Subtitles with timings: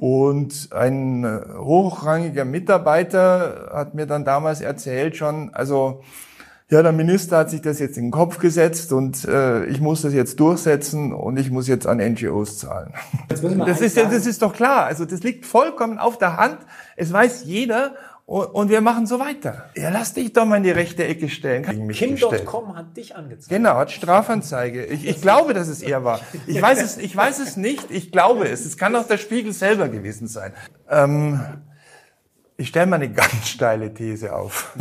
[0.00, 6.00] Und ein äh, hochrangiger Mitarbeiter hat mir dann damals erzählt schon, also
[6.70, 10.00] ja, der Minister hat sich das jetzt in den Kopf gesetzt und äh, ich muss
[10.00, 12.94] das jetzt durchsetzen und ich muss jetzt an NGOs zahlen.
[13.28, 13.42] Das
[13.82, 14.86] ist, das ist doch klar.
[14.86, 16.58] Also das liegt vollkommen auf der Hand.
[16.96, 17.94] Es weiß jeder
[18.30, 19.70] und wir machen so weiter.
[19.74, 21.88] Ja, lass dich doch mal in die rechte Ecke stellen.
[21.88, 23.48] Kim.com hat dich angezeigt.
[23.48, 24.84] Genau, hat Strafanzeige.
[24.86, 26.20] Ich, ich glaube, dass es er war.
[26.46, 27.90] Ich weiß es, ich weiß es nicht.
[27.90, 28.64] Ich glaube es.
[28.64, 30.52] Es kann auch der Spiegel selber gewesen sein.
[30.88, 31.40] Ähm,
[32.60, 34.76] ich stelle mal eine ganz steile These auf.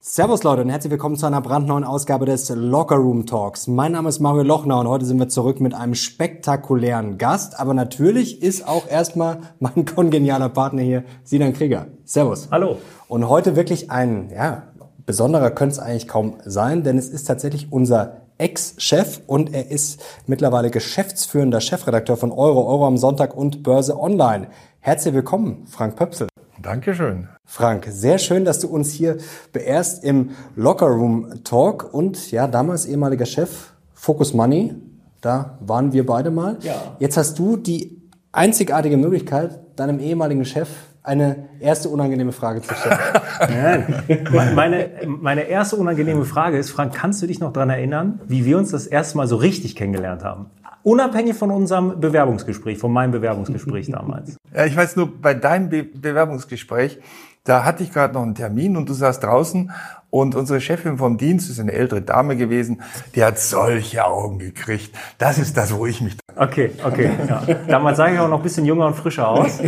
[0.00, 3.68] Servus Leute und herzlich willkommen zu einer brandneuen Ausgabe des Locker Room Talks.
[3.68, 7.60] Mein Name ist Mario Lochner und heute sind wir zurück mit einem spektakulären Gast.
[7.60, 11.86] Aber natürlich ist auch erstmal mein kongenialer Partner hier, Sinan Krieger.
[12.04, 12.48] Servus.
[12.50, 12.78] Hallo.
[13.06, 14.64] Und heute wirklich ein, ja,
[15.06, 20.02] besonderer könnte es eigentlich kaum sein, denn es ist tatsächlich unser Ex-Chef und er ist
[20.26, 24.48] mittlerweile geschäftsführender Chefredakteur von Euro, Euro am Sonntag und Börse Online.
[24.80, 26.29] Herzlich willkommen, Frank Pöpsel.
[26.62, 27.28] Dankeschön.
[27.44, 29.16] Frank, sehr schön, dass du uns hier
[29.52, 34.74] beehrst im Locker Room Talk und ja, damals ehemaliger Chef Focus Money.
[35.20, 36.58] Da waren wir beide mal.
[36.60, 36.96] Ja.
[36.98, 40.68] Jetzt hast du die einzigartige Möglichkeit, deinem ehemaligen Chef
[41.02, 43.94] eine erste unangenehme Frage zu stellen.
[44.54, 48.58] Meine, meine erste unangenehme Frage ist, Frank, kannst du dich noch dran erinnern, wie wir
[48.58, 50.50] uns das erste Mal so richtig kennengelernt haben?
[50.82, 54.36] Unabhängig von unserem Bewerbungsgespräch, von meinem Bewerbungsgespräch damals.
[54.54, 56.98] Ja, ich weiß nur, bei deinem Be Bewerbungsgespräch,
[57.44, 59.70] da hatte ich gerade noch einen Termin und du saßt draußen
[60.10, 62.82] und unsere Chefin vom Dienst ist eine ältere Dame gewesen,
[63.14, 64.94] die hat solche Augen gekriegt.
[65.18, 66.16] Das ist das, wo ich mich.
[66.36, 67.10] Okay, okay.
[67.28, 67.42] Ja.
[67.68, 69.58] Damals sah ich auch noch ein bisschen jünger und frischer aus.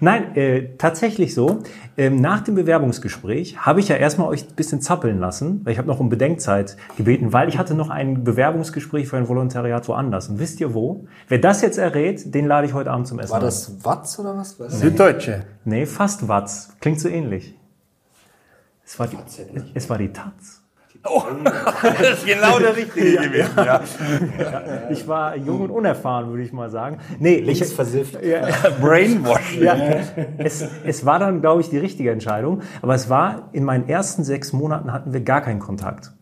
[0.00, 1.60] Nein, äh, tatsächlich so.
[1.96, 5.78] Ähm, nach dem Bewerbungsgespräch habe ich ja erstmal euch ein bisschen zappeln lassen, weil ich
[5.78, 10.28] habe noch um Bedenkzeit gebeten, weil ich hatte noch ein Bewerbungsgespräch für ein Volontariat woanders.
[10.28, 11.06] Und wisst ihr wo?
[11.28, 13.32] Wer das jetzt errät, den lade ich heute Abend zum Essen.
[13.32, 14.58] War das Watz oder was?
[14.58, 14.68] Nee.
[14.68, 15.44] Süddeutsche.
[15.64, 16.74] Nee, fast Watz.
[16.80, 17.54] Klingt so ähnlich.
[18.84, 19.18] Es war die,
[19.74, 20.64] es war die Taz.
[21.06, 23.50] Oh, das ist genau der Richtige gewesen.
[23.56, 23.82] Ja.
[24.38, 24.90] ja.
[24.90, 26.98] Ich war jung und unerfahren, würde ich mal sagen.
[27.18, 28.22] Nee, ich versifft.
[28.24, 28.46] Ja.
[28.80, 29.58] Brainwash.
[29.58, 29.76] Ja.
[30.38, 32.62] Es, es war dann, glaube ich, die richtige Entscheidung.
[32.80, 36.12] Aber es war, in meinen ersten sechs Monaten hatten wir gar keinen Kontakt.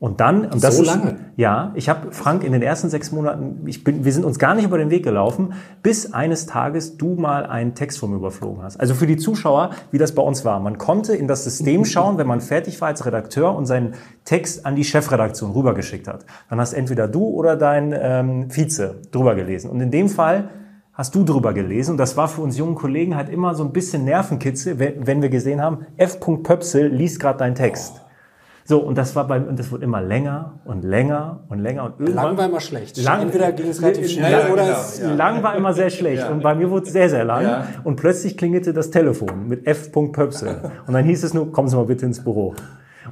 [0.00, 1.16] Und dann, und das so ist, lange?
[1.36, 4.54] Ja, ich habe Frank in den ersten sechs Monaten, ich bin, wir sind uns gar
[4.54, 5.52] nicht über den Weg gelaufen,
[5.82, 8.80] bis eines Tages du mal einen Text von mir überflogen hast.
[8.80, 10.58] Also für die Zuschauer, wie das bei uns war.
[10.58, 13.92] Man konnte in das System schauen, wenn man fertig war als Redakteur und seinen
[14.24, 16.24] Text an die Chefredaktion rübergeschickt hat.
[16.48, 19.68] Dann hast entweder du oder dein ähm, Vize drüber gelesen.
[19.68, 20.48] Und in dem Fall
[20.94, 21.92] hast du drüber gelesen.
[21.92, 25.28] Und das war für uns jungen Kollegen halt immer so ein bisschen Nervenkitzel, wenn wir
[25.28, 26.20] gesehen haben, F.
[26.20, 28.00] Pöpsel liest gerade deinen Text.
[28.02, 28.09] Oh.
[28.70, 31.98] So, und das war bei, und das wurde immer länger und länger und länger und
[31.98, 32.24] irgendwann.
[32.24, 33.02] Lang war immer schlecht.
[33.02, 35.12] Lang, Entweder ging es relativ schnell ja, oder genau, es, ja.
[35.12, 36.22] lang war immer sehr schlecht.
[36.22, 36.30] Ja.
[36.30, 37.64] Und bei mir wurde es sehr, sehr lang.
[37.82, 39.90] Und plötzlich klingelte das Telefon mit F.
[39.90, 40.70] Pöpsel.
[40.86, 42.54] Und dann hieß es nur, kommen Sie mal bitte ins Büro.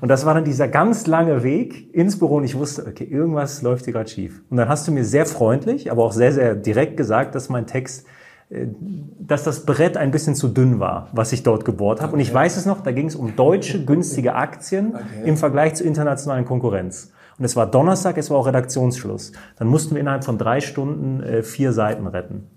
[0.01, 3.61] Und das war dann dieser ganz lange Weg ins Büro und ich wusste, okay, irgendwas
[3.63, 4.41] läuft hier gerade schief.
[4.51, 7.67] Und dann hast du mir sehr freundlich, aber auch sehr, sehr direkt gesagt, dass mein
[7.67, 8.07] Text
[8.51, 12.09] dass das Brett ein bisschen zu dünn war, was ich dort gebohrt habe.
[12.09, 12.15] Okay.
[12.15, 15.05] Und ich weiß es noch, da ging es um deutsche günstige Aktien okay.
[15.25, 17.13] im Vergleich zur internationalen Konkurrenz.
[17.39, 19.33] Und es war Donnerstag, es war auch Redaktionsschluss.
[19.57, 22.49] Dann mussten wir innerhalb von drei Stunden äh, vier Seiten retten.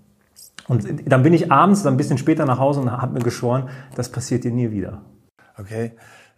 [0.66, 3.68] Und dann bin ich abends, dann ein bisschen später nach Hause und habe mir geschworen,
[3.94, 5.02] das passiert dir nie wieder.
[5.58, 5.92] Okay.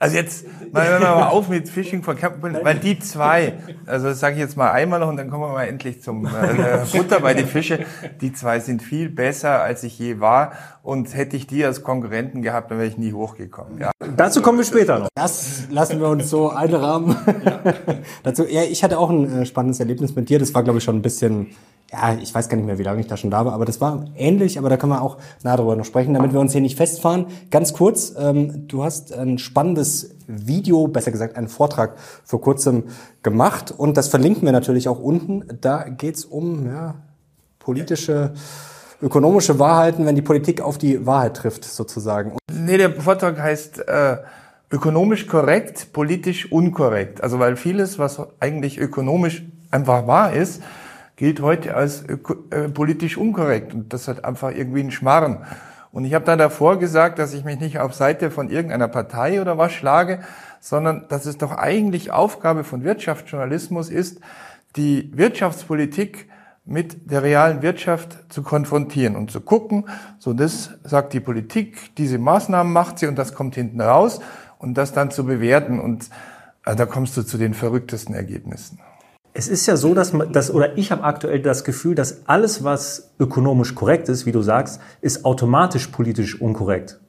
[0.04, 3.54] Also jetzt mal, wir mal auf mit Fishing for Capital, weil die zwei,
[3.87, 6.26] also das sage ich jetzt mal einmal noch und dann kommen wir mal endlich zum
[6.26, 7.87] äh, Futter bei den Fische.
[8.20, 12.43] Die zwei sind viel besser, als ich je war und hätte ich die als Konkurrenten
[12.43, 13.78] gehabt, dann wäre ich nie hochgekommen.
[13.78, 13.93] Ja.
[14.14, 15.09] Dazu kommen wir später noch.
[15.14, 17.16] Das lassen wir uns so einrahmen.
[17.43, 17.62] Ja.
[18.25, 20.38] Dazu, ja, ich hatte auch ein äh, spannendes Erlebnis mit dir.
[20.38, 21.47] Das war, glaube ich, schon ein bisschen
[21.93, 23.81] ja, ich weiß gar nicht mehr, wie lange ich da schon da war, aber das
[23.81, 26.61] war ähnlich, aber da können wir auch nah drüber noch sprechen, damit wir uns hier
[26.61, 27.27] nicht festfahren.
[27.50, 32.84] Ganz kurz, ähm, du hast ein spannendes Video, besser gesagt einen Vortrag vor kurzem
[33.23, 35.44] gemacht und das verlinken wir natürlich auch unten.
[35.61, 36.97] Da geht's um ja,
[37.59, 38.34] politische,
[39.00, 42.37] ökonomische Wahrheiten, wenn die Politik auf die Wahrheit trifft, sozusagen.
[42.53, 44.17] Nee, der Vortrag heißt äh,
[44.70, 47.23] ökonomisch korrekt, politisch unkorrekt.
[47.23, 50.62] Also weil vieles, was eigentlich ökonomisch einfach wahr ist,
[51.16, 53.75] gilt heute als äh, politisch unkorrekt.
[53.75, 55.44] Und das hat einfach irgendwie einen Schmarren.
[55.93, 59.40] Und ich habe dann davor gesagt, dass ich mich nicht auf Seite von irgendeiner Partei
[59.40, 60.20] oder was schlage,
[60.61, 64.20] sondern dass es doch eigentlich Aufgabe von Wirtschaftsjournalismus ist,
[64.75, 66.28] die Wirtschaftspolitik
[66.64, 69.84] mit der realen Wirtschaft zu konfrontieren und zu gucken,
[70.19, 74.20] so das sagt die Politik, diese Maßnahmen macht sie und das kommt hinten raus
[74.58, 76.08] und das dann zu bewerten und
[76.64, 78.78] äh, da kommst du zu den verrücktesten Ergebnissen.
[79.36, 82.62] Es ist ja so, dass man das oder ich habe aktuell das Gefühl, dass alles,
[82.62, 87.00] was ökonomisch korrekt ist, wie du sagst, ist automatisch politisch unkorrekt.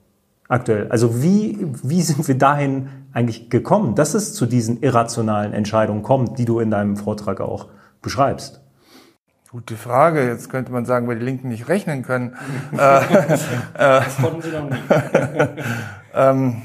[0.47, 0.87] Aktuell.
[0.89, 6.39] Also wie, wie sind wir dahin eigentlich gekommen, dass es zu diesen irrationalen Entscheidungen kommt,
[6.39, 7.67] die du in deinem Vortrag auch
[8.01, 8.59] beschreibst?
[9.51, 10.27] Gute Frage.
[10.27, 12.35] Jetzt könnte man sagen, weil die Linken nicht rechnen können.
[12.73, 13.37] Äh, äh,
[13.75, 14.83] das konnten sie noch nicht.
[16.13, 16.61] ähm,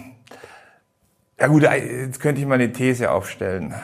[1.39, 3.75] ja gut, jetzt könnte ich mal eine These aufstellen.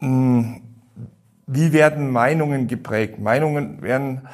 [0.00, 0.62] Hm,
[1.46, 3.18] wie werden Meinungen geprägt?
[3.18, 4.28] Meinungen werden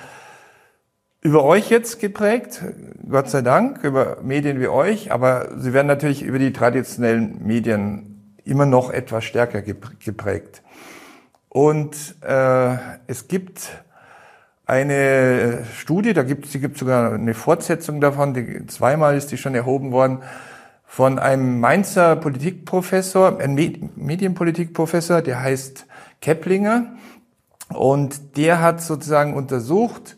[1.20, 2.62] über euch jetzt geprägt,
[3.08, 8.36] Gott sei Dank, über Medien wie euch, aber sie werden natürlich über die traditionellen Medien
[8.44, 10.62] immer noch etwas stärker geprägt.
[11.48, 12.76] Und äh,
[13.08, 13.70] es gibt
[14.66, 19.90] eine Studie, da gibt es sogar eine Fortsetzung davon, die, zweimal ist die schon erhoben
[19.90, 20.22] worden,
[20.86, 23.54] von einem Mainzer Politikprofessor, ein
[23.96, 25.86] Medienpolitikprofessor, der heißt
[26.20, 26.94] Keplinger.
[27.74, 30.16] Und der hat sozusagen untersucht,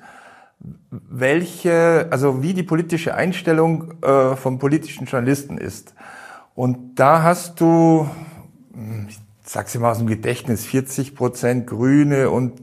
[0.91, 5.95] welche, also wie die politische Einstellung äh, vom politischen Journalisten ist.
[6.55, 8.09] Und da hast du,
[8.75, 12.61] hm, ich sag's mal aus dem Gedächtnis, 40 Prozent Grüne und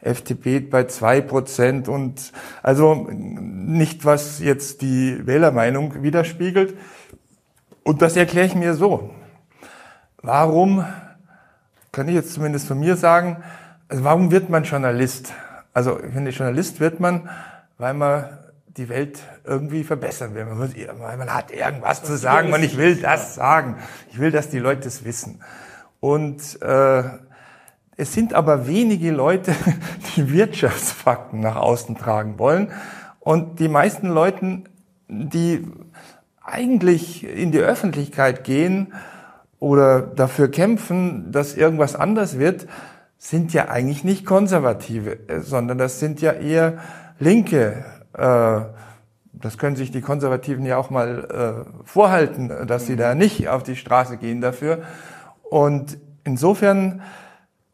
[0.00, 2.32] FDP bei zwei Prozent und
[2.62, 6.76] also nicht, was jetzt die Wählermeinung widerspiegelt.
[7.88, 9.08] Und das erkläre ich mir so.
[10.20, 10.84] Warum,
[11.90, 13.42] kann ich jetzt zumindest von mir sagen,
[13.88, 15.32] also warum wird man Journalist?
[15.72, 17.30] Also ich finde, Journalist wird man,
[17.78, 18.26] weil man
[18.66, 20.44] die Welt irgendwie verbessern will.
[20.44, 23.76] Man, man hat irgendwas zu sagen und ich will das sagen.
[24.10, 25.42] Ich will, dass die Leute es wissen.
[25.98, 27.04] Und äh,
[27.96, 29.54] es sind aber wenige Leute,
[30.16, 32.70] die Wirtschaftsfakten nach außen tragen wollen.
[33.18, 34.64] Und die meisten Leute,
[35.08, 35.66] die
[36.48, 38.92] eigentlich in die Öffentlichkeit gehen
[39.58, 42.66] oder dafür kämpfen, dass irgendwas anders wird,
[43.18, 46.78] sind ja eigentlich nicht Konservative, sondern das sind ja eher
[47.18, 47.84] Linke.
[48.12, 48.60] Äh,
[49.32, 53.62] das können sich die Konservativen ja auch mal äh, vorhalten, dass sie da nicht auf
[53.62, 54.82] die Straße gehen dafür.
[55.42, 57.02] Und insofern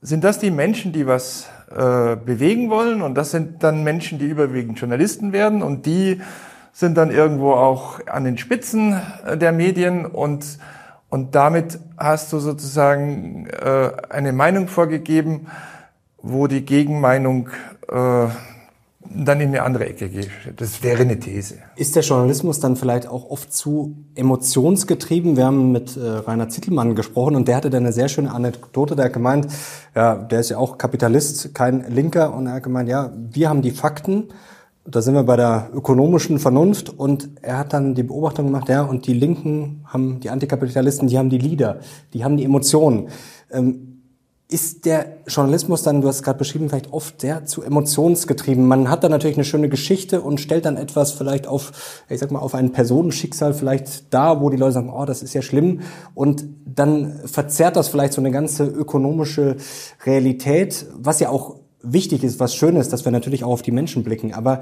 [0.00, 4.26] sind das die Menschen, die was äh, bewegen wollen und das sind dann Menschen, die
[4.26, 6.21] überwiegend Journalisten werden und die
[6.75, 10.59] sind dann irgendwo auch an den Spitzen äh, der Medien und,
[11.09, 15.47] und damit hast du sozusagen äh, eine Meinung vorgegeben,
[16.21, 17.49] wo die Gegenmeinung
[17.88, 18.26] äh,
[19.17, 20.31] dann in eine andere Ecke geht.
[20.56, 21.59] Das wäre eine These.
[21.76, 25.37] Ist der Journalismus dann vielleicht auch oft zu emotionsgetrieben?
[25.37, 28.97] Wir haben mit äh, Rainer Zittelmann gesprochen und der hatte da eine sehr schöne Anekdote.
[28.97, 29.47] Der hat gemeint,
[29.94, 33.62] ja, der ist ja auch Kapitalist, kein Linker und er hat gemeint, ja, wir haben
[33.62, 34.31] die Fakten
[34.86, 38.82] da sind wir bei der ökonomischen Vernunft und er hat dann die Beobachtung gemacht, ja,
[38.82, 41.81] und die Linken haben, die Antikapitalisten, die haben die Lieder,
[42.12, 43.08] die haben die Emotionen.
[43.50, 43.94] Ähm,
[44.46, 48.66] ist der Journalismus dann, du hast es gerade beschrieben, vielleicht oft sehr zu emotionsgetrieben?
[48.66, 52.30] Man hat da natürlich eine schöne Geschichte und stellt dann etwas vielleicht auf, ich sag
[52.30, 55.80] mal, auf ein Personenschicksal vielleicht da, wo die Leute sagen, oh, das ist ja schlimm.
[56.14, 59.56] Und dann verzerrt das vielleicht so eine ganze ökonomische
[60.04, 63.70] Realität, was ja auch wichtig ist, was schön ist, dass wir natürlich auch auf die
[63.70, 64.34] Menschen blicken.
[64.34, 64.60] Aber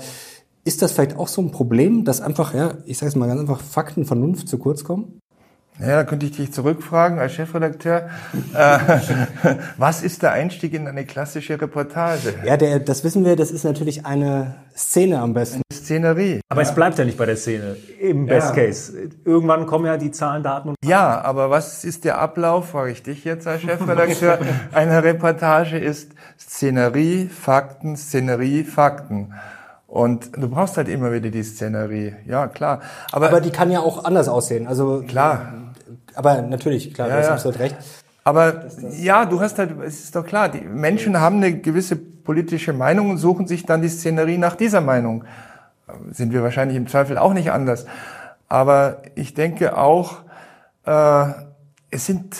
[0.64, 3.40] ist das vielleicht auch so ein Problem, dass einfach, ja, ich sage es mal ganz
[3.40, 5.20] einfach, Fakten, Vernunft zu kurz kommen?
[5.78, 8.10] Ja, da könnte ich dich zurückfragen als Chefredakteur.
[8.54, 8.78] äh,
[9.78, 12.34] was ist der Einstieg in eine klassische Reportage?
[12.44, 15.62] Ja, der, das wissen wir, das ist natürlich eine Szene am besten.
[15.70, 16.40] Eine Szenerie.
[16.48, 16.68] Aber ja.
[16.68, 18.66] es bleibt ja nicht bei der Szene, im Best ja.
[18.66, 19.10] Case.
[19.24, 20.76] Irgendwann kommen ja die Zahlen, Daten und...
[20.84, 24.38] Ja, aber was ist der Ablauf, frage ich dich jetzt als Chefredakteur,
[24.72, 29.32] einer Reportage ist Szenerie, Fakten, Szenerie, Fakten.
[29.92, 32.14] Und du brauchst halt immer wieder die Szenerie.
[32.24, 32.80] Ja, klar.
[33.10, 34.66] Aber, aber die kann ja auch anders aussehen.
[34.66, 35.52] Also klar.
[36.14, 37.76] Aber natürlich, klar, ja, du hast absolut recht.
[38.24, 38.68] Aber
[38.98, 43.10] ja, du hast halt, es ist doch klar, die Menschen haben eine gewisse politische Meinung
[43.10, 45.24] und suchen sich dann die Szenerie nach dieser Meinung.
[46.10, 47.84] Sind wir wahrscheinlich im Zweifel auch nicht anders.
[48.48, 50.20] Aber ich denke auch,
[50.86, 51.24] äh,
[51.90, 52.36] es sind,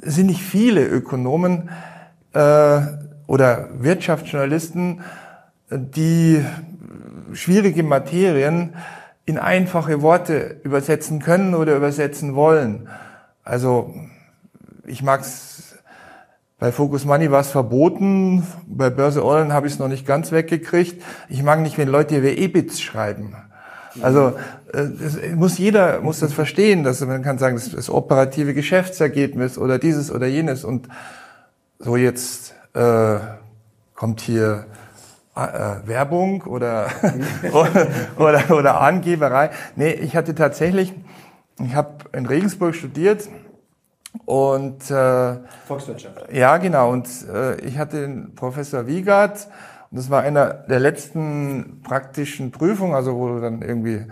[0.00, 1.68] es sind nicht viele Ökonomen
[2.32, 2.80] äh,
[3.26, 5.02] oder Wirtschaftsjournalisten,
[5.70, 6.44] die
[7.32, 8.74] schwierige Materien
[9.24, 12.88] in einfache Worte übersetzen können oder übersetzen wollen.
[13.44, 13.94] Also
[14.86, 15.76] ich mag's
[16.58, 20.30] bei Focus Money war es verboten, bei Börse Online habe ich es noch nicht ganz
[20.30, 21.02] weggekriegt.
[21.30, 23.34] Ich mag nicht, wenn Leute über EBITs schreiben.
[24.02, 24.34] Also
[24.72, 29.78] es muss jeder muss das verstehen, dass man kann sagen, das, das operative Geschäftsergebnis oder
[29.78, 30.88] dieses oder jenes und
[31.78, 33.16] so jetzt äh,
[33.94, 34.66] kommt hier
[35.36, 36.88] äh, Werbung oder,
[38.16, 39.50] oder, oder Angeberei.
[39.76, 40.92] Nee, ich hatte tatsächlich,
[41.62, 43.28] ich habe in Regensburg studiert
[44.24, 46.32] Und äh, Volkswirtschaft.
[46.32, 46.90] Ja, genau.
[46.90, 49.48] Und äh, ich hatte den Professor Wiegert
[49.90, 54.06] und das war einer der letzten praktischen Prüfungen, also wo du dann irgendwie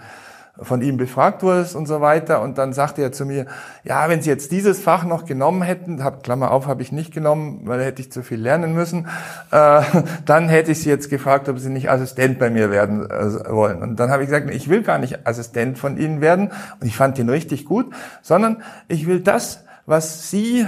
[0.61, 2.43] von ihm befragt wurdest und so weiter.
[2.43, 3.47] Und dann sagte er zu mir,
[3.85, 7.13] ja, wenn Sie jetzt dieses Fach noch genommen hätten, hab, Klammer auf, habe ich nicht
[7.13, 9.07] genommen, weil da hätte ich zu viel lernen müssen,
[9.51, 9.83] äh,
[10.27, 13.83] dann hätte ich Sie jetzt gefragt, ob Sie nicht Assistent bei mir werden äh, wollen.
[13.83, 16.51] Und dann habe ich gesagt, ich will gar nicht Assistent von Ihnen werden.
[16.81, 17.87] Und ich fand ihn richtig gut,
[18.23, 20.67] sondern ich will das, was Sie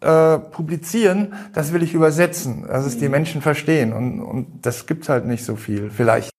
[0.00, 3.10] äh, publizieren, das will ich übersetzen, dass es die mhm.
[3.10, 3.92] Menschen verstehen.
[3.92, 6.30] Und, und das gibt's halt nicht so viel, vielleicht.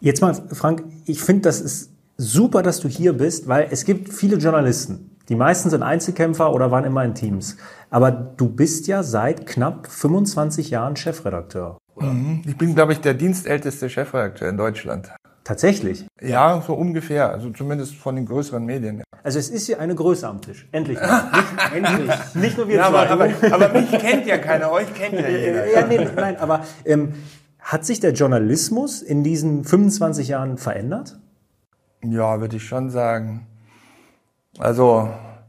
[0.00, 4.12] Jetzt mal, Frank, ich finde, das ist super, dass du hier bist, weil es gibt
[4.12, 5.10] viele Journalisten.
[5.28, 7.56] Die meisten sind Einzelkämpfer oder waren immer in Teams.
[7.90, 11.78] Aber du bist ja seit knapp 25 Jahren Chefredakteur.
[11.98, 12.42] Mhm.
[12.46, 15.10] Ich bin, glaube ich, der dienstälteste Chefredakteur in Deutschland.
[15.44, 16.06] Tatsächlich?
[16.20, 17.30] Ja, so ungefähr.
[17.30, 18.98] Also zumindest von den größeren Medien.
[18.98, 19.04] Ja.
[19.24, 20.68] Also es ist hier eine Größe am Tisch.
[20.72, 20.98] Endlich.
[21.72, 22.34] Nicht, endlich.
[22.34, 23.08] Nicht nur wir ja, zwei.
[23.08, 25.72] Aber, aber, aber, mich kennt ja keiner, euch kennt ja jeder.
[25.72, 27.14] Ja, nee, nein, aber ähm,
[27.58, 31.18] hat sich der Journalismus in diesen 25 Jahren verändert?
[32.04, 33.46] Ja, würde ich schon sagen.
[34.58, 35.08] Also.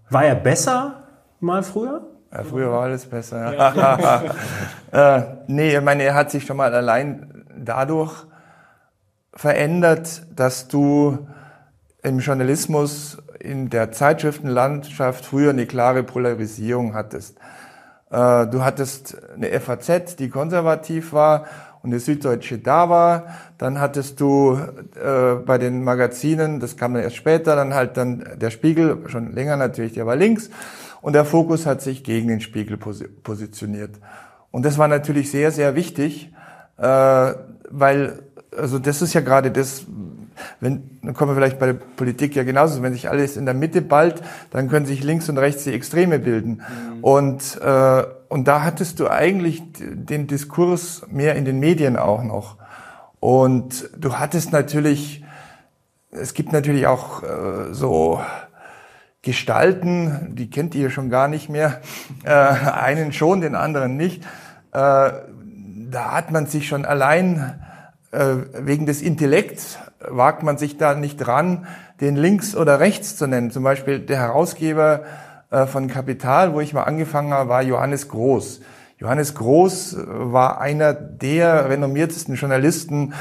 [0.10, 1.04] War er besser
[1.40, 2.08] mal früher?
[2.32, 3.54] Ja, früher war alles besser.
[3.54, 4.24] Ja.
[5.18, 8.26] äh, nee, ich meine, er hat sich schon mal allein dadurch
[9.34, 11.28] verändert, dass du
[12.02, 17.38] im Journalismus in der Zeitschriftenlandschaft früher eine klare Polarisierung hattest.
[18.10, 21.46] Äh, du hattest eine FAZ, die konservativ war
[21.84, 23.26] und eine Süddeutsche da war.
[23.58, 24.58] Dann hattest du
[24.96, 29.34] äh, bei den Magazinen, das kam dann erst später, dann halt dann der Spiegel, schon
[29.34, 30.50] länger natürlich, der war links.
[31.02, 33.92] Und der Fokus hat sich gegen den Spiegel positioniert.
[34.52, 36.34] Und das war natürlich sehr, sehr wichtig,
[36.78, 37.34] äh,
[37.70, 38.20] weil,
[38.56, 39.86] also das ist ja gerade das,
[40.62, 43.54] wenn, dann kommen wir vielleicht bei der Politik ja genauso, wenn sich alles in der
[43.54, 44.22] Mitte ballt,
[44.52, 46.62] dann können sich links und rechts die Extreme bilden.
[46.62, 47.04] Mhm.
[47.04, 52.58] Und, äh, und da hattest du eigentlich den Diskurs mehr in den Medien auch noch.
[53.20, 55.24] Und du hattest natürlich,
[56.10, 58.20] es gibt natürlich auch äh, so
[59.22, 61.82] Gestalten, die kennt ihr schon gar nicht mehr,
[62.24, 64.24] äh, einen schon, den anderen nicht.
[64.24, 64.26] Äh,
[64.72, 67.62] da hat man sich schon allein
[68.12, 71.68] äh, wegen des Intellekts wagt man sich da nicht dran,
[72.02, 73.52] den links oder rechts zu nennen.
[73.52, 75.33] Zum Beispiel der Herausgeber äh,
[75.68, 78.62] von Kapital, wo ich mal angefangen habe, war Johannes Groß.
[78.98, 83.14] Johannes Groß äh, war einer der renommiertesten Journalisten,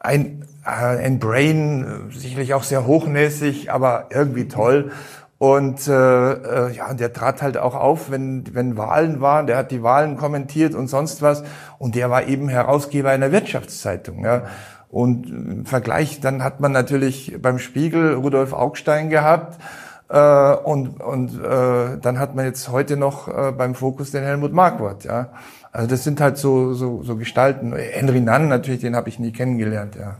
[0.00, 4.92] ein, ein Brain, sicherlich auch sehr hochnäsig, aber irgendwie toll.
[5.38, 9.46] Und äh, äh, ja, der trat halt auch auf, wenn, wenn Wahlen waren.
[9.46, 11.44] Der hat die Wahlen kommentiert und sonst was.
[11.78, 14.24] Und der war eben Herausgeber einer Wirtschaftszeitung.
[14.24, 14.46] Ja.
[14.88, 19.60] Und im Vergleich, dann hat man natürlich beim Spiegel Rudolf Augstein gehabt.
[20.08, 24.52] Äh, und und äh, dann hat man jetzt heute noch äh, beim Fokus den Helmut
[24.52, 25.04] Marquardt.
[25.04, 25.28] Ja.
[25.70, 27.74] Also das sind halt so, so, so Gestalten.
[27.74, 29.96] Henry Nann natürlich, den habe ich nie kennengelernt.
[29.96, 30.16] Ja.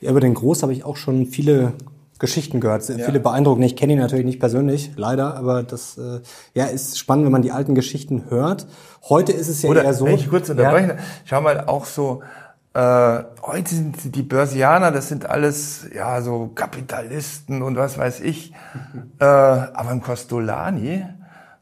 [0.00, 1.72] Ja, über den Groß habe ich auch schon viele
[2.18, 3.04] Geschichten gehört, ja.
[3.04, 3.66] viele beeindruckende.
[3.66, 6.20] Ich kenne ihn natürlich nicht persönlich, leider, aber das äh,
[6.54, 8.66] ja ist spannend, wenn man die alten Geschichten hört.
[9.08, 10.06] Heute ist es ja Oder, eher so.
[10.06, 10.96] Ich kurz unterbrechen, ja.
[11.24, 12.22] schau mal auch so.
[12.72, 18.52] Äh, heute sind die Börsianer, das sind alles ja so Kapitalisten und was weiß ich.
[19.18, 21.04] äh, aber ein Costolani,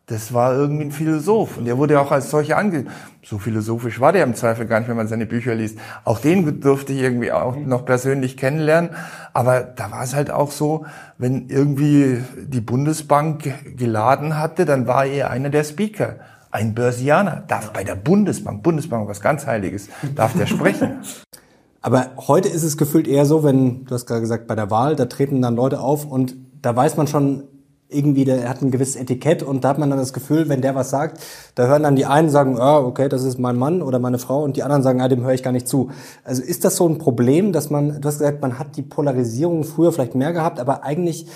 [0.05, 2.87] das war irgendwie ein Philosoph und der wurde auch als solcher ange...
[3.25, 5.79] So philosophisch war der im Zweifel gar nicht, wenn man seine Bücher liest.
[6.05, 8.89] Auch den durfte ich irgendwie auch noch persönlich kennenlernen.
[9.35, 10.87] Aber da war es halt auch so,
[11.19, 16.17] wenn irgendwie die Bundesbank geladen hatte, dann war er einer der Speaker.
[16.59, 20.97] Ein Börsianer darf bei der Bundesbank, Bundesbank was ganz Heiliges, darf der sprechen.
[21.83, 24.97] Aber heute ist es gefühlt eher so, wenn, du hast gerade gesagt, bei der Wahl,
[24.97, 27.45] da treten dann Leute auf und da weiß man schon,
[27.89, 30.75] irgendwie, der hat ein gewisses Etikett und da hat man dann das Gefühl, wenn der
[30.75, 31.21] was sagt,
[31.55, 34.43] da hören dann die einen sagen, ah, okay, das ist mein Mann oder meine Frau
[34.43, 35.93] und die anderen sagen, ah, dem höre ich gar nicht zu.
[36.25, 39.63] Also ist das so ein Problem, dass man, du hast gesagt, man hat die Polarisierung
[39.63, 41.29] früher vielleicht mehr gehabt, aber eigentlich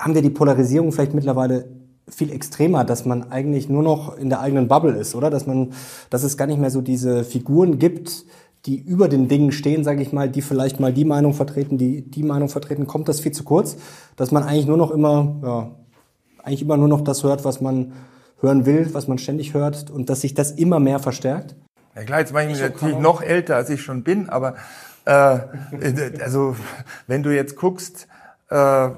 [0.00, 1.77] haben wir die Polarisierung vielleicht mittlerweile
[2.10, 5.30] viel extremer, dass man eigentlich nur noch in der eigenen Bubble ist, oder?
[5.30, 5.72] Dass man,
[6.10, 8.24] dass es gar nicht mehr so diese Figuren gibt,
[8.66, 12.02] die über den Dingen stehen, sage ich mal, die vielleicht mal die Meinung vertreten, die
[12.02, 13.76] die Meinung vertreten, kommt das viel zu kurz,
[14.16, 15.70] dass man eigentlich nur noch immer, ja,
[16.42, 17.92] eigentlich immer nur noch das hört, was man
[18.40, 21.54] hören will, was man ständig hört und dass sich das immer mehr verstärkt?
[21.94, 24.54] Ja klar, jetzt mache ich mich natürlich noch älter, als ich schon bin, aber
[25.04, 25.10] äh,
[26.22, 26.56] also
[27.06, 28.06] wenn du jetzt guckst,
[28.50, 28.90] äh,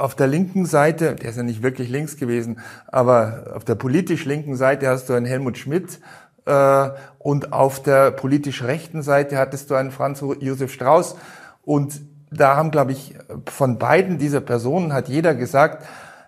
[0.00, 4.24] auf der linken Seite, der ist ja nicht wirklich links gewesen, aber auf der politisch
[4.24, 6.00] linken Seite hast du einen Helmut Schmidt,
[6.46, 11.16] äh, und auf der politisch rechten Seite hattest du einen Franz Josef Strauß.
[11.62, 13.14] Und da haben, glaube ich,
[13.46, 15.84] von beiden dieser Personen hat jeder gesagt,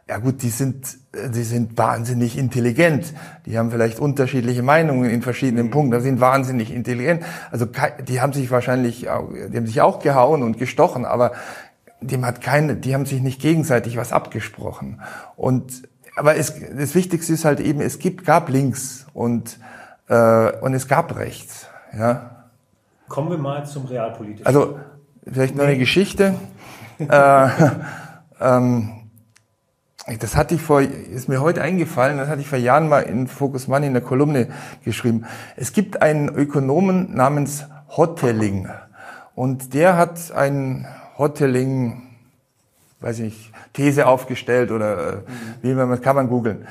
[0.09, 0.99] ja gut, die sind,
[1.35, 3.15] die sind wahnsinnig intelligent.
[3.47, 7.23] Die haben vielleicht unterschiedliche Meinungen in verschiedenen Punkten, aber sind wahnsinnig intelligent.
[7.51, 7.67] Also
[8.07, 11.33] die haben sich wahrscheinlich, die haben sich auch gehauen und gestochen, aber
[12.03, 15.01] dem hat keine, die haben sich nicht gegenseitig was abgesprochen.
[15.37, 19.59] Und aber es, das Wichtigste ist halt eben, es gibt, gab links und
[20.09, 21.67] äh, und es gab rechts.
[21.97, 22.49] Ja.
[23.09, 24.47] Kommen wir mal zum Realpolitischen.
[24.47, 24.79] Also
[25.31, 26.35] vielleicht noch eine Geschichte.
[26.99, 27.49] äh,
[28.41, 28.93] ähm,
[30.19, 33.29] das hatte ich vor, ist mir heute eingefallen, das hatte ich vor Jahren mal in
[33.29, 34.49] Focus Money in der Kolumne
[34.85, 35.27] geschrieben.
[35.57, 37.67] Es gibt einen Ökonomen namens
[37.97, 38.69] Hotelling
[39.35, 40.87] und der hat ein
[41.23, 42.03] Hotelling,
[43.01, 45.63] weiß ich nicht, These aufgestellt oder mhm.
[45.63, 46.67] wie man, kann man googeln.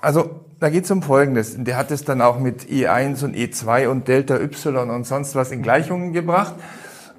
[0.00, 1.56] Also da geht es um Folgendes.
[1.56, 5.50] Der hat es dann auch mit E1 und E2 und Delta Y und sonst was
[5.50, 6.54] in Gleichungen gebracht.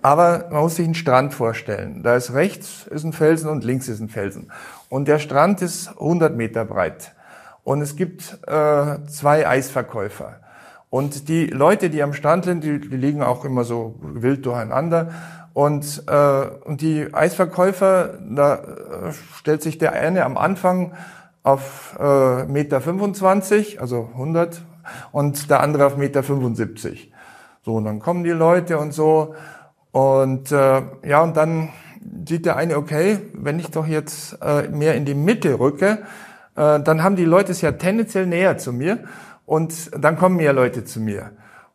[0.02, 2.04] Aber man muss sich einen Strand vorstellen.
[2.04, 4.52] Da ist rechts ist ein Felsen und links ist ein Felsen.
[4.90, 7.14] Und der Strand ist 100 Meter breit.
[7.64, 10.40] Und es gibt äh, zwei Eisverkäufer.
[10.90, 15.10] Und die Leute, die am Strand sind, die, die liegen auch immer so wild durcheinander.
[15.54, 20.94] Und, äh, und die Eisverkäufer, da äh, stellt sich der eine am Anfang
[21.44, 24.64] auf äh, Meter 25, also 100,
[25.12, 27.12] und der andere auf Meter 75.
[27.62, 29.36] So, und dann kommen die Leute und so.
[29.92, 31.70] Und äh, ja, und dann
[32.28, 36.00] sieht der eine, okay, wenn ich doch jetzt äh, mehr in die Mitte rücke,
[36.56, 39.00] äh, dann haben die Leute es ja tendenziell näher zu mir
[39.46, 41.32] und dann kommen mehr Leute zu mir.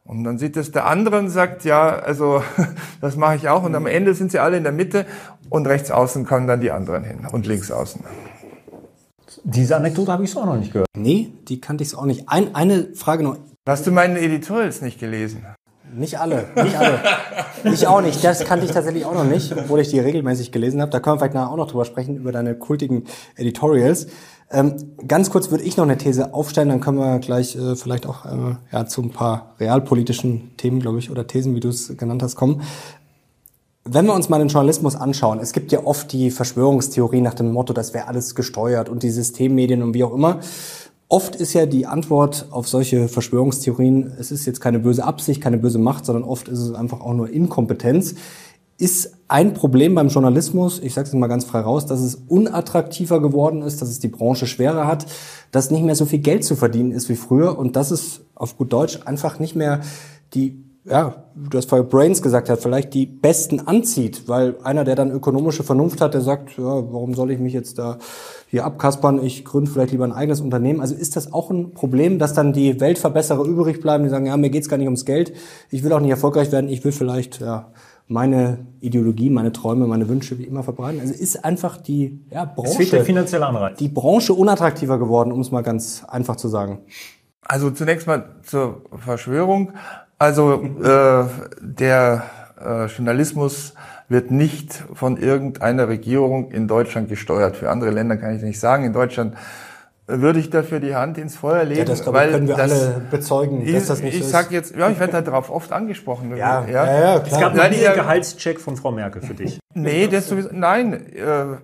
[0.08, 2.42] Und dann sieht es der andere und sagt, ja, also
[3.02, 3.62] das mache ich auch.
[3.62, 5.04] Und am Ende sind sie alle in der Mitte
[5.50, 8.02] und rechts außen kommen dann die anderen hin und links außen.
[9.44, 10.88] Diese Anekdote habe ich so auch noch nicht gehört.
[10.96, 12.26] Nee, die kannte ich auch nicht.
[12.26, 13.36] Ein, eine Frage noch.
[13.68, 15.44] Hast du meine Editorials nicht gelesen?
[15.94, 17.00] Nicht alle, nicht alle.
[17.64, 18.24] ich auch nicht.
[18.24, 20.90] Das kannte ich tatsächlich auch noch nicht, obwohl ich die regelmäßig gelesen habe.
[20.90, 23.04] Da können wir vielleicht nachher auch noch drüber sprechen, über deine kultigen
[23.36, 24.06] Editorials.
[24.50, 28.06] Ähm, ganz kurz würde ich noch eine These aufstellen, dann können wir gleich äh, vielleicht
[28.06, 31.94] auch äh, ja, zu ein paar realpolitischen Themen, glaube ich, oder Thesen, wie du es
[31.98, 32.62] genannt hast, kommen.
[33.84, 37.52] Wenn wir uns mal den Journalismus anschauen, es gibt ja oft die Verschwörungstheorie nach dem
[37.52, 40.40] Motto, das wäre alles gesteuert und die Systemmedien und wie auch immer.
[41.10, 45.56] Oft ist ja die Antwort auf solche Verschwörungstheorien, es ist jetzt keine böse Absicht, keine
[45.56, 48.14] böse Macht, sondern oft ist es einfach auch nur Inkompetenz.
[48.78, 53.20] Ist ein Problem beim Journalismus, ich sage es mal ganz frei raus, dass es unattraktiver
[53.20, 55.06] geworden ist, dass es die Branche schwerer hat,
[55.50, 58.56] dass nicht mehr so viel Geld zu verdienen ist wie früher und dass es auf
[58.56, 59.80] gut Deutsch einfach nicht mehr
[60.32, 64.94] die ja, du hast vorher Brains gesagt hat, vielleicht die Besten anzieht, weil einer, der
[64.94, 67.98] dann ökonomische Vernunft hat, der sagt, ja, warum soll ich mich jetzt da
[68.48, 70.80] hier abkaspern, ich gründe vielleicht lieber ein eigenes Unternehmen.
[70.80, 74.36] Also ist das auch ein Problem, dass dann die Weltverbesserer übrig bleiben, die sagen, ja,
[74.36, 75.34] mir geht's gar nicht ums Geld,
[75.70, 77.70] ich will auch nicht erfolgreich werden, ich will vielleicht ja,
[78.08, 81.00] meine Ideologie, meine Träume, meine Wünsche wie immer verbreiten.
[81.00, 83.78] Also ist einfach die ja, Branche, es fehlt der finanzielle Anreiz.
[83.78, 86.80] die Branche unattraktiver geworden, um es mal ganz einfach zu sagen.
[87.42, 89.72] Also zunächst mal zur Verschwörung.
[90.18, 91.24] Also äh,
[91.60, 92.24] der
[92.60, 93.74] äh, Journalismus
[94.08, 97.56] wird nicht von irgendeiner Regierung in Deutschland gesteuert.
[97.56, 98.84] Für andere Länder kann ich nicht sagen.
[98.84, 99.34] In Deutschland
[100.08, 103.02] würde ich dafür die Hand ins Feuer legen, ja, das, weil können wir das, alle
[103.10, 104.26] bezeugen, dass das nicht ich so ist.
[104.26, 106.34] Ich sag jetzt, ja, ich werde darauf oft angesprochen.
[106.34, 107.22] Ja, ja, ja, ja klar.
[107.26, 109.60] Es gab noch nie einen Gehaltscheck von Frau Merkel für dich.
[109.74, 111.58] nee, das sowieso, nein, äh,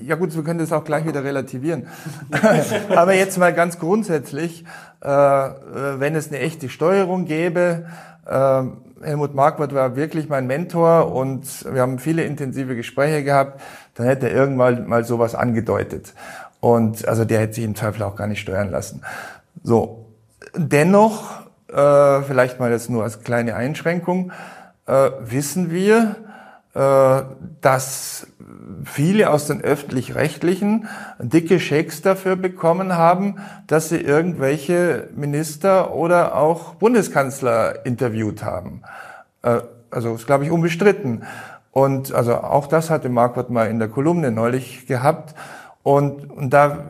[0.00, 1.88] ja gut, wir können das auch gleich wieder relativieren.
[2.94, 4.64] Aber jetzt mal ganz grundsätzlich,
[5.00, 7.86] äh, wenn es eine echte Steuerung gäbe,
[8.26, 8.62] äh,
[9.02, 13.60] Helmut Marquardt war wirklich mein Mentor und wir haben viele intensive Gespräche gehabt,
[13.94, 16.14] dann hätte er irgendwann mal sowas angedeutet.
[16.64, 19.02] Und also der hätte sich im Zweifel auch gar nicht steuern lassen.
[19.62, 20.06] So,
[20.56, 24.32] dennoch, äh, vielleicht mal jetzt nur als kleine Einschränkung,
[24.86, 26.16] äh, wissen wir,
[26.72, 27.22] äh,
[27.60, 28.28] dass
[28.86, 36.76] viele aus den öffentlich-rechtlichen dicke Schecks dafür bekommen haben, dass sie irgendwelche Minister oder auch
[36.76, 38.80] Bundeskanzler interviewt haben.
[39.42, 41.24] Äh, also ist, glaube ich, unbestritten.
[41.72, 45.34] Und also auch das hatte Marquardt mal in der Kolumne neulich gehabt.
[45.84, 46.86] Und, und da,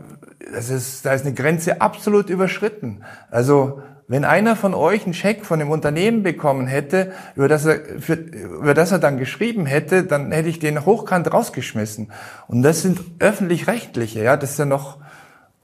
[0.54, 3.04] das ist, da ist eine Grenze absolut überschritten.
[3.30, 7.80] Also wenn einer von euch einen Scheck von dem Unternehmen bekommen hätte, über das er,
[8.00, 12.12] für, über das er dann geschrieben hätte, dann hätte ich den hochkant rausgeschmissen.
[12.46, 14.98] Und das sind öffentlich-rechtliche, ja, das ist ja noch,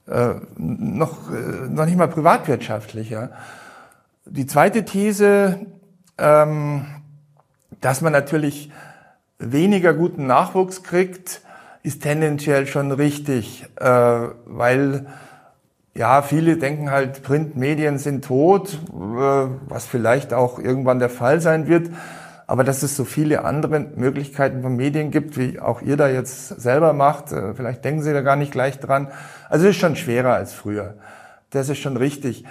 [0.08, 3.30] äh, noch, äh, noch nicht mal privatwirtschaftlich, ja.
[4.24, 5.66] Die zweite These,
[6.18, 6.86] ähm,
[7.80, 8.70] dass man natürlich
[9.38, 11.42] weniger guten Nachwuchs kriegt,
[11.82, 15.06] ist tendenziell schon richtig, äh, weil
[15.94, 21.66] ja, viele denken halt, Printmedien sind tot, äh, was vielleicht auch irgendwann der Fall sein
[21.66, 21.90] wird.
[22.46, 26.48] aber dass es so viele andere Möglichkeiten von Medien gibt, wie auch ihr da jetzt
[26.48, 29.06] selber macht, äh, vielleicht denken Sie da gar nicht gleich dran.
[29.48, 30.94] Also es ist schon schwerer als früher.
[31.50, 32.44] Das ist schon richtig.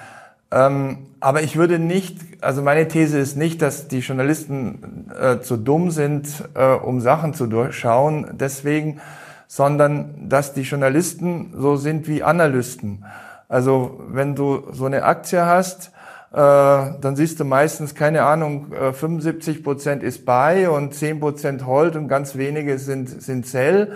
[0.52, 5.58] Ähm, aber ich würde nicht, also meine These ist nicht, dass die Journalisten äh, zu
[5.58, 9.00] dumm sind, äh, um Sachen zu durchschauen, deswegen,
[9.48, 13.06] sondern dass die Journalisten so sind wie Analysten.
[13.48, 15.92] Also wenn du so eine Aktie hast,
[16.32, 21.66] äh, dann siehst du meistens, keine Ahnung, 75 äh, Prozent ist Buy und 10 Prozent
[21.66, 23.94] Hold und ganz wenige sind, sind Sell.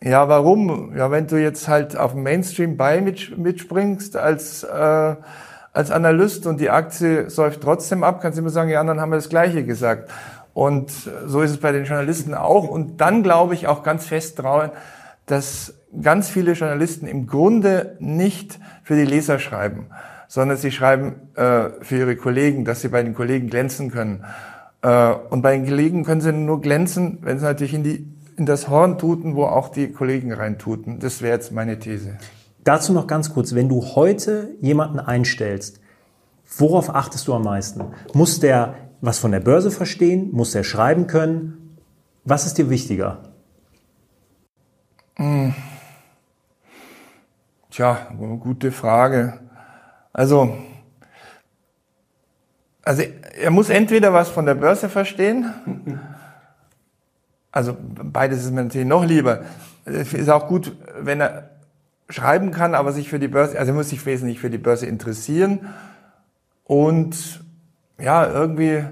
[0.00, 0.94] Ja, warum?
[0.96, 3.00] Ja, wenn du jetzt halt auf dem Mainstream Buy
[3.36, 5.16] mitspringst als äh,
[5.74, 9.10] als Analyst und die Aktie säuft trotzdem ab, kannst du immer sagen, die anderen haben
[9.10, 10.08] das Gleiche gesagt.
[10.54, 10.92] Und
[11.26, 12.68] so ist es bei den Journalisten auch.
[12.68, 14.70] Und dann glaube ich auch ganz fest trauen,
[15.26, 19.86] dass ganz viele Journalisten im Grunde nicht für die Leser schreiben,
[20.28, 24.24] sondern sie schreiben äh, für ihre Kollegen, dass sie bei den Kollegen glänzen können.
[24.82, 28.06] Äh, und bei den Kollegen können sie nur glänzen, wenn sie natürlich in, die,
[28.36, 31.00] in das Horn tuten, wo auch die Kollegen reintuten.
[31.00, 32.16] Das wäre jetzt meine These.
[32.64, 35.80] Dazu noch ganz kurz, wenn du heute jemanden einstellst,
[36.58, 37.84] worauf achtest du am meisten?
[38.14, 40.30] Muss der was von der Börse verstehen?
[40.32, 41.78] Muss der schreiben können?
[42.24, 43.34] Was ist dir wichtiger?
[45.16, 45.54] Hm.
[47.70, 48.08] Tja,
[48.40, 49.40] gute Frage.
[50.12, 50.56] Also,
[52.82, 55.52] also er muss entweder was von der Börse verstehen,
[57.50, 59.42] also beides ist mir natürlich noch lieber.
[59.84, 61.50] Es ist auch gut, wenn er
[62.08, 64.86] schreiben kann, aber sich für die Börse, also er muss sich wesentlich für die Börse
[64.86, 65.74] interessieren
[66.64, 67.44] und
[67.98, 68.84] ja, irgendwie,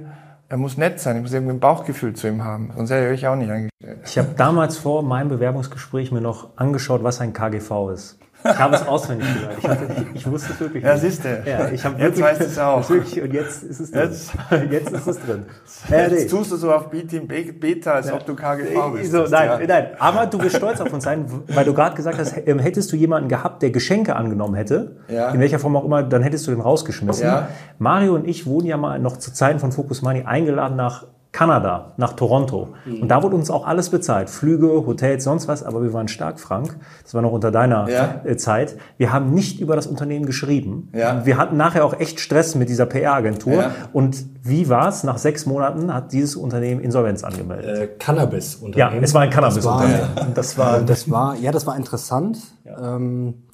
[0.48, 3.26] er muss nett sein, ich muss irgendwie ein Bauchgefühl zu ihm haben, sonst hätte ich
[3.26, 4.00] auch nicht eingestellt.
[4.04, 8.18] Ich habe damals vor meinem Bewerbungsgespräch mir noch angeschaut, was ein KGV ist.
[8.44, 9.58] Ich habe es auswendig gelernt.
[9.58, 10.84] Ich, hatte, ich, ich wusste es wirklich.
[10.84, 11.28] Ja, siehst du.
[11.46, 12.90] Ja, ich jetzt wirklich, weißt du es auch.
[12.90, 14.10] Wirklich, und jetzt ist es drin.
[14.10, 14.32] Jetzt,
[14.70, 15.46] jetzt ist es drin.
[15.90, 18.14] Jetzt tust du so auf B-Team Beta, als ja.
[18.14, 19.12] ob du KGV bist.
[19.12, 19.66] So, nein, ja.
[19.66, 19.86] nein.
[19.98, 22.96] Aber du wirst stolz auf uns sein, weil du gerade gesagt hast, ähm, hättest du
[22.96, 25.30] jemanden gehabt, der Geschenke angenommen hätte, ja.
[25.30, 27.30] in welcher Form auch immer, dann hättest du den rausgeschmissen.
[27.78, 31.92] Mario und ich wurden ja mal noch zu Zeiten von Focus Money eingeladen nach Kanada,
[31.96, 32.68] nach Toronto.
[32.84, 33.02] Mhm.
[33.02, 34.28] Und da wurde uns auch alles bezahlt.
[34.28, 35.62] Flüge, Hotels, sonst was.
[35.62, 36.76] Aber wir waren stark, Frank.
[37.02, 38.20] Das war noch unter deiner ja.
[38.24, 38.76] Äh, Zeit.
[38.98, 40.90] Wir haben nicht über das Unternehmen geschrieben.
[40.94, 41.24] Ja.
[41.24, 43.54] Wir hatten nachher auch echt Stress mit dieser PR-Agentur.
[43.54, 43.70] Ja.
[43.94, 45.04] Und wie war's?
[45.04, 47.78] Nach sechs Monaten hat dieses Unternehmen Insolvenz angemeldet.
[47.78, 48.96] Äh, Cannabis-Unternehmen.
[48.96, 50.34] Ja, es war ein Cannabis-Unternehmen.
[50.34, 52.38] Das war, das war, ja, das war interessant.
[52.66, 53.44] Ähm,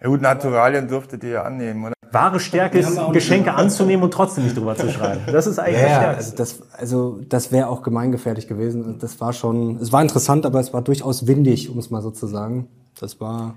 [0.00, 1.95] ja gut, Naturalien durftet ihr ja annehmen, oder?
[2.16, 5.20] Wahre Stärke ist, Geschenke anzunehmen und trotzdem nicht drüber zu schreiben.
[5.30, 6.36] Das ist eigentlich ja, das Stärkste.
[6.36, 8.98] Das, also das wäre auch gemeingefährlich gewesen.
[8.98, 12.10] Das war schon, es war interessant, aber es war durchaus windig, um es mal so
[12.10, 12.68] zu sagen.
[12.98, 13.54] Das war.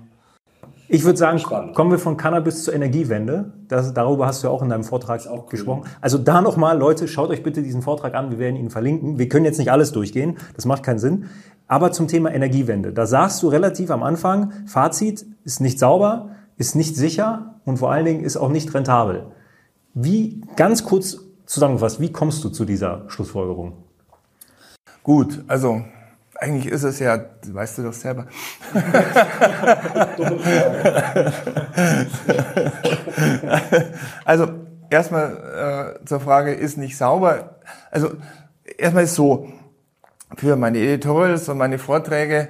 [0.88, 1.74] Ich würde sagen, spannend.
[1.74, 3.52] kommen wir von Cannabis zur Energiewende.
[3.68, 5.82] Das, darüber hast du ja auch in deinem Vortrag auch gesprochen.
[5.84, 5.90] Cool.
[6.00, 8.30] Also da nochmal, Leute, schaut euch bitte diesen Vortrag an.
[8.30, 9.18] Wir werden ihn verlinken.
[9.18, 10.36] Wir können jetzt nicht alles durchgehen.
[10.56, 11.26] Das macht keinen Sinn.
[11.68, 12.92] Aber zum Thema Energiewende.
[12.92, 17.92] Da sagst du relativ am Anfang, Fazit ist nicht sauber, ist nicht sicher und vor
[17.92, 19.26] allen Dingen ist auch nicht rentabel.
[19.94, 23.72] Wie, ganz kurz zusammengefasst, wie kommst du zu dieser Schlussfolgerung?
[25.02, 25.82] Gut, also
[26.38, 28.26] eigentlich ist es ja, weißt du doch selber.
[34.24, 34.48] also
[34.88, 37.56] erstmal äh, zur Frage, ist nicht sauber.
[37.90, 38.12] Also
[38.78, 39.48] erstmal ist so,
[40.36, 42.48] für meine Editorials und meine Vorträge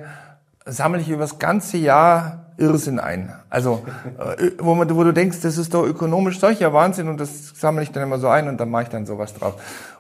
[0.67, 3.33] sammle ich über das ganze Jahr Irrsinn ein.
[3.49, 3.83] Also,
[4.19, 7.83] äh, wo, man, wo du denkst, das ist doch ökonomisch solcher Wahnsinn und das sammle
[7.83, 9.55] ich dann immer so ein und dann mache ich dann sowas drauf.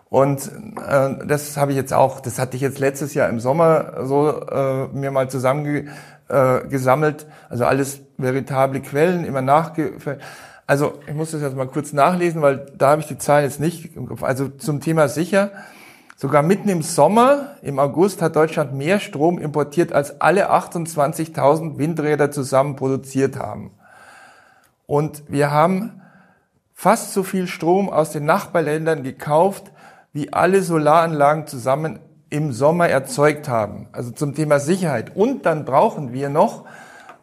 [0.09, 0.51] Und
[0.87, 4.40] äh, das habe ich jetzt auch, das hatte ich jetzt letztes Jahr im Sommer so
[4.46, 7.23] äh, mir mal zusammengesammelt.
[7.23, 9.92] Äh, also alles veritable Quellen, immer nachge...
[10.66, 13.59] Also ich muss das jetzt mal kurz nachlesen, weil da habe ich die Zahlen jetzt
[13.59, 13.90] nicht.
[14.20, 15.51] Also zum Thema sicher.
[16.20, 22.30] Sogar mitten im Sommer, im August, hat Deutschland mehr Strom importiert, als alle 28.000 Windräder
[22.30, 23.70] zusammen produziert haben.
[24.85, 26.02] Und wir haben
[26.74, 29.72] fast so viel Strom aus den Nachbarländern gekauft,
[30.12, 33.88] wie alle Solaranlagen zusammen im Sommer erzeugt haben.
[33.92, 35.16] Also zum Thema Sicherheit.
[35.16, 36.66] Und dann brauchen wir noch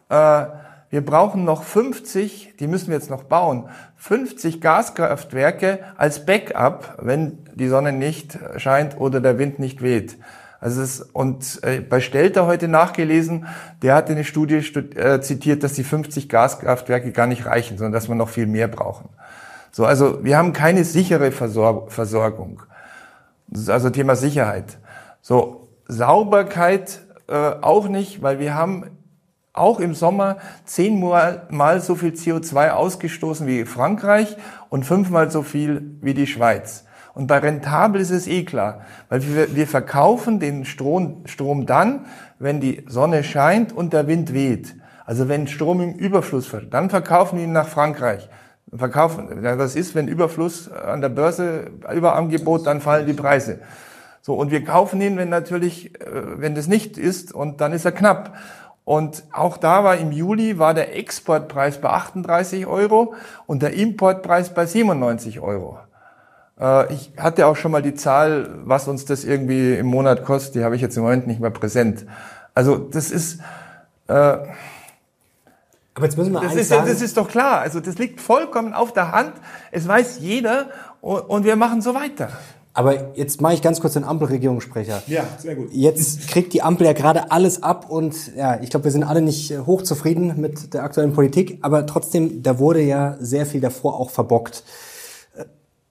[0.09, 0.45] äh,
[0.89, 7.39] wir brauchen noch 50, die müssen wir jetzt noch bauen, 50 Gaskraftwerke als Backup, wenn
[7.55, 10.17] die Sonne nicht scheint oder der Wind nicht weht.
[10.59, 13.47] Also es, und äh, bei Stelter heute nachgelesen,
[13.81, 18.07] der hat eine Studie äh, zitiert, dass die 50 Gaskraftwerke gar nicht reichen, sondern dass
[18.07, 19.09] wir noch viel mehr brauchen.
[19.71, 22.63] So, also wir haben keine sichere Versor Versorgung.
[23.47, 24.77] Das ist also Thema Sicherheit.
[25.21, 28.96] So, Sauberkeit äh, auch nicht, weil wir haben
[29.57, 34.37] auch im Sommer zehnmal so viel CO2 ausgestoßen wie Frankreich
[34.69, 36.85] und fünfmal so viel wie die Schweiz.
[37.13, 42.05] Und bei rentabel ist es eh klar, weil wir, wir verkaufen den Strom, Strom dann,
[42.37, 44.75] wenn die Sonne scheint und der Wind weht.
[45.03, 48.29] Also wenn Strom im Überfluss, dann verkaufen wir ihn nach Frankreich.
[48.71, 53.61] Verkaufen, ja, das ist, wenn Überfluss an der Börse, Überangebot, dann fallen die Preise.
[54.21, 57.85] So, und wir kaufen ihn, wenn natürlich, äh, wenn das nicht ist, und dann ist
[57.85, 58.35] er knapp.
[58.87, 64.53] Und auch da war im Juli war der Exportpreis bei 38 Euro und der Importpreis
[64.53, 65.77] bei 97 Euro.
[66.57, 70.55] Äh, ich hatte auch schon mal die Zahl, was uns das irgendwie im Monat kostet,
[70.55, 72.05] die habe ich jetzt im Moment nicht mehr präsent.
[72.53, 73.41] Also das ist,
[74.07, 74.47] äh, aber
[76.03, 76.87] jetzt müssen wir das, ist, sagen.
[76.87, 77.59] das ist doch klar.
[77.59, 79.33] Also das liegt vollkommen auf der Hand.
[79.69, 80.67] Es weiß jeder
[81.01, 82.29] und, und wir machen so weiter.
[82.77, 85.01] Aber jetzt mache ich ganz kurz den Ampelregierungssprecher.
[85.07, 85.69] Ja, sehr gut.
[85.73, 89.23] Jetzt kriegt die Ampel ja gerade alles ab und ja, ich glaube, wir sind alle
[89.23, 93.99] nicht äh, hochzufrieden mit der aktuellen Politik, aber trotzdem, da wurde ja sehr viel davor
[93.99, 94.63] auch verbockt.
[95.35, 95.45] Äh,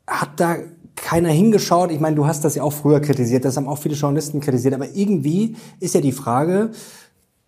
[0.07, 0.59] hat da
[0.95, 1.91] keiner hingeschaut?
[1.91, 4.73] Ich meine, du hast das ja auch früher kritisiert, das haben auch viele Journalisten kritisiert,
[4.73, 6.71] aber irgendwie ist ja die Frage,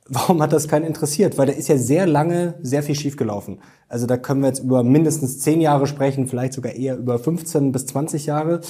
[0.09, 1.39] warum hat das keinen interessiert?
[1.39, 3.61] Weil da ist ja sehr lange sehr viel schiefgelaufen.
[3.89, 7.71] Also da können wir jetzt über mindestens zehn Jahre sprechen, vielleicht sogar eher über 15
[7.71, 8.63] bis 20 Jahre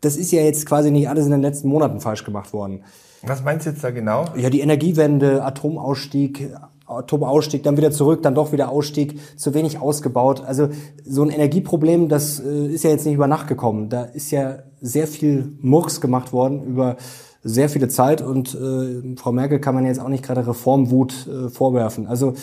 [0.00, 2.82] das ist ja jetzt quasi nicht alles in den letzten Monaten falsch gemacht worden.
[3.22, 4.24] Was meinst du jetzt da genau?
[4.36, 6.50] Ja, die Energiewende, Atomausstieg,
[6.86, 10.42] Atomausstieg, dann wieder zurück, dann doch wieder Ausstieg, zu wenig ausgebaut.
[10.44, 10.68] Also
[11.04, 13.88] so ein Energieproblem, das äh, ist ja jetzt nicht über Nacht gekommen.
[13.90, 16.96] Da ist ja sehr viel Murks gemacht worden über
[17.42, 21.48] sehr viele Zeit und äh, Frau Merkel kann man jetzt auch nicht gerade Reformwut äh,
[21.48, 22.06] vorwerfen.
[22.06, 22.34] Also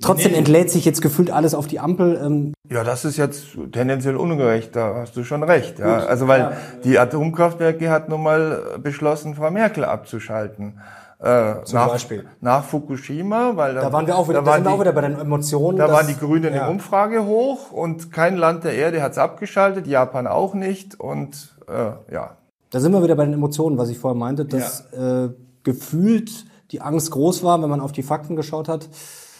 [0.00, 0.38] Trotzdem nee.
[0.38, 2.20] entlädt sich jetzt gefühlt alles auf die Ampel.
[2.22, 2.54] Ähm.
[2.70, 5.78] Ja, das ist jetzt tendenziell ungerecht, da hast du schon recht.
[5.78, 5.98] Ja.
[5.98, 6.52] Also weil ja.
[6.84, 10.80] die Atomkraftwerke hat nun mal beschlossen, Frau Merkel abzuschalten.
[11.18, 12.24] Äh, Zum nach, Beispiel.
[12.40, 14.92] nach Fukushima, weil da, da waren wir auch wieder, da, da sind wir auch wieder
[14.92, 15.78] bei den Emotionen.
[15.78, 16.66] Da waren die Grünen ja.
[16.66, 21.54] im Umfrage hoch und kein Land der Erde hat es abgeschaltet, Japan auch nicht und
[21.68, 22.36] äh, ja.
[22.70, 25.26] Da sind wir wieder bei den Emotionen, was ich vorher meinte, dass ja.
[25.26, 25.30] äh,
[25.62, 28.88] gefühlt die Angst groß war, wenn man auf die Fakten geschaut hat.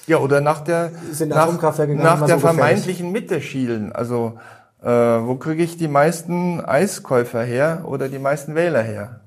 [0.06, 0.90] Ja, oder nach der,
[1.26, 3.92] nach, nach der so vermeintlichen Mitte schielen.
[3.92, 4.34] Also
[4.82, 9.20] äh, wo kriege ich die meisten Eiskäufer her oder die meisten Wähler her?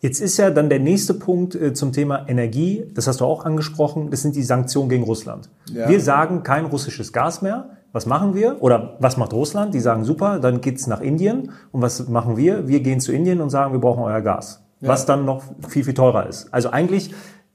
[0.00, 3.44] Jetzt ist ja dann der nächste Punkt äh, zum Thema Energie, das hast du auch
[3.44, 5.50] angesprochen, das sind die Sanktionen gegen Russland.
[5.70, 5.88] Ja.
[5.88, 7.70] Wir sagen kein russisches Gas mehr.
[7.92, 8.62] Was machen wir?
[8.62, 9.74] Oder was macht Russland?
[9.74, 11.50] Die sagen super, dann geht's nach Indien.
[11.72, 12.66] Und was machen wir?
[12.66, 14.62] Wir gehen zu Indien und sagen, wir brauchen euer Gas.
[14.80, 14.88] Ja.
[14.88, 16.52] Was dann noch viel, viel teurer ist.
[16.54, 17.12] Also eigentlich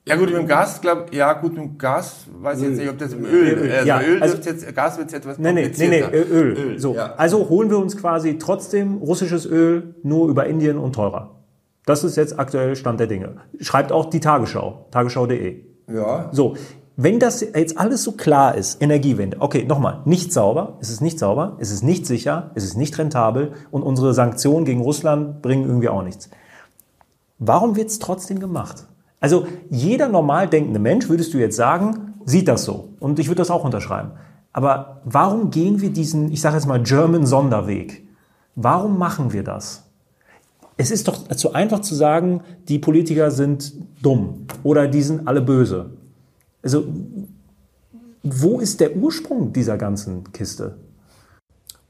[0.07, 2.89] ja gut, mit dem Gas, glaube ja gut, mit dem Gas weiß ich jetzt nicht,
[2.89, 5.51] ob das im Öl, Öl also ja, Öl also, jetzt, Gas wird jetzt etwas nee,
[5.51, 6.57] nee, nee, nee, Öl.
[6.57, 7.15] Öl so, ja.
[7.15, 11.35] Also holen wir uns quasi trotzdem russisches Öl nur über Indien und teurer.
[11.85, 13.37] Das ist jetzt aktuell Stand der Dinge.
[13.59, 15.61] Schreibt auch die Tagesschau, tagesschau.de.
[15.87, 16.29] Ja.
[16.31, 16.55] So,
[16.97, 21.19] wenn das jetzt alles so klar ist, Energiewende, okay, nochmal, nicht sauber, es ist nicht
[21.19, 25.65] sauber, es ist nicht sicher, es ist nicht rentabel und unsere Sanktionen gegen Russland bringen
[25.65, 26.29] irgendwie auch nichts.
[27.37, 28.85] Warum wird es trotzdem gemacht?
[29.25, 32.89] Also jeder normal denkende Mensch, würdest du jetzt sagen, sieht das so.
[32.99, 34.11] Und ich würde das auch unterschreiben.
[34.53, 38.07] Aber warum gehen wir diesen, ich sage jetzt mal, German Sonderweg?
[38.53, 39.89] Warum machen wir das?
[40.77, 45.41] Es ist doch zu einfach zu sagen, die Politiker sind dumm oder die sind alle
[45.41, 45.89] böse.
[46.61, 46.83] Also,
[48.21, 50.75] wo ist der Ursprung dieser ganzen Kiste?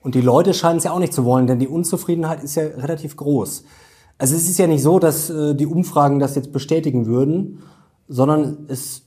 [0.01, 2.63] Und die Leute scheinen es ja auch nicht zu wollen, denn die Unzufriedenheit ist ja
[2.63, 3.65] relativ groß.
[4.17, 7.63] Also es ist ja nicht so, dass äh, die Umfragen das jetzt bestätigen würden,
[8.07, 9.03] sondern es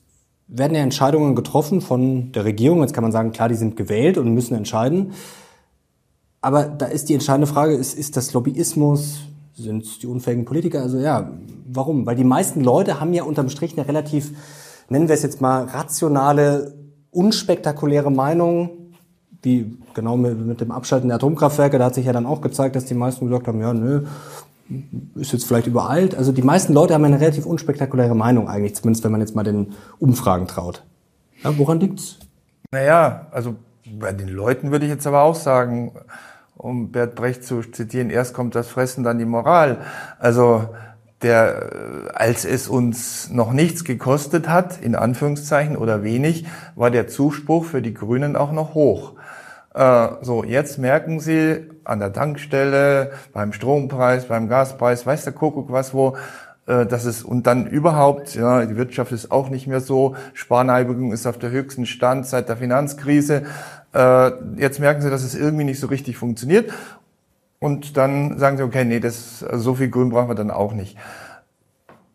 [0.48, 2.80] werden ja Entscheidungen getroffen von der Regierung.
[2.80, 5.12] Jetzt kann man sagen, klar, die sind gewählt und müssen entscheiden.
[6.40, 9.20] Aber da ist die entscheidende Frage, ist, ist das Lobbyismus?
[9.54, 10.82] Sind es die unfähigen Politiker?
[10.82, 11.32] Also ja,
[11.66, 12.06] warum?
[12.06, 14.32] Weil die meisten Leute haben ja unterm Strich eine relativ,
[14.88, 16.74] nennen wir es jetzt mal, rationale,
[17.10, 18.70] unspektakuläre Meinung,
[19.42, 22.76] wie genau mit, mit dem Abschalten der Atomkraftwerke, da hat sich ja dann auch gezeigt,
[22.76, 24.04] dass die meisten gesagt haben, ja, nö,
[25.14, 26.14] ist jetzt vielleicht übereilt.
[26.14, 29.44] Also die meisten Leute haben eine relativ unspektakuläre Meinung eigentlich, zumindest wenn man jetzt mal
[29.44, 30.84] den Umfragen traut.
[31.42, 32.18] Ja, woran liegt's?
[32.70, 33.56] Naja, also
[33.98, 35.92] bei den Leuten würde ich jetzt aber auch sagen,
[36.56, 39.78] um Bert Brecht zu zitieren, erst kommt das Fressen, dann die Moral.
[40.18, 40.68] Also
[41.22, 47.64] der, als es uns noch nichts gekostet hat, in Anführungszeichen oder wenig, war der Zuspruch
[47.64, 49.14] für die Grünen auch noch hoch.
[49.78, 55.70] Äh, so, jetzt merken Sie an der Tankstelle, beim Strompreis, beim Gaspreis, weiß der Kuckuck
[55.70, 56.16] was wo,
[56.66, 61.12] äh, das ist, und dann überhaupt, ja, die Wirtschaft ist auch nicht mehr so, Sparneigung
[61.12, 63.44] ist auf der höchsten Stand seit der Finanzkrise.
[63.94, 66.72] Äh, jetzt merken Sie, dass es irgendwie nicht so richtig funktioniert.
[67.60, 70.72] Und dann sagen sie, okay, nee, das, also so viel Grün brauchen wir dann auch
[70.72, 70.96] nicht.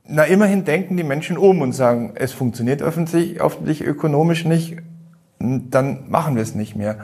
[0.05, 4.77] Na, immerhin denken die Menschen um und sagen, es funktioniert öffentlich, öffentlich ökonomisch nicht,
[5.39, 6.97] dann machen wir es nicht mehr.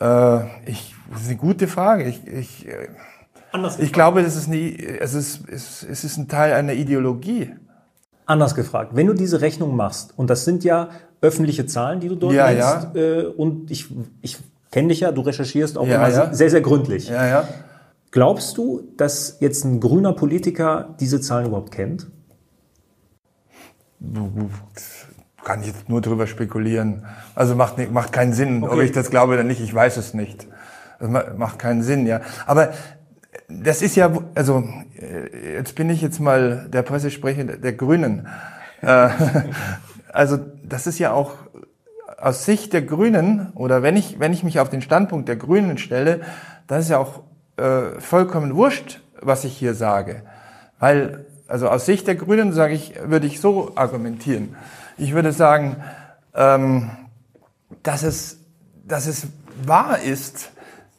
[0.00, 2.04] Äh, ich, das ist eine gute Frage.
[2.04, 2.66] Ich, ich,
[3.52, 7.54] Anders ich glaube, es ist, nie, es, ist, es ist ein Teil einer Ideologie.
[8.26, 12.16] Anders gefragt, wenn du diese Rechnung machst, und das sind ja öffentliche Zahlen, die du
[12.16, 13.00] dort ja, nennst, ja.
[13.00, 13.86] Äh, und ich,
[14.20, 14.38] ich
[14.70, 16.34] kenne dich ja, du recherchierst auch ja, immer ja.
[16.34, 17.08] sehr, sehr gründlich.
[17.08, 17.48] Ja, ja.
[18.10, 22.08] Glaubst du, dass jetzt ein grüner Politiker diese Zahlen überhaupt kennt?
[25.46, 27.04] Kann ich jetzt nur darüber spekulieren.
[27.36, 28.74] Also macht, macht keinen Sinn, okay.
[28.74, 30.48] ob ich das glaube oder nicht, ich weiß es nicht.
[30.98, 32.20] Das macht keinen Sinn, ja.
[32.46, 32.70] Aber
[33.48, 34.64] das ist ja, also
[35.00, 38.26] äh, jetzt bin ich jetzt mal der Pressesprecher der Grünen.
[38.82, 39.08] Äh,
[40.12, 41.34] also das ist ja auch
[42.18, 45.78] aus Sicht der Grünen oder wenn ich wenn ich mich auf den Standpunkt der Grünen
[45.78, 46.22] stelle,
[46.66, 47.20] dann ist ja auch
[47.56, 50.22] äh, vollkommen wurscht, was ich hier sage,
[50.80, 54.56] weil also aus Sicht der Grünen sage ich würde ich so argumentieren.
[54.98, 55.76] Ich würde sagen,
[56.34, 56.90] ähm,
[57.82, 58.38] dass es
[58.86, 59.26] dass es
[59.64, 60.50] wahr ist,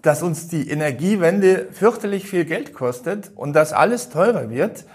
[0.02, 4.86] dass uns die Energiewende fürchterlich viel Geld kostet und dass alles teurer wird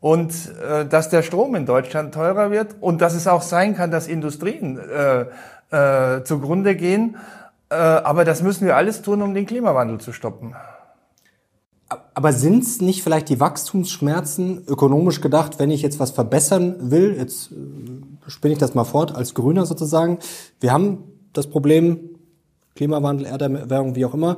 [0.00, 3.90] und äh, dass der Strom in Deutschland teurer wird und dass es auch sein kann,
[3.90, 5.26] dass Industrien äh,
[5.70, 7.16] äh, zugrunde gehen.
[7.70, 10.54] Äh, aber das müssen wir alles tun, um den Klimawandel zu stoppen.
[12.14, 17.16] Aber sind es nicht vielleicht die Wachstumsschmerzen ökonomisch gedacht, wenn ich jetzt was verbessern will?
[17.16, 17.54] Jetzt äh,
[18.26, 20.18] spinne ich das mal fort als Grüner sozusagen.
[20.60, 22.10] Wir haben das Problem
[22.74, 24.36] Klimawandel, Erderwärmung, wie auch immer.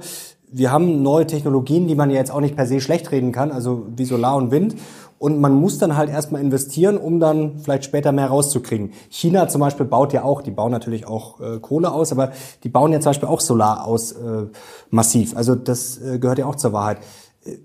[0.51, 3.51] Wir haben neue Technologien, die man ja jetzt auch nicht per se schlecht reden kann,
[3.51, 4.77] also wie Solar und Wind.
[5.19, 8.93] Und man muss dann halt erstmal investieren, um dann vielleicht später mehr rauszukriegen.
[9.09, 12.69] China zum Beispiel baut ja auch, die bauen natürlich auch äh, Kohle aus, aber die
[12.69, 14.47] bauen ja zum Beispiel auch Solar aus äh,
[14.91, 15.37] massiv.
[15.37, 16.99] Also das äh, gehört ja auch zur Wahrheit.
[17.45, 17.59] Äh,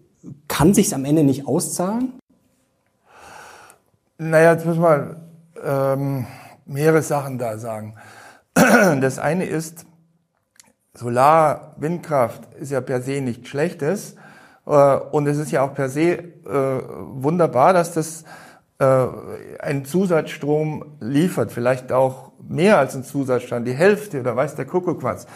[0.47, 2.13] kann sich's am Ende nicht auszahlen?
[4.17, 5.17] Naja, jetzt muss man
[5.63, 6.25] ähm,
[6.65, 7.95] mehrere Sachen da sagen.
[8.55, 9.85] Das eine ist,
[10.93, 14.15] Solar, Windkraft ist ja per se nichts Schlechtes.
[14.65, 18.23] Äh, und es ist ja auch per se äh, wunderbar, dass das
[18.79, 19.07] äh,
[19.59, 21.51] einen Zusatzstrom liefert.
[21.51, 25.27] Vielleicht auch mehr als ein Zusatzstrom, die Hälfte oder weiß der Kuckuck was.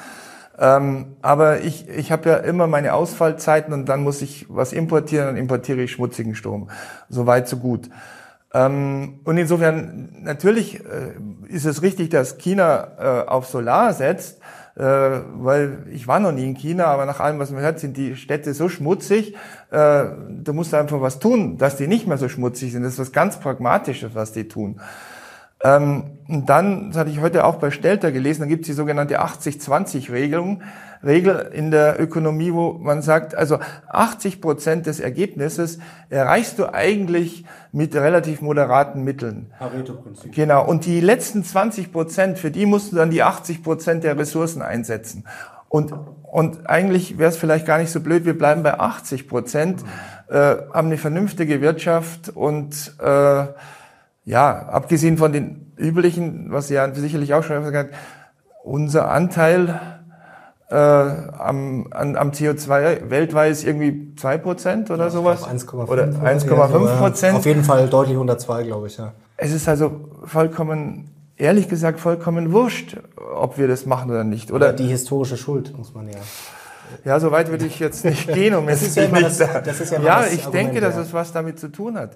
[0.58, 5.28] Ähm, aber ich, ich habe ja immer meine Ausfallzeiten und dann muss ich was importieren,
[5.28, 6.70] dann importiere ich schmutzigen Strom.
[7.10, 7.90] So weit, so gut.
[8.54, 10.82] Ähm, und insofern, natürlich
[11.48, 14.40] ist es richtig, dass China auf Solar setzt,
[14.76, 17.96] äh, weil ich war noch nie in China, aber nach allem, was man hört, sind
[17.96, 19.36] die Städte so schmutzig, äh,
[19.70, 22.82] da musst du einfach was tun, dass die nicht mehr so schmutzig sind.
[22.82, 24.80] Das ist was ganz Pragmatisches, was die tun.
[25.64, 28.74] Ähm, und dann, das hatte ich heute auch bei Stelter gelesen, da gibt es die
[28.74, 30.62] sogenannte 80-20-Regelung,
[31.04, 37.46] Regel in der Ökonomie, wo man sagt, also 80 Prozent des Ergebnisses erreichst du eigentlich
[37.74, 39.52] mit relativ moderaten Mitteln.
[39.60, 40.34] Pareto-Prinzip.
[40.34, 40.66] Genau.
[40.66, 44.62] Und die letzten 20 Prozent, für die musst du dann die 80 Prozent der Ressourcen
[44.62, 45.26] einsetzen.
[45.68, 45.94] Und,
[46.32, 49.84] und eigentlich wäre es vielleicht gar nicht so blöd, wir bleiben bei 80 Prozent,
[50.30, 53.46] äh, haben eine vernünftige Wirtschaft und äh,
[54.26, 58.02] ja, abgesehen von den üblichen, was Sie ja sicherlich auch schon gesagt haben,
[58.64, 59.80] unser Anteil
[60.70, 65.44] äh, am, an, am CO2 weltweit ist irgendwie zwei Prozent oder ja, sowas.
[65.44, 67.38] 1,5 oder 1,5 Prozent.
[67.38, 69.14] Auf jeden Fall deutlich unter zwei, glaube ich, ja.
[69.38, 72.98] Es ist also vollkommen, ehrlich gesagt, vollkommen wurscht,
[73.36, 74.52] ob wir das machen oder nicht.
[74.52, 76.18] Oder, oder die historische Schuld, muss man ja.
[77.06, 78.56] Ja, so weit würde ich jetzt nicht gehen.
[78.56, 81.02] Um das, ist ja das, das ist ja, ja ich Argument, denke, dass ja.
[81.02, 82.12] es was damit zu tun hat.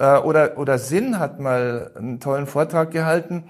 [0.00, 3.44] Äh, oder, oder Sinn hat mal einen tollen Vortrag gehalten,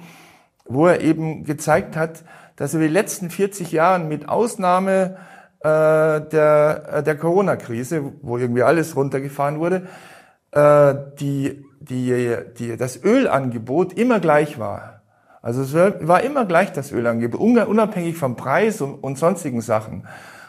[0.67, 2.25] wo er eben gezeigt hat,
[2.57, 5.17] dass er die letzten 40 Jahren mit Ausnahme
[5.61, 9.87] äh, der, äh, der Corona-Krise, wo irgendwie alles runtergefahren wurde,
[10.51, 15.03] äh, die, die, die, das Ölangebot immer gleich war.
[15.43, 15.73] Also es
[16.07, 20.07] war immer gleich das Ölangebot, unabhängig vom Preis und, und sonstigen Sachen.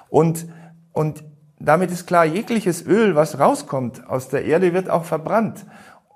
[0.10, 0.48] Und,
[0.92, 1.24] und
[1.63, 5.65] damit ist klar, jegliches Öl, was rauskommt aus der Erde, wird auch verbrannt.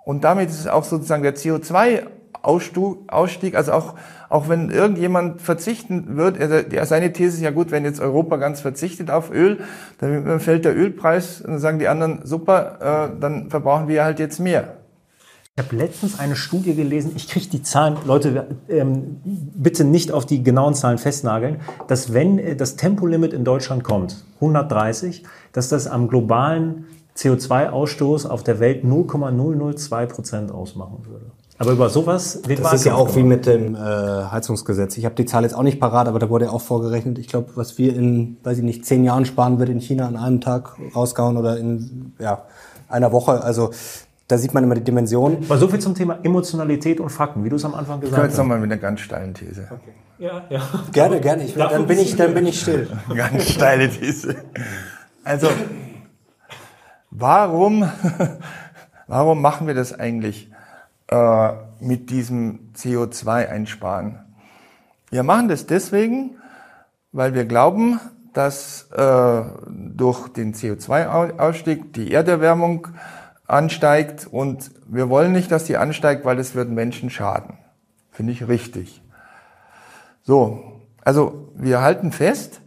[0.04, 3.96] Und damit ist auch sozusagen der CO2-Ausstieg, also auch,
[4.30, 8.62] auch wenn irgendjemand verzichten wird, er, seine These ist ja gut, wenn jetzt Europa ganz
[8.62, 9.60] verzichtet auf Öl,
[10.00, 14.20] dann fällt der Ölpreis und dann sagen die anderen, super, äh, dann verbrauchen wir halt
[14.20, 14.85] jetzt mehr.
[15.58, 20.26] Ich habe letztens eine Studie gelesen, ich kriege die Zahlen, Leute, ähm, bitte nicht auf
[20.26, 25.88] die genauen Zahlen festnageln, dass wenn äh, das Tempolimit in Deutschland kommt, 130, dass das
[25.88, 31.28] am globalen CO2-Ausstoß auf der Welt 0,002 Prozent ausmachen würde.
[31.58, 34.98] Aber über sowas wird Das ist ja auch wie mit dem äh, Heizungsgesetz.
[34.98, 37.18] Ich habe die Zahl jetzt auch nicht parat, aber da wurde ja auch vorgerechnet.
[37.18, 40.18] Ich glaube, was wir in, weiß ich nicht, zehn Jahren sparen, wird in China an
[40.18, 42.44] einem Tag rausgehauen oder in ja,
[42.90, 43.42] einer Woche.
[43.42, 43.72] Also
[44.28, 45.38] da sieht man immer die Dimension.
[45.46, 48.10] Aber so viel zum Thema Emotionalität und Fakten, wie du es am Anfang gesagt hast.
[48.10, 49.68] Ich komme jetzt nochmal mit einer ganz steilen These.
[49.70, 49.94] Okay.
[50.18, 50.62] Ja, ja.
[50.92, 51.44] Gerne, gerne.
[51.44, 52.88] Ich, dann, bin ich, dann bin ich still.
[53.16, 54.36] ganz steile These.
[55.24, 55.50] Also
[57.12, 57.88] warum,
[59.08, 60.50] warum machen wir das eigentlich
[61.08, 64.20] äh, mit diesem CO2-Einsparen?
[65.12, 66.38] Wir machen das deswegen,
[67.12, 68.00] weil wir glauben,
[68.34, 72.88] dass äh, durch den CO2-Ausstieg die Erderwärmung
[73.48, 77.58] ansteigt und wir wollen nicht, dass die ansteigt, weil es wird Menschen schaden.
[78.12, 79.02] Finde ich richtig.
[80.24, 82.62] So, also wir halten fest,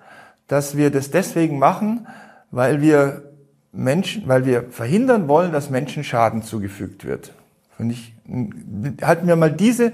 [0.46, 2.06] dass wir das deswegen machen,
[2.50, 3.32] weil wir
[3.72, 7.32] Menschen, weil wir verhindern wollen, dass Menschen Schaden zugefügt wird.
[7.76, 8.14] Finde ich,
[9.02, 9.92] halten wir mal diese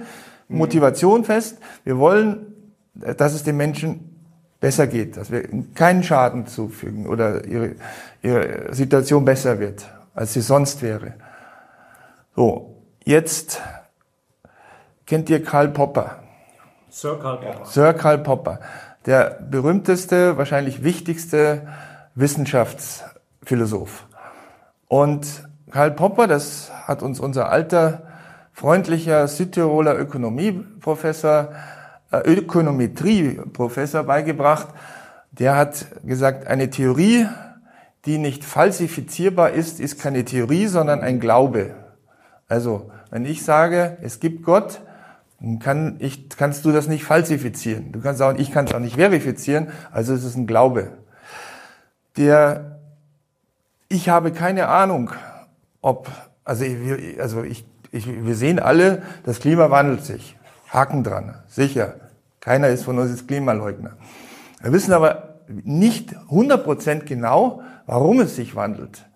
[0.49, 1.59] Motivation fest.
[1.85, 2.47] Wir wollen,
[2.95, 4.15] dass es den Menschen
[4.61, 5.43] besser geht, dass wir
[5.75, 7.75] keinen Schaden zufügen oder ihre,
[8.23, 11.15] ihre Situation besser wird, als sie sonst wäre.
[12.37, 13.61] So, jetzt
[15.07, 16.23] kennt ihr Karl Popper.
[16.89, 17.65] Sir Karl Popper.
[17.67, 18.61] Sir Karl Popper,
[19.07, 21.67] der berühmteste, wahrscheinlich wichtigste
[22.15, 24.07] Wissenschaftsphilosoph.
[24.89, 28.03] Und Karl Popper, das hat uns unser alter,
[28.53, 31.49] freundlicher Südtiroler Ökonomieprofessor
[32.13, 34.69] äh, Ökonometrie-Professor beigebracht.
[35.33, 37.27] Der hat gesagt, eine Theorie,
[38.07, 41.75] die nicht falsifizierbar ist, ist keine Theorie, sondern ein Glaube.
[42.49, 44.81] Also, wenn ich sage, es gibt Gott,
[45.61, 47.93] kann ich, kannst du das nicht falsifizieren.
[47.93, 50.93] Du kannst sagen, ich kann es auch nicht verifizieren, also es ist ein Glaube.
[52.17, 52.79] Der,
[53.89, 55.11] ich habe keine Ahnung,
[55.81, 56.11] ob,
[56.45, 60.37] also, ich, also ich, ich, wir sehen alle, das Klima wandelt sich.
[60.69, 61.95] Haken dran, sicher.
[62.41, 63.93] Keiner ist von uns jetzt Klimaleugner.
[64.61, 69.07] Wir wissen aber nicht 100% genau, warum es sich wandelt.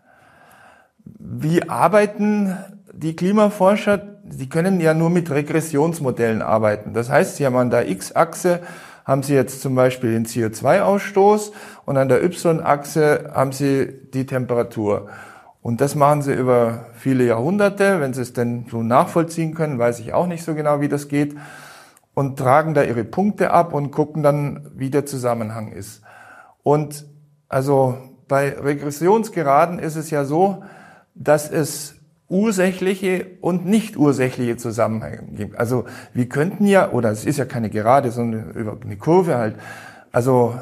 [1.05, 2.57] Wie arbeiten
[2.93, 4.19] die Klimaforscher?
[4.29, 6.93] Sie können ja nur mit Regressionsmodellen arbeiten.
[6.93, 8.61] Das heißt, sie haben an der X-Achse
[9.09, 11.53] haben sie jetzt zum Beispiel den CO2-Ausstoß
[11.87, 15.09] und an der Y-Achse haben sie die Temperatur.
[15.63, 18.01] Und das machen sie über viele Jahrhunderte.
[18.01, 21.09] Wenn sie es denn so nachvollziehen können, weiß ich auch nicht so genau, wie das
[21.09, 21.35] geht
[22.13, 26.03] und tragen da ihre Punkte ab und gucken dann, wie der Zusammenhang ist.
[26.63, 27.07] Und
[27.49, 27.97] also
[28.29, 30.63] bei Regressionsgeraden ist es ja so,
[31.15, 31.95] dass es
[32.29, 35.59] ursächliche und nicht ursächliche Zusammenhänge gibt.
[35.59, 39.57] Also wir könnten ja, oder es ist ja keine Gerade, sondern über eine Kurve halt.
[40.13, 40.55] Also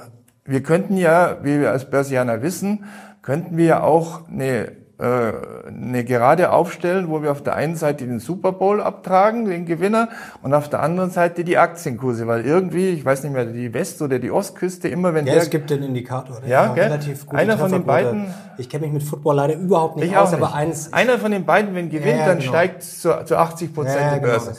[0.45, 2.85] wir könnten ja, wie wir als Börsianer wissen,
[3.23, 8.19] könnten wir ja auch eine eine Gerade aufstellen, wo wir auf der einen Seite den
[8.19, 10.09] Super Bowl abtragen, den Gewinner,
[10.43, 14.01] und auf der anderen Seite die Aktienkurse, weil irgendwie, ich weiß nicht mehr, die West-
[14.01, 15.43] oder die Ostküste immer, wenn ja, der...
[15.43, 18.33] es gibt den Indikator, der ja, relativ gut Einer von den beiden...
[18.57, 20.91] Ich kenne mich mit Football leider überhaupt nicht aus, aber eins...
[20.95, 22.51] Einer von den beiden, wenn gewinnt, ja, dann genau.
[22.51, 24.55] steigt zu, zu 80 Prozent ja, die genau, Börse.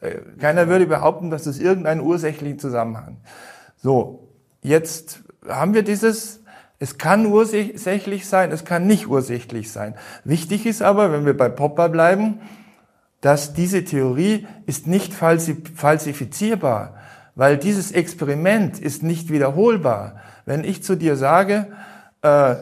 [0.00, 3.16] Genau, Keiner würde behaupten, dass das irgendeinen ursächlichen Zusammenhang.
[3.76, 4.28] So,
[4.62, 6.39] jetzt haben wir dieses
[6.82, 9.94] es kann ursächlich sein, es kann nicht ursächlich sein.
[10.24, 12.40] Wichtig ist aber, wenn wir bei Popper bleiben,
[13.20, 16.94] dass diese Theorie ist nicht falsifizierbar,
[17.34, 20.22] weil dieses Experiment ist nicht wiederholbar.
[20.46, 21.66] Wenn ich zu dir sage,
[22.22, 22.54] äh,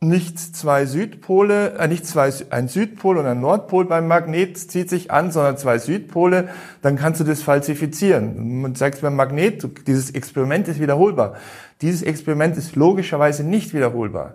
[0.00, 5.10] nicht zwei Südpole, äh, nicht zwei, ein Südpol und ein Nordpol beim Magnet zieht sich
[5.10, 6.50] an, sondern zwei Südpole,
[6.82, 8.60] dann kannst du das falsifizieren.
[8.62, 11.34] Man sagt beim Magnet, dieses Experiment ist wiederholbar.
[11.82, 14.34] Dieses Experiment ist logischerweise nicht wiederholbar.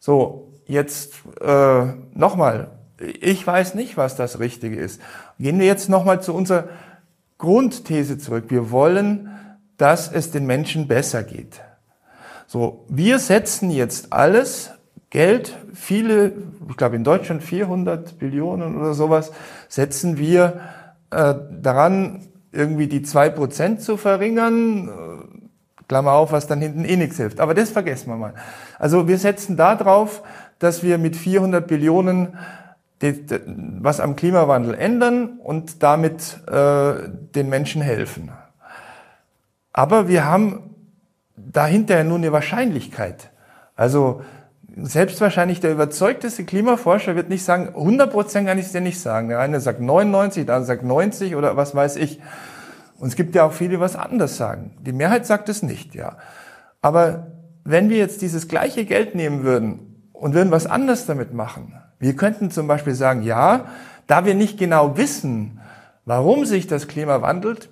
[0.00, 1.84] So, jetzt äh,
[2.14, 5.00] nochmal, ich weiß nicht, was das Richtige ist.
[5.38, 6.68] Gehen wir jetzt nochmal zu unserer
[7.36, 8.44] Grundthese zurück.
[8.48, 9.28] Wir wollen,
[9.76, 11.60] dass es den Menschen besser geht.
[12.46, 14.70] So, wir setzen jetzt alles
[15.14, 16.32] Geld, viele,
[16.68, 19.30] ich glaube in Deutschland 400 Billionen oder sowas,
[19.68, 20.60] setzen wir
[21.12, 24.88] äh, daran, irgendwie die zwei Prozent zu verringern.
[24.88, 27.38] Äh, Klammer auf, was dann hinten eh nichts hilft.
[27.38, 28.34] Aber das vergessen wir mal.
[28.80, 30.24] Also wir setzen da drauf,
[30.58, 32.36] dass wir mit 400 Billionen
[33.80, 36.94] was am Klimawandel ändern und damit äh,
[37.34, 38.32] den Menschen helfen.
[39.72, 40.74] Aber wir haben
[41.36, 43.30] dahinter nur eine Wahrscheinlichkeit.
[43.76, 44.22] Also
[44.76, 49.00] selbst wahrscheinlich der überzeugteste Klimaforscher wird nicht sagen, 100 Prozent kann ich es dir nicht
[49.00, 49.28] sagen.
[49.28, 52.20] Der eine sagt 99, der andere sagt 90 oder was weiß ich.
[52.98, 54.76] Und es gibt ja auch viele, die was anderes sagen.
[54.80, 56.16] Die Mehrheit sagt es nicht, ja.
[56.82, 57.28] Aber
[57.64, 62.16] wenn wir jetzt dieses gleiche Geld nehmen würden und würden was anderes damit machen, wir
[62.16, 63.66] könnten zum Beispiel sagen, ja,
[64.06, 65.60] da wir nicht genau wissen,
[66.04, 67.70] warum sich das Klima wandelt,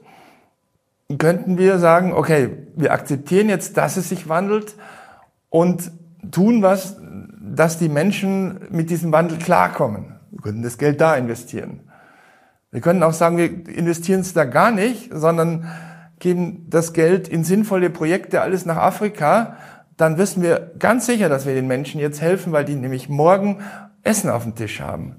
[1.19, 4.77] könnten wir sagen, okay, wir akzeptieren jetzt, dass es sich wandelt
[5.51, 5.91] und
[6.31, 6.97] tun was,
[7.41, 10.15] dass die Menschen mit diesem Wandel klarkommen.
[10.31, 11.81] Wir können das Geld da investieren.
[12.71, 15.69] Wir können auch sagen, wir investieren es da gar nicht, sondern
[16.19, 19.57] geben das Geld in sinnvolle Projekte, alles nach Afrika.
[19.99, 23.59] dann wissen wir ganz sicher, dass wir den Menschen jetzt helfen, weil die nämlich morgen
[24.03, 25.17] Essen auf dem Tisch haben.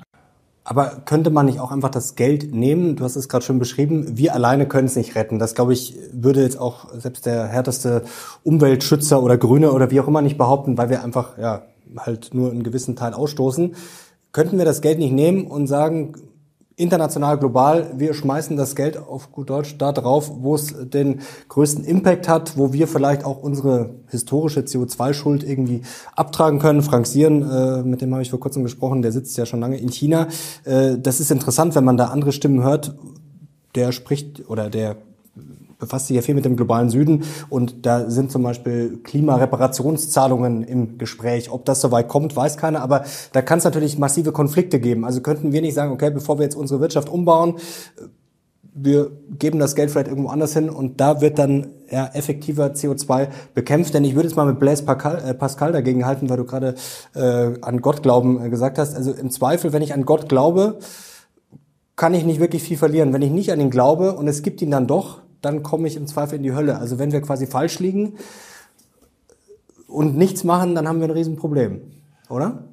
[0.66, 2.96] Aber könnte man nicht auch einfach das Geld nehmen?
[2.96, 4.18] Du hast es gerade schon beschrieben.
[4.18, 5.38] Wir alleine können es nicht retten.
[5.38, 8.04] Das, glaube ich, würde jetzt auch selbst der härteste
[8.44, 11.64] Umweltschützer oder Grüne oder wie auch immer nicht behaupten, weil wir einfach ja
[11.98, 13.76] halt nur einen gewissen Teil ausstoßen.
[14.32, 16.14] Könnten wir das Geld nicht nehmen und sagen,
[16.76, 21.84] international, global, wir schmeißen das Geld auf gut Deutsch da drauf, wo es den größten
[21.86, 25.82] Impact hat, wo wir vielleicht auch unsere historische CO2-Schuld irgendwie
[26.16, 26.82] abtragen können.
[26.82, 29.78] Frank Sieren, äh, mit dem habe ich vor kurzem gesprochen, der sitzt ja schon lange
[29.78, 30.28] in China.
[30.64, 32.96] Äh, das ist interessant, wenn man da andere Stimmen hört.
[33.76, 34.98] Der spricht oder der
[35.84, 40.98] befasst sich ja viel mit dem globalen Süden und da sind zum Beispiel Klimareparationszahlungen im
[40.98, 41.52] Gespräch.
[41.52, 43.04] Ob das soweit kommt, weiß keiner, aber
[43.34, 45.04] da kann es natürlich massive Konflikte geben.
[45.04, 47.56] Also könnten wir nicht sagen, okay, bevor wir jetzt unsere Wirtschaft umbauen,
[48.76, 53.28] wir geben das Geld vielleicht irgendwo anders hin und da wird dann ja, effektiver CO2
[53.54, 53.94] bekämpft.
[53.94, 56.76] Denn ich würde jetzt mal mit Blaise Pascal, äh, Pascal dagegen halten, weil du gerade
[57.14, 58.96] äh, an Gott glauben äh, gesagt hast.
[58.96, 60.80] Also im Zweifel, wenn ich an Gott glaube,
[61.96, 63.14] kann ich nicht wirklich viel verlieren.
[63.14, 65.96] Wenn ich nicht an ihn glaube und es gibt ihn dann doch, dann komme ich
[65.96, 66.78] im Zweifel in die Hölle.
[66.80, 68.14] Also wenn wir quasi falsch liegen
[69.88, 71.82] und nichts machen, dann haben wir ein Riesenproblem,
[72.30, 72.64] oder?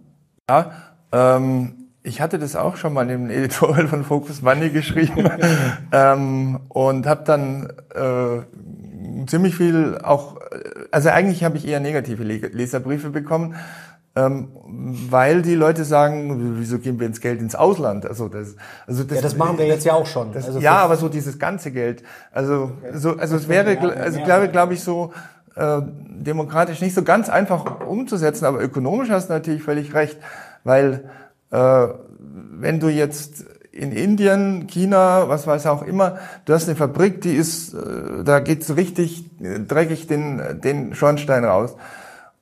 [0.49, 0.73] Ja,
[1.13, 5.29] ähm, ich hatte das auch schon mal im Editorial von Focus Money geschrieben
[5.93, 10.41] ähm, und habe dann äh, ziemlich viel auch,
[10.91, 13.57] also eigentlich habe ich eher negative Leserbriefe bekommen,
[14.23, 18.07] weil die Leute sagen, wieso geben wir ins Geld ins Ausland?
[18.07, 18.57] Also das,
[18.87, 20.33] also das, ja, das machen wir jetzt ja auch schon.
[20.33, 22.03] Das, also ja, aber so dieses ganze Geld.
[22.33, 22.99] Also okay.
[22.99, 25.13] so, also es wäre, also glaube glaube ich so
[25.57, 30.19] äh, demokratisch nicht so ganz einfach umzusetzen, aber ökonomisch hast du natürlich völlig recht,
[30.65, 31.11] weil
[31.51, 31.87] äh,
[32.19, 37.35] wenn du jetzt in Indien, China, was weiß auch immer, du hast eine Fabrik, die
[37.35, 41.77] ist, äh, da geht's richtig dreckig den, den Schornstein raus.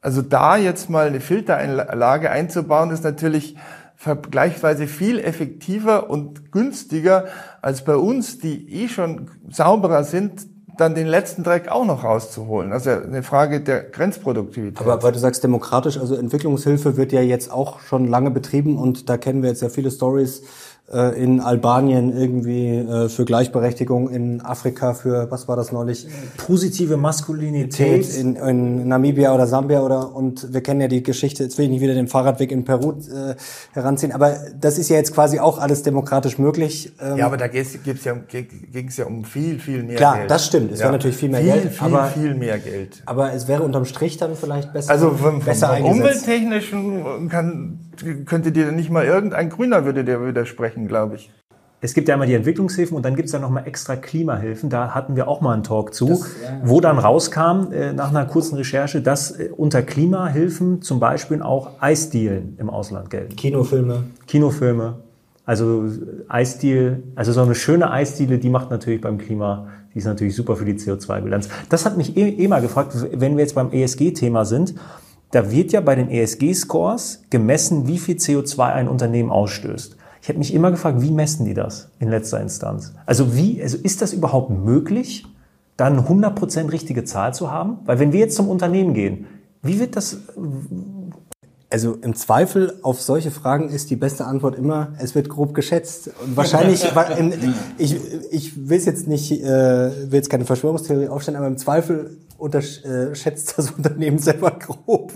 [0.00, 3.56] Also da jetzt mal eine Filteranlage einzubauen, ist natürlich
[3.96, 7.24] vergleichsweise viel effektiver und günstiger
[7.62, 10.46] als bei uns, die eh schon sauberer sind,
[10.76, 12.72] dann den letzten Dreck auch noch rauszuholen.
[12.72, 14.80] Also eine Frage der Grenzproduktivität.
[14.80, 19.08] Aber weil du sagst demokratisch, also Entwicklungshilfe wird ja jetzt auch schon lange betrieben und
[19.08, 20.42] da kennen wir jetzt ja viele Stories
[20.90, 26.06] in Albanien irgendwie äh, für Gleichberechtigung, in Afrika für, was war das neulich?
[26.38, 28.16] Positive Maskulinität.
[28.16, 31.72] In, in Namibia oder Sambia oder, und wir kennen ja die Geschichte, jetzt will ich
[31.72, 33.34] nicht wieder den Fahrradweg in Peru äh,
[33.72, 36.92] heranziehen, aber das ist ja jetzt quasi auch alles demokratisch möglich.
[37.00, 40.26] Ähm, ja, aber da gibt's ja, ging es ja um viel, viel mehr Klar, Geld.
[40.26, 40.84] Klar, das stimmt, es ja.
[40.84, 41.72] wäre natürlich viel mehr viel, Geld.
[41.72, 43.02] Viel, aber, viel mehr Geld.
[43.04, 47.87] Aber es wäre unterm Strich dann vielleicht besser, also vom, besser vom umwelttechnischen kann,
[48.26, 51.30] könnte dir nicht mal irgendein Grüner würde dir widersprechen, glaube ich.
[51.80, 54.68] Es gibt ja einmal die Entwicklungshilfen und dann gibt es ja nochmal extra Klimahilfen.
[54.68, 56.60] Da hatten wir auch mal einen Talk zu, das, ja.
[56.64, 61.80] wo dann rauskam, äh, nach einer kurzen Recherche, dass äh, unter Klimahilfen zum Beispiel auch
[61.80, 63.36] Eisdielen im Ausland gelten.
[63.36, 64.04] Kinofilme.
[64.26, 64.96] Kinofilme.
[65.44, 65.90] Also äh,
[66.28, 70.56] Eisdiel, also so eine schöne Eisdiele, die macht natürlich beim Klima, die ist natürlich super
[70.56, 71.48] für die CO2-Bilanz.
[71.68, 74.74] Das hat mich eh, eh mal gefragt, wenn wir jetzt beim ESG-Thema sind
[75.30, 79.96] da wird ja bei den ESG-Scores gemessen, wie viel CO2 ein Unternehmen ausstößt.
[80.22, 82.94] Ich habe mich immer gefragt, wie messen die das in letzter Instanz?
[83.06, 85.26] Also wie, also ist das überhaupt möglich,
[85.76, 87.78] dann 100% richtige Zahl zu haben?
[87.84, 89.26] Weil wenn wir jetzt zum Unternehmen gehen,
[89.62, 90.18] wie wird das,
[91.70, 96.10] also im Zweifel auf solche Fragen ist die beste Antwort immer, es wird grob geschätzt.
[96.24, 96.84] Und wahrscheinlich,
[97.78, 97.96] ich,
[98.30, 103.70] ich will jetzt nicht, äh, will jetzt keine Verschwörungstheorie aufstellen, aber im Zweifel unterschätzt das
[103.76, 105.12] Unternehmen selber grob.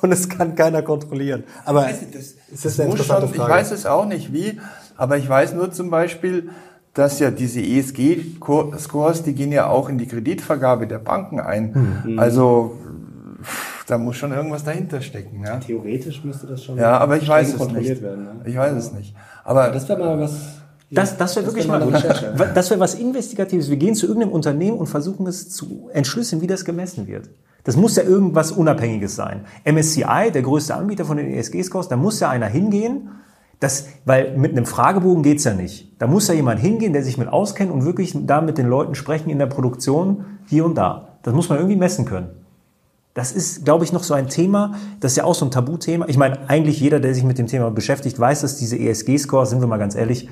[0.00, 1.44] Und es kann keiner kontrollieren.
[1.64, 3.52] Aber ich weiß nicht, das, ist das, das eine interessante schon, Frage.
[3.52, 4.58] Ich weiß es auch nicht wie,
[4.96, 6.50] aber ich weiß nur zum Beispiel,
[6.94, 12.02] dass ja diese ESG-Scores, die gehen ja auch in die Kreditvergabe der Banken ein.
[12.04, 12.18] Mhm.
[12.18, 12.76] Also
[13.86, 15.44] da muss schon irgendwas dahinter stecken.
[15.44, 15.58] Ja?
[15.58, 18.02] Theoretisch müsste das schon ja, aber ich weiß es nicht.
[18.02, 18.40] Werden, ne?
[18.44, 19.14] Ich weiß es nicht.
[19.44, 20.59] Aber das wäre mal was.
[20.90, 23.70] Das, das wäre wirklich mal, mal das wäre was Investigatives.
[23.70, 27.30] Wir gehen zu irgendeinem Unternehmen und versuchen es zu entschlüsseln, wie das gemessen wird.
[27.62, 29.44] Das muss ja irgendwas Unabhängiges sein.
[29.64, 33.10] MSCI, der größte Anbieter von den ESG-Scores, da muss ja einer hingehen,
[33.60, 35.92] das, weil mit einem Fragebogen geht's ja nicht.
[35.98, 38.94] Da muss ja jemand hingehen, der sich mit auskennt und wirklich da mit den Leuten
[38.94, 41.18] sprechen in der Produktion hier und da.
[41.22, 42.30] Das muss man irgendwie messen können.
[43.12, 46.06] Das ist, glaube ich, noch so ein Thema, das ist ja auch so ein Tabuthema.
[46.08, 49.60] Ich meine, eigentlich jeder, der sich mit dem Thema beschäftigt, weiß, dass diese ESG-Scores, sind
[49.60, 50.28] wir mal ganz ehrlich,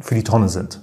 [0.00, 0.80] für die Tonne sind.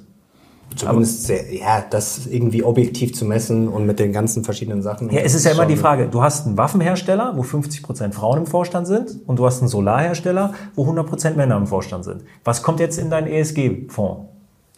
[0.75, 5.11] Zumindest sehr, ja, das irgendwie objektiv zu messen und mit den ganzen verschiedenen Sachen.
[5.11, 8.39] Ja, es ist ja immer die Frage, du hast einen Waffenhersteller, wo 50 Prozent Frauen
[8.39, 12.23] im Vorstand sind und du hast einen Solarhersteller, wo 100 Prozent Männer im Vorstand sind.
[12.43, 14.29] Was kommt jetzt in deinen ESG-Fonds?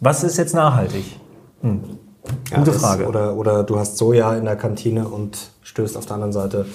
[0.02, 1.06] Was ist jetzt nachhaltig?
[1.62, 1.82] Hm.
[2.52, 3.08] Ja, Gute Frage.
[3.08, 6.66] Oder, oder du hast Soja in der Kantine und stößt auf der anderen Seite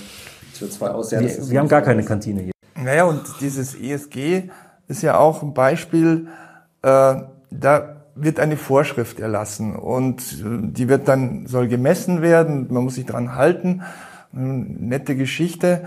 [0.59, 1.11] CO2 aus.
[1.11, 2.53] Ja, wir, wir haben gar keine Kantine hier.
[2.83, 4.49] Naja, und dieses ESG
[4.89, 6.29] ist ja auch ein Beispiel,
[6.83, 7.15] äh,
[7.51, 12.95] da wird eine Vorschrift erlassen und äh, die wird dann, soll gemessen werden, man muss
[12.95, 13.83] sich dran halten.
[14.33, 15.83] Nette Geschichte,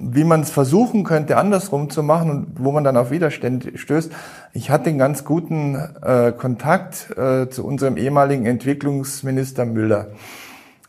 [0.00, 4.12] wie man es versuchen könnte, andersrum zu machen und wo man dann auf Widerstände stößt.
[4.52, 10.08] Ich hatte einen ganz guten äh, Kontakt äh, zu unserem ehemaligen Entwicklungsminister Müller.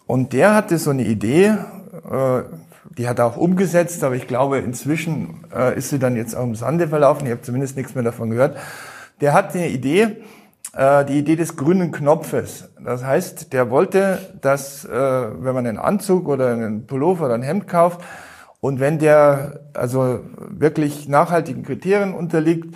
[0.05, 1.55] Und der hatte so eine Idee,
[2.09, 2.43] äh,
[2.97, 6.43] die hat er auch umgesetzt, aber ich glaube, inzwischen äh, ist sie dann jetzt auch
[6.43, 7.25] im Sande verlaufen.
[7.25, 8.57] Ich habe zumindest nichts mehr davon gehört.
[9.21, 10.17] Der hat eine Idee,
[10.73, 12.69] äh, die Idee des grünen Knopfes.
[12.83, 17.43] Das heißt, der wollte, dass, äh, wenn man einen Anzug oder einen Pullover oder ein
[17.43, 18.01] Hemd kauft,
[18.61, 22.75] und wenn der also wirklich nachhaltigen Kriterien unterliegt,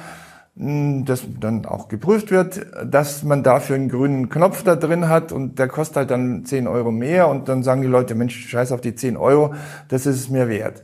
[0.56, 5.58] das dann auch geprüft wird, dass man dafür einen grünen Knopf da drin hat und
[5.58, 8.80] der kostet halt dann 10 Euro mehr und dann sagen die Leute, Mensch, scheiß auf
[8.80, 9.56] die 10 Euro,
[9.88, 10.84] das ist es mir wert.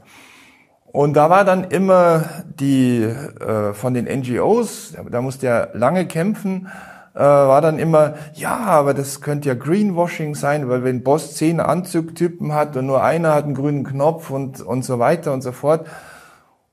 [0.92, 2.24] Und da war dann immer
[2.60, 6.68] die äh, von den NGOs, da musste er lange kämpfen,
[7.14, 11.60] äh, war dann immer, ja, aber das könnte ja Greenwashing sein, weil wenn Boss zehn
[11.60, 15.52] Anzugtypen hat und nur einer hat einen grünen Knopf und, und so weiter und so
[15.52, 15.88] fort.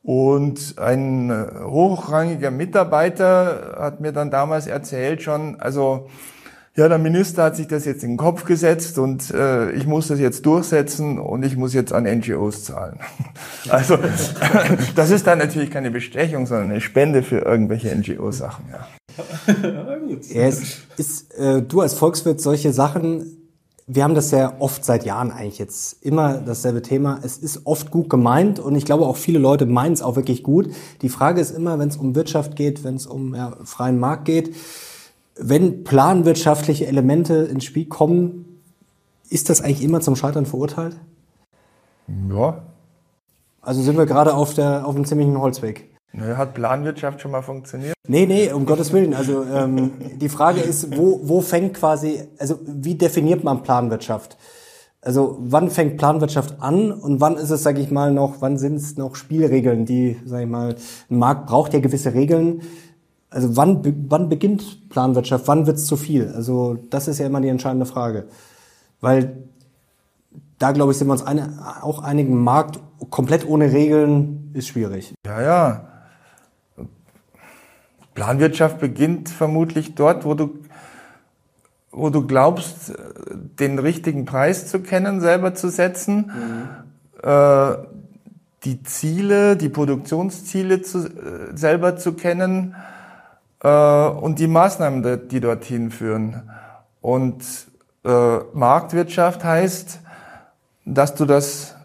[0.03, 1.33] Und ein
[1.65, 6.09] hochrangiger Mitarbeiter hat mir dann damals erzählt schon, also
[6.77, 10.09] ja, der Minister hat sich das jetzt in den Kopf gesetzt und äh, ich muss
[10.09, 12.99] das jetzt durchsetzen und ich muss jetzt an NGOs zahlen.
[13.69, 13.99] Also
[14.95, 18.67] das ist dann natürlich keine Bestechung, sondern eine Spende für irgendwelche NGO-Sachen.
[18.71, 18.87] Ja.
[20.33, 23.37] ja, es ist, äh, du als Volkswirt solche Sachen,
[23.89, 27.19] wir haben das ja oft seit Jahren eigentlich jetzt immer dasselbe Thema.
[27.25, 30.43] Es ist oft gut gemeint und ich glaube auch viele Leute meinen es auch wirklich
[30.45, 30.71] gut.
[31.03, 34.27] Die Frage ist immer, wenn es um Wirtschaft geht, wenn es um ja, freien Markt
[34.27, 34.55] geht,
[35.39, 38.61] wenn planwirtschaftliche Elemente ins Spiel kommen,
[39.29, 40.97] ist das eigentlich immer zum Scheitern verurteilt?
[42.31, 42.63] Ja.
[43.61, 45.91] Also sind wir gerade auf, der, auf einem ziemlichen Holzweg.
[46.19, 47.95] Hat Planwirtschaft schon mal funktioniert?
[48.09, 49.13] Nee, nee, um Gottes Willen.
[49.13, 54.39] Also ähm, die Frage ist, wo, wo fängt quasi, also wie definiert man Planwirtschaft?
[55.03, 58.77] Also wann fängt Planwirtschaft an und wann ist es, sage ich mal, noch, wann sind
[58.77, 60.77] es noch Spielregeln, die, sage ich mal,
[61.11, 62.63] ein Markt braucht ja gewisse Regeln.
[63.31, 66.33] Also wann, wann beginnt Planwirtschaft, wann wird es zu viel?
[66.35, 68.27] Also das ist ja immer die entscheidende Frage.
[69.01, 69.37] Weil
[70.59, 75.15] da, glaube ich, sind wir uns eine, auch einigen Markt komplett ohne Regeln ist schwierig.
[75.27, 75.89] Ja, ja.
[78.15, 80.59] Planwirtschaft beginnt vermutlich dort, wo du,
[81.91, 82.95] wo du glaubst,
[83.59, 87.29] den richtigen Preis zu kennen, selber zu setzen, mhm.
[87.29, 87.77] äh,
[88.65, 92.75] die Ziele, die Produktionsziele zu, äh, selber zu kennen
[93.63, 96.51] äh, und die Maßnahmen, die dorthin führen.
[97.01, 97.43] Und
[98.05, 100.01] äh, Marktwirtschaft heißt,
[100.85, 101.77] dass du das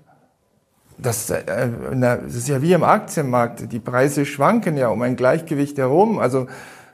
[0.98, 3.72] das, äh, das ist ja wie im Aktienmarkt.
[3.72, 6.20] Die Preise schwanken ja um ein Gleichgewicht herum.
[6.20, 6.48] Also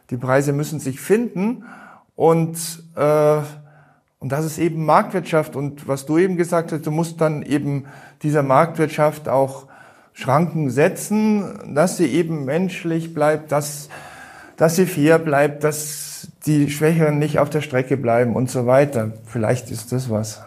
[0.09, 1.65] die Preise müssen sich finden
[2.15, 2.57] und
[2.95, 3.41] äh,
[4.19, 5.55] und das ist eben Marktwirtschaft.
[5.55, 7.85] Und was du eben gesagt hast, du musst dann eben
[8.23, 9.67] dieser Marktwirtschaft auch
[10.13, 13.89] Schranken setzen, dass sie eben menschlich bleibt, dass,
[14.57, 19.13] dass sie fair bleibt, dass die Schwächeren nicht auf der Strecke bleiben und so weiter.
[19.25, 20.41] Vielleicht ist das was.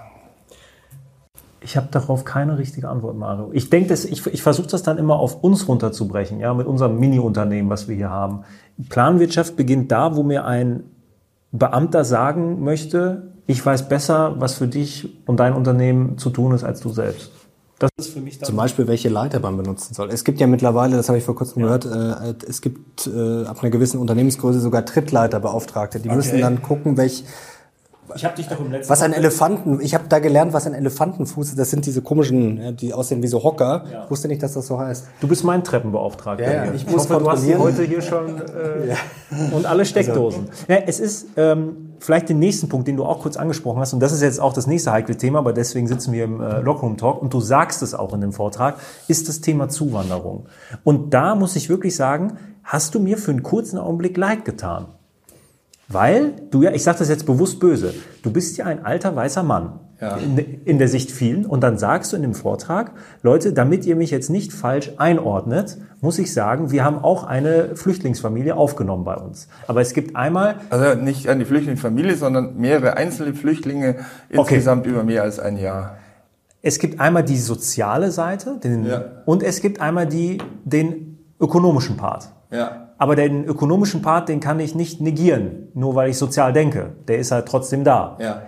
[1.63, 3.51] Ich habe darauf keine richtige Antwort, Mario.
[3.53, 7.69] Ich denke, ich, ich versuche das dann immer auf uns runterzubrechen, ja, mit unserem Mini-Unternehmen,
[7.69, 8.45] was wir hier haben.
[8.89, 10.85] Planwirtschaft beginnt da, wo mir ein
[11.53, 16.65] Beamter sagen möchte, ich weiß besser, was für dich und dein Unternehmen zu tun ist,
[16.65, 17.31] als du selbst.
[17.79, 20.11] Das ist für mich Zum Beispiel, welche Leiter man benutzen soll.
[20.11, 21.77] Es gibt ja mittlerweile, das habe ich vor kurzem ja.
[21.77, 26.01] gehört, äh, es gibt äh, ab einer gewissen Unternehmensgröße sogar Trittleiterbeauftragte.
[26.01, 26.17] Die okay.
[26.17, 27.25] müssen dann gucken, welch
[28.15, 30.75] ich habe dich doch im letzten Was ein Elefanten, ich habe da gelernt, was ein
[30.75, 31.59] Elefantenfuß ist.
[31.59, 33.85] Das sind diese komischen, die aussehen wie so Hocker.
[33.91, 34.05] Ja.
[34.05, 35.07] Ich wusste nicht, dass das so heißt.
[35.21, 36.45] Du bist mein Treppenbeauftragter.
[36.45, 36.73] Ja, ja.
[36.73, 38.97] Ich, ich muss hoffe, du hast sie heute hier schon äh, ja.
[39.53, 40.49] und alle Steckdosen.
[40.49, 40.65] Also.
[40.69, 44.01] Ja, es ist ähm, vielleicht den nächsten Punkt, den du auch kurz angesprochen hast, und
[44.01, 46.97] das ist jetzt auch das nächste heikle Thema, aber deswegen sitzen wir im äh, Lockroom
[46.97, 48.77] Talk und du sagst es auch in dem Vortrag,
[49.09, 50.47] ist das Thema Zuwanderung.
[50.85, 54.89] Und da muss ich wirklich sagen, hast du mir für einen kurzen Augenblick leid getan.
[55.93, 59.43] Weil du ja, ich sage das jetzt bewusst böse, du bist ja ein alter weißer
[59.43, 59.81] Mann.
[60.01, 60.17] Ja.
[60.17, 61.45] In, in, der Sicht vielen.
[61.45, 65.77] Und dann sagst du in dem Vortrag, Leute, damit ihr mich jetzt nicht falsch einordnet,
[66.01, 69.49] muss ich sagen, wir haben auch eine Flüchtlingsfamilie aufgenommen bei uns.
[69.67, 70.55] Aber es gibt einmal...
[70.71, 73.97] Also nicht eine Flüchtlingsfamilie, sondern mehrere einzelne Flüchtlinge
[74.31, 74.91] insgesamt okay.
[74.91, 75.97] über mehr als ein Jahr.
[76.63, 79.05] Es gibt einmal die soziale Seite den, ja.
[79.27, 82.31] und es gibt einmal die, den ökonomischen Part.
[82.51, 82.90] Ja.
[83.01, 86.93] Aber den ökonomischen Part, den kann ich nicht negieren, nur weil ich sozial denke.
[87.09, 88.19] Der ist halt trotzdem da.
[88.21, 88.43] Ja.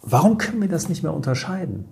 [0.00, 1.88] Warum können wir das nicht mehr unterscheiden?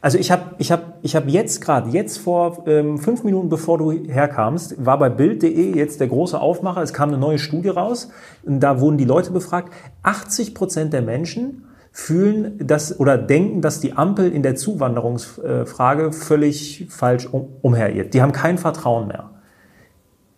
[0.00, 3.78] Also ich habe ich hab, ich hab jetzt gerade, jetzt vor ähm, fünf Minuten bevor
[3.78, 8.10] du herkamst, war bei Bild.de jetzt der große Aufmacher, es kam eine neue Studie raus,
[8.44, 9.72] und da wurden die Leute befragt,
[10.04, 11.65] 80 Prozent der Menschen
[11.98, 18.12] fühlen das oder denken, dass die Ampel in der Zuwanderungsfrage völlig falsch um, umherirrt.
[18.12, 19.30] Die haben kein Vertrauen mehr.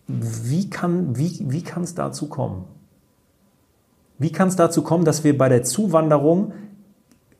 [0.07, 2.63] Wie kann wie, wie kann es dazu kommen?
[4.17, 6.53] Wie kann es dazu kommen, dass wir bei der Zuwanderung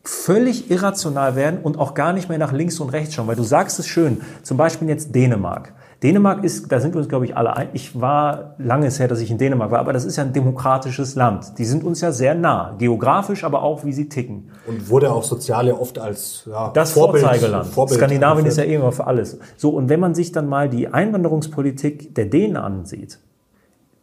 [0.03, 3.27] völlig irrational werden und auch gar nicht mehr nach links und rechts schauen?
[3.27, 5.73] Weil du sagst es schön, zum Beispiel jetzt Dänemark.
[6.01, 7.69] Dänemark ist, da sind wir uns, glaube ich, alle ein.
[7.73, 11.15] Ich war lange her, dass ich in Dänemark war, aber das ist ja ein demokratisches
[11.15, 11.57] Land.
[11.57, 14.49] Die sind uns ja sehr nah, geografisch, aber auch, wie sie ticken.
[14.65, 17.67] Und wurde auch soziale oft als ja, das Vorbild, Vorzeigeland.
[17.67, 19.39] Vorbild Skandinavien ist ja irgendwann für alles.
[19.57, 23.19] So, und wenn man sich dann mal die Einwanderungspolitik der Dänen ansieht,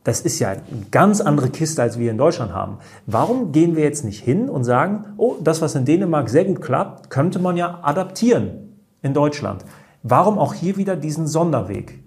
[0.05, 2.79] das ist ja eine ganz andere Kiste, als wir in Deutschland haben.
[3.07, 6.61] Warum gehen wir jetzt nicht hin und sagen, oh, das, was in Dänemark sehr gut
[6.61, 9.65] klappt, könnte man ja adaptieren in Deutschland?
[10.09, 11.99] Warum auch hier wieder diesen Sonderweg?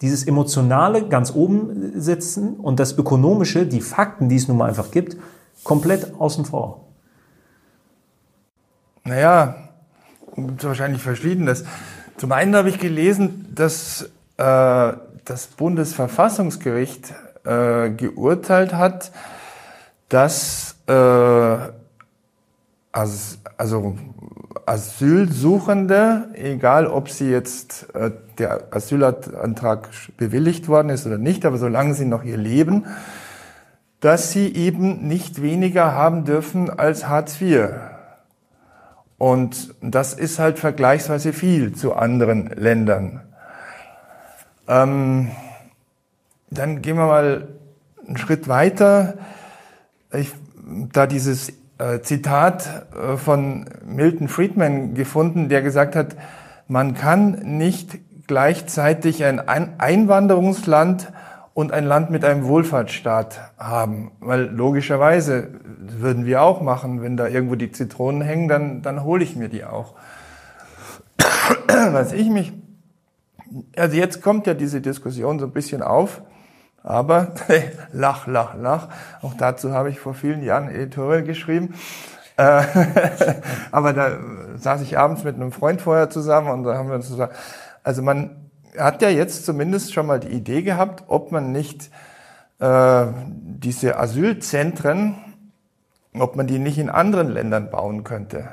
[0.00, 4.90] Dieses Emotionale ganz oben sitzen und das Ökonomische, die Fakten, die es nun mal einfach
[4.90, 5.16] gibt,
[5.62, 6.88] komplett außen vor.
[9.04, 9.54] Naja,
[10.34, 11.64] wahrscheinlich verschiedenes.
[12.16, 14.92] Zum einen habe ich gelesen, dass äh,
[15.24, 19.12] das Bundesverfassungsgericht äh, geurteilt hat,
[20.08, 20.92] dass äh,
[23.56, 23.96] also
[24.66, 31.94] Asylsuchende, egal ob sie jetzt äh, der Asylantrag bewilligt worden ist oder nicht, aber solange
[31.94, 32.84] sie noch hier leben,
[34.00, 37.68] dass sie eben nicht weniger haben dürfen als Hartz IV.
[39.18, 43.22] Und das ist halt vergleichsweise viel zu anderen Ländern.
[44.68, 45.30] Ähm,
[46.50, 47.48] dann gehen wir mal
[48.06, 49.14] einen Schritt weiter.
[50.12, 50.32] Ich,
[50.92, 51.52] da dieses
[52.02, 56.16] Zitat äh, von Milton Friedman gefunden, der gesagt hat,
[56.68, 59.40] man kann nicht gleichzeitig ein
[59.78, 61.12] Einwanderungsland
[61.54, 64.10] und ein Land mit einem Wohlfahrtsstaat haben.
[64.20, 65.48] Weil logischerweise
[65.78, 69.48] würden wir auch machen, wenn da irgendwo die Zitronen hängen, dann, dann hole ich mir
[69.48, 69.94] die auch.
[71.68, 72.52] Was ich mich,
[73.76, 76.22] also jetzt kommt ja diese Diskussion so ein bisschen auf,
[76.86, 77.32] aber
[77.92, 78.88] lach, lach, lach.
[79.20, 81.74] Auch dazu habe ich vor vielen Jahren Editorial geschrieben.
[82.36, 82.62] Äh,
[83.72, 84.18] aber da
[84.56, 87.34] saß ich abends mit einem Freund vorher zusammen und da haben wir uns gesagt,
[87.82, 91.90] also man hat ja jetzt zumindest schon mal die Idee gehabt, ob man nicht
[92.60, 95.16] äh, diese Asylzentren,
[96.14, 98.46] ob man die nicht in anderen Ländern bauen könnte.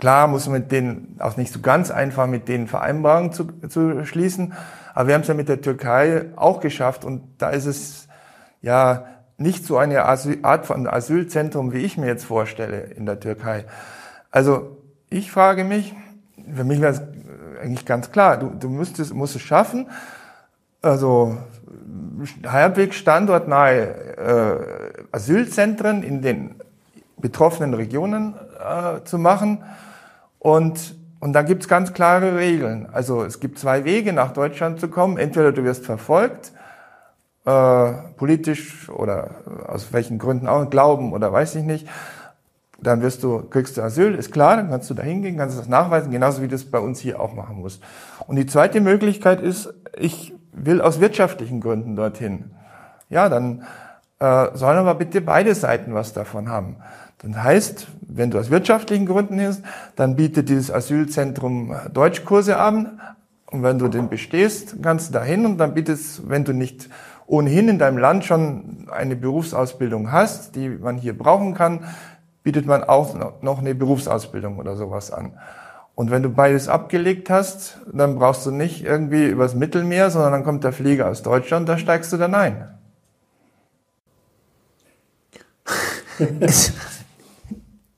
[0.00, 4.04] Klar muss man mit denen auch nicht so ganz einfach mit denen Vereinbarungen zu, zu
[4.04, 4.52] schließen,
[4.94, 8.08] aber wir haben es ja mit der Türkei auch geschafft und da ist es
[8.60, 9.06] ja
[9.38, 13.64] nicht so eine Art von Asylzentrum, wie ich mir jetzt vorstelle in der Türkei.
[14.30, 14.76] Also
[15.10, 15.94] ich frage mich,
[16.54, 17.02] für mich wäre es
[17.62, 19.88] eigentlich ganz klar, du, du müsstest, musst es schaffen,
[20.80, 21.38] also
[22.46, 23.80] halbwegs standortnahe
[24.16, 26.56] äh, Asylzentren in den
[27.18, 29.64] betroffenen Regionen äh, zu machen
[30.38, 32.88] und und da gibt's ganz klare Regeln.
[32.90, 35.18] Also es gibt zwei Wege, nach Deutschland zu kommen.
[35.18, 36.50] Entweder du wirst verfolgt,
[37.44, 39.30] äh, politisch oder
[39.68, 41.86] aus welchen Gründen auch, Glauben oder weiß ich nicht.
[42.80, 45.68] Dann wirst du, kriegst du Asyl, ist klar, dann kannst du da hingehen, kannst das
[45.68, 47.84] nachweisen, genauso wie du das bei uns hier auch machen musst.
[48.26, 52.50] Und die zweite Möglichkeit ist, ich will aus wirtschaftlichen Gründen dorthin.
[53.10, 53.62] Ja, dann
[54.18, 56.78] äh, sollen aber bitte beide Seiten was davon haben.
[57.22, 59.62] Das heißt, wenn du aus wirtschaftlichen Gründen hilfst,
[59.96, 63.00] dann bietet dieses Asylzentrum Deutschkurse an.
[63.46, 66.88] Und wenn du den bestehst, kannst du dahin und dann bietest, wenn du nicht
[67.26, 71.84] ohnehin in deinem Land schon eine Berufsausbildung hast, die man hier brauchen kann,
[72.42, 75.32] bietet man auch noch eine Berufsausbildung oder sowas an.
[75.94, 80.44] Und wenn du beides abgelegt hast, dann brauchst du nicht irgendwie übers Mittelmeer, sondern dann
[80.44, 82.68] kommt der Flieger aus Deutschland, da steigst du dann ein.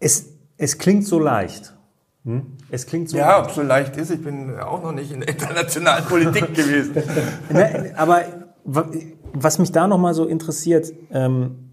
[0.05, 0.27] Es,
[0.59, 1.75] es klingt so leicht.
[2.27, 2.59] Hm?
[2.71, 5.21] Es klingt so ja, ob es so leicht ist, ich bin auch noch nicht in
[5.21, 7.03] der internationalen Politik gewesen.
[7.51, 8.23] Ne, aber
[9.33, 11.71] was mich da nochmal so interessiert, ähm,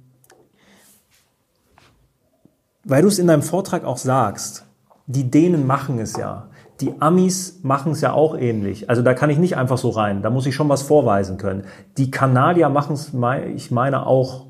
[2.85, 4.65] weil du es in deinem Vortrag auch sagst,
[5.07, 6.49] die Dänen machen es ja.
[6.79, 8.89] Die Amis machen es ja auch ähnlich.
[8.89, 10.21] Also da kann ich nicht einfach so rein.
[10.21, 11.65] Da muss ich schon was vorweisen können.
[11.97, 13.11] Die Kanadier machen es,
[13.55, 14.47] ich meine, auch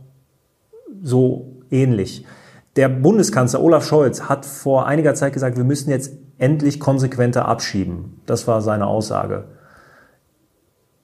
[1.01, 2.25] so ähnlich.
[2.75, 8.21] Der Bundeskanzler Olaf Scholz hat vor einiger Zeit gesagt, wir müssen jetzt endlich konsequenter abschieben.
[8.25, 9.45] Das war seine Aussage.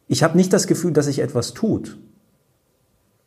[0.07, 1.97] ich habe nicht das Gefühl, dass sich etwas tut.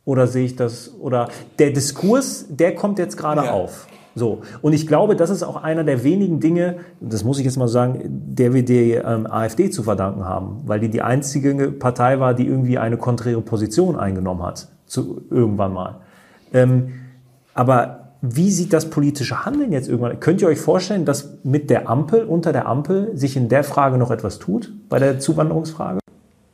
[0.03, 0.91] Oder sehe ich das?
[0.99, 1.29] Oder
[1.59, 3.51] der Diskurs, der kommt jetzt gerade ja.
[3.51, 3.87] auf.
[4.15, 4.41] So.
[4.61, 7.67] Und ich glaube, das ist auch einer der wenigen Dinge, das muss ich jetzt mal
[7.67, 12.33] sagen, der wir die ähm, AfD zu verdanken haben, weil die die einzige Partei war,
[12.33, 16.01] die irgendwie eine konträre Position eingenommen hat, zu, irgendwann mal.
[16.51, 16.93] Ähm,
[17.53, 20.19] aber wie sieht das politische Handeln jetzt irgendwann?
[20.19, 23.97] Könnt ihr euch vorstellen, dass mit der Ampel, unter der Ampel, sich in der Frage
[23.97, 25.99] noch etwas tut, bei der Zuwanderungsfrage?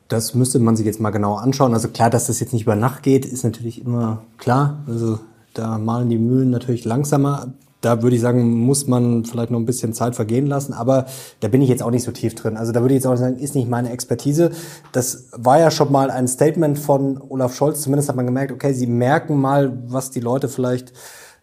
[0.08, 1.74] Das müsste man sich jetzt mal genauer anschauen.
[1.74, 4.78] Also klar, dass das jetzt nicht über Nacht geht, ist natürlich immer klar.
[4.88, 5.20] Also
[5.54, 7.48] da malen die Mühlen natürlich langsamer.
[7.82, 11.06] Da würde ich sagen, muss man vielleicht noch ein bisschen Zeit vergehen lassen, aber
[11.42, 12.58] da bin ich jetzt auch nicht so tief drin.
[12.58, 14.52] Also da würde ich jetzt auch sagen, ist nicht meine Expertise.
[14.94, 17.82] Das war ja schon mal ein Statement von Olaf Scholz.
[17.82, 20.94] Zumindest hat man gemerkt, okay, sie merken mal, was die Leute vielleicht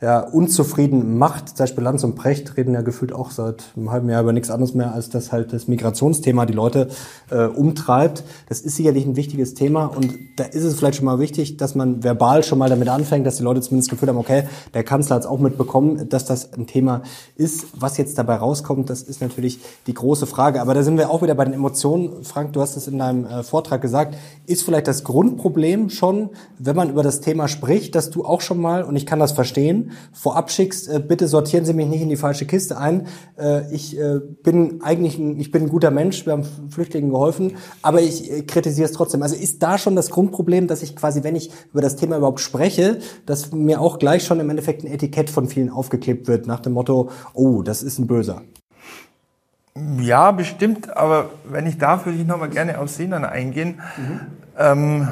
[0.01, 1.51] ja, unzufrieden macht.
[1.51, 4.51] Zum Beispiel Lanz und Precht reden ja gefühlt auch seit einem halben Jahr über nichts
[4.51, 6.89] anderes mehr, als dass halt das Migrationsthema die Leute
[7.31, 8.25] äh, umtreibt.
[8.49, 11.75] Das ist sicherlich ein wichtiges Thema und da ist es vielleicht schon mal wichtig, dass
[11.75, 14.85] man verbal schon mal damit anfängt, dass die Leute zumindest das Gefühl haben, okay, der
[14.85, 17.03] Kanzler hat es auch mitbekommen, dass das ein Thema
[17.37, 17.67] ist.
[17.75, 20.61] Was jetzt dabei rauskommt, das ist natürlich die große Frage.
[20.61, 22.25] Aber da sind wir auch wieder bei den Emotionen.
[22.25, 24.17] Frank, du hast es in deinem äh, Vortrag gesagt,
[24.47, 28.61] ist vielleicht das Grundproblem schon, wenn man über das Thema spricht, dass du auch schon
[28.61, 32.09] mal, und ich kann das verstehen, vorab schickst, äh, bitte sortieren Sie mich nicht in
[32.09, 33.07] die falsche Kiste ein.
[33.39, 37.57] Äh, ich äh, bin eigentlich ein, ich bin ein guter Mensch, wir haben Flüchtlingen geholfen,
[37.83, 39.23] aber ich äh, kritisiere es trotzdem.
[39.23, 42.41] Also ist da schon das Grundproblem, dass ich quasi, wenn ich über das Thema überhaupt
[42.41, 46.61] spreche, dass mir auch gleich schon im Endeffekt ein Etikett von vielen aufgeklebt wird, nach
[46.61, 48.43] dem Motto, oh, das ist ein Böser.
[50.01, 53.81] Ja, bestimmt, aber wenn ich darf, würde ich nochmal gerne auf Sinan eingehen.
[53.97, 54.21] Mhm.
[54.57, 55.09] Ähm,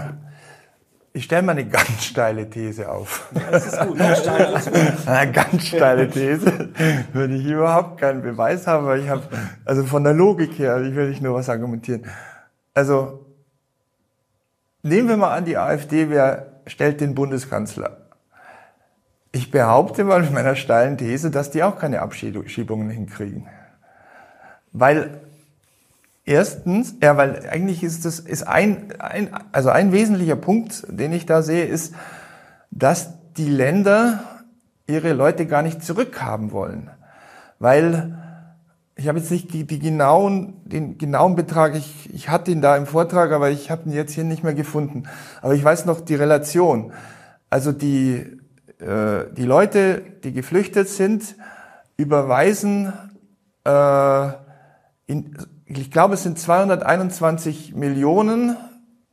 [1.14, 3.30] ich stelle mal eine ganz steile These auf.
[3.34, 3.98] Ja, das ist gut.
[3.98, 5.08] Steil, ist gut.
[5.08, 6.70] Eine ganz steile These
[7.12, 9.22] würde ich überhaupt keinen Beweis haben, weil ich habe,
[9.64, 12.06] also von der Logik her, ich will nicht nur was argumentieren.
[12.72, 13.26] Also
[14.82, 17.98] nehmen wir mal an, die AfD wer stellt den Bundeskanzler.
[19.32, 23.48] Ich behaupte mal mit meiner steilen These, dass die auch keine Abschiebungen hinkriegen.
[24.72, 25.20] Weil
[26.32, 31.26] Erstens, ja, weil eigentlich ist das ist ein, ein also ein wesentlicher Punkt, den ich
[31.26, 31.94] da sehe, ist,
[32.70, 34.24] dass die Länder
[34.86, 36.90] ihre Leute gar nicht zurückhaben wollen,
[37.58, 38.18] weil
[38.96, 42.78] ich habe jetzt nicht die, die genauen, den genauen Betrag, ich, ich hatte ihn da
[42.78, 45.02] im Vortrag, aber ich habe ihn jetzt hier nicht mehr gefunden.
[45.42, 46.94] Aber ich weiß noch die Relation.
[47.50, 48.38] Also die,
[48.78, 51.36] äh, die Leute, die geflüchtet sind,
[51.98, 52.94] überweisen
[53.64, 54.28] äh,
[55.06, 55.36] in,
[55.78, 58.56] ich glaube, es sind 221 Millionen,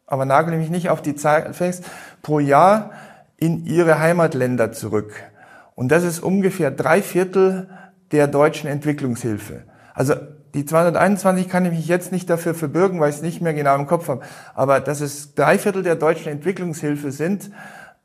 [0.08, 1.86] aber nagel mich nicht auf die Zahl fest,
[2.22, 2.92] pro Jahr
[3.38, 5.14] in ihre Heimatländer zurück.
[5.76, 7.70] Und das ist ungefähr drei Viertel
[8.12, 9.64] der deutschen Entwicklungshilfe.
[9.94, 10.16] Also
[10.54, 13.76] die 221 kann ich mich jetzt nicht dafür verbürgen, weil ich es nicht mehr genau
[13.76, 14.22] im Kopf habe.
[14.56, 17.52] Aber dass es drei Viertel der deutschen Entwicklungshilfe sind,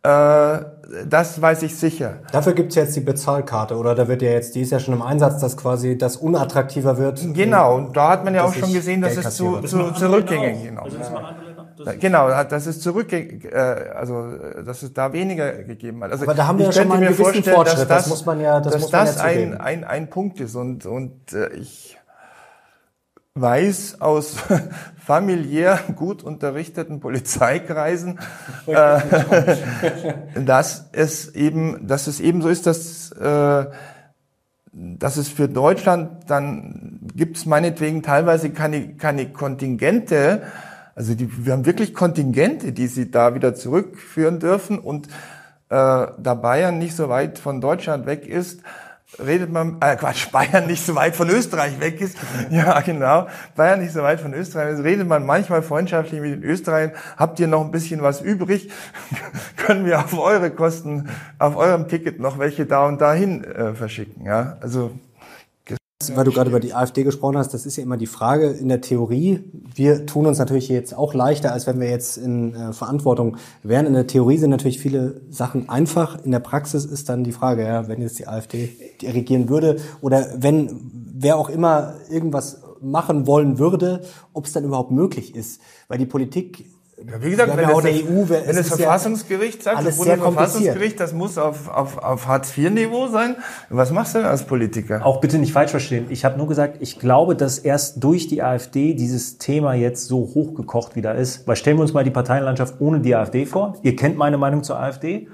[0.05, 2.17] das weiß ich sicher.
[2.31, 5.03] Dafür gibt's jetzt die Bezahlkarte oder da wird ja jetzt, die ist ja schon im
[5.03, 7.21] Einsatz, dass quasi das unattraktiver wird.
[7.33, 10.83] Genau, und da hat man ja auch schon gesehen, dass es zu, zu zurückgängig genau.
[10.83, 10.99] Also
[11.99, 13.57] genau, das ist zurückgängig, äh,
[13.95, 14.33] also
[14.65, 16.13] dass es da weniger gegeben hat.
[16.13, 18.27] Also Aber da haben wir ja schon mal einen gewissen Fortschritt, dass das, das muss
[18.27, 21.33] man ja, das, dass muss man das ja ein, ein, ein Punkt ist und, und
[21.33, 21.97] äh, ich
[23.35, 24.37] weiß aus
[25.05, 28.21] familiär gut unterrichteten Polizeikreisen,
[28.67, 29.01] äh,
[30.45, 33.67] dass es eben, dass es eben so ist, dass äh,
[34.77, 40.43] dass es für Deutschland dann gibt es meinetwegen teilweise keine, keine Kontingente,
[40.97, 44.79] also die, wir haben wirklich Kontingente, die sie da wieder zurückführen dürfen.
[44.79, 45.09] Und
[45.69, 48.61] äh, da Bayern nicht so weit von Deutschland weg ist,
[49.19, 52.17] redet man, äh Quatsch, Bayern nicht so weit von Österreich weg ist.
[52.51, 53.27] Ja, genau.
[53.57, 56.93] Bayern nicht so weit von Österreich ist, redet man manchmal freundschaftlich mit den Österreichern.
[57.17, 58.71] Habt ihr noch ein bisschen was übrig?
[59.57, 61.09] Können wir auf eure Kosten,
[61.39, 64.25] auf eurem Ticket noch welche da und dahin äh, verschicken?
[64.25, 64.93] Ja, also
[66.13, 68.69] weil du gerade über die AfD gesprochen hast, das ist ja immer die Frage in
[68.69, 69.41] der Theorie.
[69.75, 73.87] Wir tun uns natürlich jetzt auch leichter, als wenn wir jetzt in äh, Verantwortung wären.
[73.87, 76.23] In der Theorie sind natürlich viele Sachen einfach.
[76.25, 78.71] In der Praxis ist dann die Frage, ja, wenn jetzt die AfD
[79.03, 84.91] regieren würde oder wenn wer auch immer irgendwas machen wollen würde, ob es dann überhaupt
[84.91, 85.61] möglich ist.
[85.89, 86.67] Weil die Politik
[86.97, 91.99] wie gesagt, wenn, das, EU, wenn das Verfassungsgericht sagt, das Bundesverfassungsgericht, das muss auf, auf,
[91.99, 93.37] auf Hartz-IV-Niveau sein,
[93.69, 95.05] was machst du denn als Politiker?
[95.05, 96.07] Auch bitte nicht falsch verstehen.
[96.11, 100.19] Ich habe nur gesagt, ich glaube, dass erst durch die AfD dieses Thema jetzt so
[100.19, 101.47] hochgekocht wieder ist.
[101.49, 103.75] Weil stellen wir uns mal die Parteienlandschaft ohne die AfD vor.
[103.83, 105.29] Ihr kennt meine Meinung zur AfD.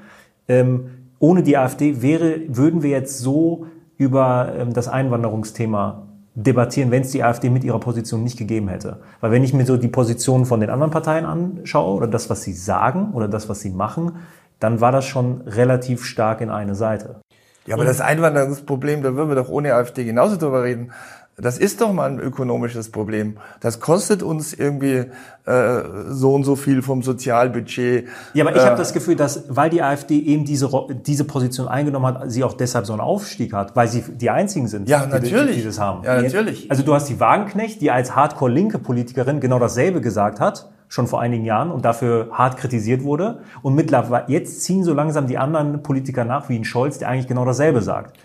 [0.48, 3.66] Ähm, ohne die AfD wäre, würden wir jetzt so
[3.98, 9.00] über ähm, das Einwanderungsthema debattieren, wenn es die AfD mit ihrer Position nicht gegeben hätte.
[9.20, 12.42] Weil wenn ich mir so die Position von den anderen Parteien anschaue oder das, was
[12.42, 14.12] sie sagen oder das, was sie machen,
[14.60, 17.20] dann war das schon relativ stark in eine Seite.
[17.66, 20.92] Ja, aber das Einwanderungsproblem, da würden wir doch ohne AfD genauso drüber reden.
[21.40, 23.36] Das ist doch mal ein ökonomisches Problem.
[23.60, 25.06] Das kostet uns irgendwie
[25.46, 28.08] äh, so und so viel vom Sozialbudget.
[28.34, 30.68] Ja, aber ich äh, habe das Gefühl, dass weil die AfD eben diese
[31.06, 34.68] diese Position eingenommen hat, sie auch deshalb so einen Aufstieg hat, weil sie die einzigen
[34.68, 35.56] sind, ja, natürlich.
[35.56, 36.04] die, die das haben.
[36.04, 36.70] Ja, natürlich.
[36.70, 41.06] Also du hast die Wagenknecht, die als Hardcore linke Politikerin genau dasselbe gesagt hat schon
[41.06, 43.38] vor einigen Jahren und dafür hart kritisiert wurde.
[43.62, 47.28] Und mittlerweile, jetzt ziehen so langsam die anderen Politiker nach, wie ein Scholz, der eigentlich
[47.28, 48.18] genau dasselbe sagt.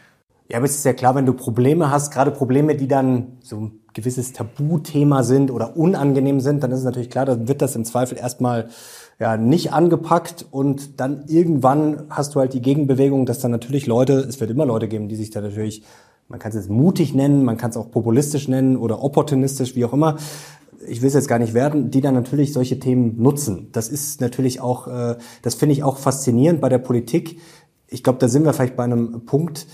[0.47, 3.57] Ja, aber es ist ja klar, wenn du Probleme hast, gerade Probleme, die dann so
[3.57, 7.75] ein gewisses Tabuthema sind oder unangenehm sind, dann ist es natürlich klar, dann wird das
[7.75, 8.69] im Zweifel erstmal
[9.19, 14.19] ja nicht angepackt und dann irgendwann hast du halt die Gegenbewegung, dass dann natürlich Leute,
[14.19, 15.83] es wird immer Leute geben, die sich da natürlich,
[16.27, 19.85] man kann es jetzt mutig nennen, man kann es auch populistisch nennen oder opportunistisch, wie
[19.85, 20.17] auch immer.
[20.87, 23.69] Ich will es jetzt gar nicht werden, die dann natürlich solche Themen nutzen.
[23.71, 27.39] Das ist natürlich auch, äh, das finde ich auch faszinierend bei der Politik.
[27.87, 29.65] Ich glaube, da sind wir vielleicht bei einem Punkt,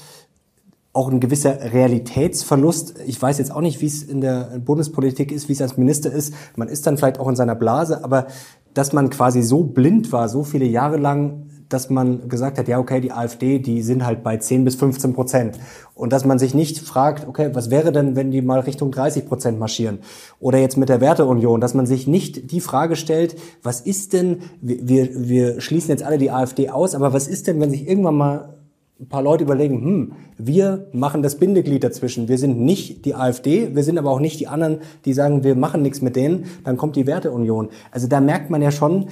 [0.93, 2.95] auch ein gewisser Realitätsverlust.
[3.05, 6.11] Ich weiß jetzt auch nicht, wie es in der Bundespolitik ist, wie es als Minister
[6.11, 6.33] ist.
[6.57, 8.27] Man ist dann vielleicht auch in seiner Blase, aber
[8.73, 12.79] dass man quasi so blind war, so viele Jahre lang, dass man gesagt hat, ja,
[12.79, 15.59] okay, die AfD, die sind halt bei 10 bis 15 Prozent.
[15.95, 19.25] Und dass man sich nicht fragt, okay, was wäre denn, wenn die mal Richtung 30
[19.25, 19.99] Prozent marschieren?
[20.41, 24.39] Oder jetzt mit der Werteunion, dass man sich nicht die Frage stellt, was ist denn,
[24.61, 28.15] wir, wir schließen jetzt alle die AfD aus, aber was ist denn, wenn sich irgendwann
[28.15, 28.61] mal
[29.02, 32.28] ein paar Leute überlegen, hm, wir machen das Bindeglied dazwischen.
[32.28, 35.56] Wir sind nicht die AfD, wir sind aber auch nicht die anderen, die sagen, wir
[35.56, 36.45] machen nichts mit denen.
[36.64, 37.70] Dann kommt die Werteunion.
[37.89, 39.08] Also da merkt man ja schon,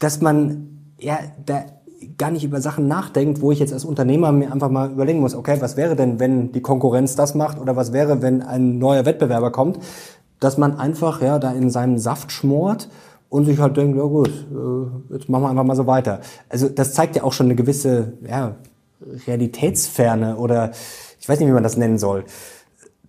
[0.00, 0.68] dass man
[0.98, 1.64] ja da
[2.18, 5.36] gar nicht über Sachen nachdenkt, wo ich jetzt als Unternehmer mir einfach mal überlegen muss,
[5.36, 9.04] okay, was wäre denn, wenn die Konkurrenz das macht oder was wäre, wenn ein neuer
[9.04, 9.78] Wettbewerber kommt,
[10.40, 12.88] dass man einfach ja da in seinem Saft schmort
[13.32, 16.20] und sich halt denkt, ja gut, äh, jetzt machen wir einfach mal so weiter.
[16.50, 18.56] Also das zeigt ja auch schon eine gewisse ja,
[19.26, 20.72] Realitätsferne oder
[21.18, 22.24] ich weiß nicht, wie man das nennen soll,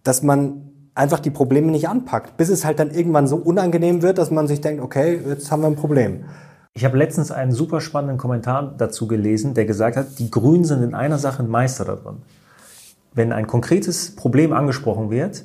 [0.01, 4.17] dass man einfach die Probleme nicht anpackt, bis es halt dann irgendwann so unangenehm wird,
[4.17, 6.23] dass man sich denkt, okay, jetzt haben wir ein Problem.
[6.73, 10.83] Ich habe letztens einen super spannenden Kommentar dazu gelesen, der gesagt hat, die Grünen sind
[10.83, 12.19] in einer Sache ein Meister darin.
[13.13, 15.43] Wenn ein konkretes Problem angesprochen wird,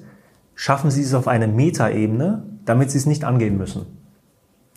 [0.54, 3.97] schaffen sie es auf eine Metaebene, damit sie es nicht angehen müssen.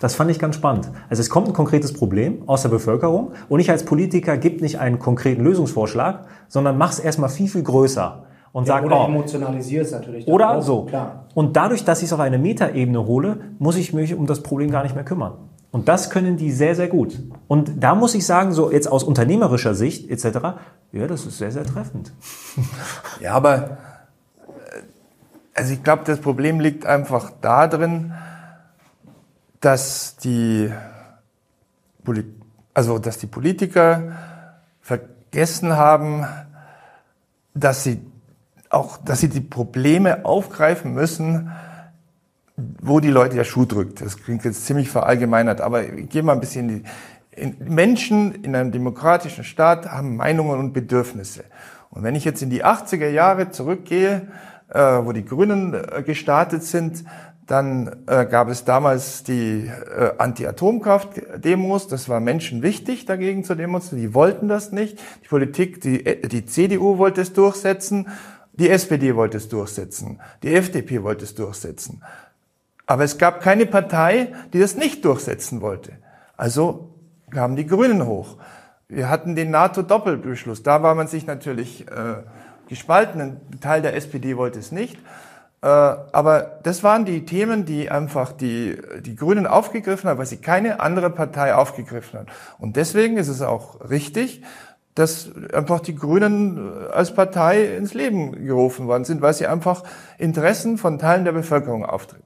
[0.01, 0.89] Das fand ich ganz spannend.
[1.09, 4.79] Also es kommt ein konkretes Problem aus der Bevölkerung und ich als Politiker gebe nicht
[4.79, 9.05] einen konkreten Lösungsvorschlag, sondern mach es erstmal viel, viel größer und ja, sag, oder oh,
[9.05, 10.27] emotionalisiere es natürlich.
[10.27, 10.85] Oder auch, so.
[10.85, 11.27] Klar.
[11.35, 14.71] Und dadurch, dass ich es auf eine Metaebene hole, muss ich mich um das Problem
[14.71, 15.33] gar nicht mehr kümmern.
[15.69, 17.19] Und das können die sehr, sehr gut.
[17.47, 20.39] Und da muss ich sagen, so jetzt aus unternehmerischer Sicht etc.,
[20.91, 22.11] ja, das ist sehr, sehr treffend.
[23.21, 23.67] Ja, aber äh,
[25.53, 28.13] also ich glaube, das Problem liegt einfach da drin,
[29.62, 30.72] dass die,
[32.74, 34.18] also, dass die Politiker
[34.82, 36.26] vergessen haben,
[37.53, 38.01] dass sie
[38.70, 41.51] auch, dass sie die Probleme aufgreifen müssen,
[42.82, 44.01] wo die Leute der Schuh drückt.
[44.01, 46.89] Das klingt jetzt ziemlich verallgemeinert, aber ich gehe mal ein bisschen in die,
[47.32, 51.43] in, Menschen in einem demokratischen Staat haben Meinungen und Bedürfnisse.
[51.89, 54.28] Und wenn ich jetzt in die 80er Jahre zurückgehe,
[54.70, 57.03] äh, wo die Grünen äh, gestartet sind,
[57.51, 61.87] dann äh, gab es damals die äh, Anti-Atomkraft-Demos.
[61.89, 64.01] Das war Menschen wichtig, dagegen zu demonstrieren.
[64.01, 64.97] Die wollten das nicht.
[65.21, 68.07] Die Politik, die, äh, die CDU wollte es durchsetzen.
[68.53, 70.21] Die SPD wollte es durchsetzen.
[70.43, 72.01] Die FDP wollte es durchsetzen.
[72.85, 75.91] Aber es gab keine Partei, die das nicht durchsetzen wollte.
[76.37, 76.95] Also
[77.31, 78.37] kamen die Grünen hoch.
[78.87, 80.63] Wir hatten den NATO-Doppelbeschluss.
[80.63, 82.23] Da war man sich natürlich äh,
[82.69, 83.19] gespalten.
[83.19, 84.97] Ein Teil der SPD wollte es nicht.
[85.62, 90.38] Äh, aber das waren die Themen, die einfach die, die Grünen aufgegriffen haben, weil sie
[90.38, 92.28] keine andere Partei aufgegriffen haben.
[92.57, 94.41] Und deswegen ist es auch richtig,
[94.95, 99.84] dass einfach die Grünen als Partei ins Leben gerufen worden sind, weil sie einfach
[100.18, 102.24] Interessen von Teilen der Bevölkerung auftritt.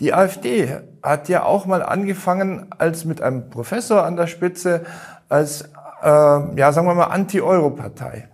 [0.00, 4.84] Die AfD hat ja auch mal angefangen als mit einem Professor an der Spitze
[5.28, 5.62] als,
[6.02, 8.28] äh, ja, sagen wir mal, Anti-Euro-Partei.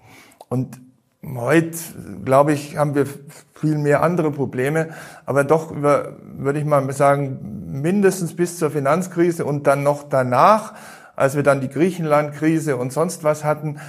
[0.49, 0.81] Und
[1.25, 1.79] heute,
[2.25, 3.07] glaube ich, haben wir
[3.55, 4.91] viel mehr andere Probleme,
[5.27, 10.75] aber doch über, würde ich mal sagen, mindestens bis zur Finanzkrise und dann noch danach,
[11.17, 13.81] als wir dann die Griechenland-Krise und sonst was hatten,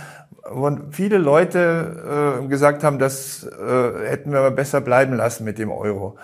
[0.51, 5.59] wo viele Leute äh, gesagt haben, das äh, hätten wir mal besser bleiben lassen mit
[5.59, 6.17] dem Euro.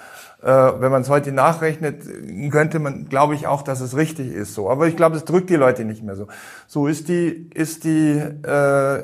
[0.45, 2.03] Äh, wenn man es heute nachrechnet,
[2.51, 4.69] könnte man, glaube ich, auch, dass es richtig ist so.
[4.69, 6.27] Aber ich glaube, es drückt die Leute nicht mehr so.
[6.67, 9.03] So ist die, ist die äh,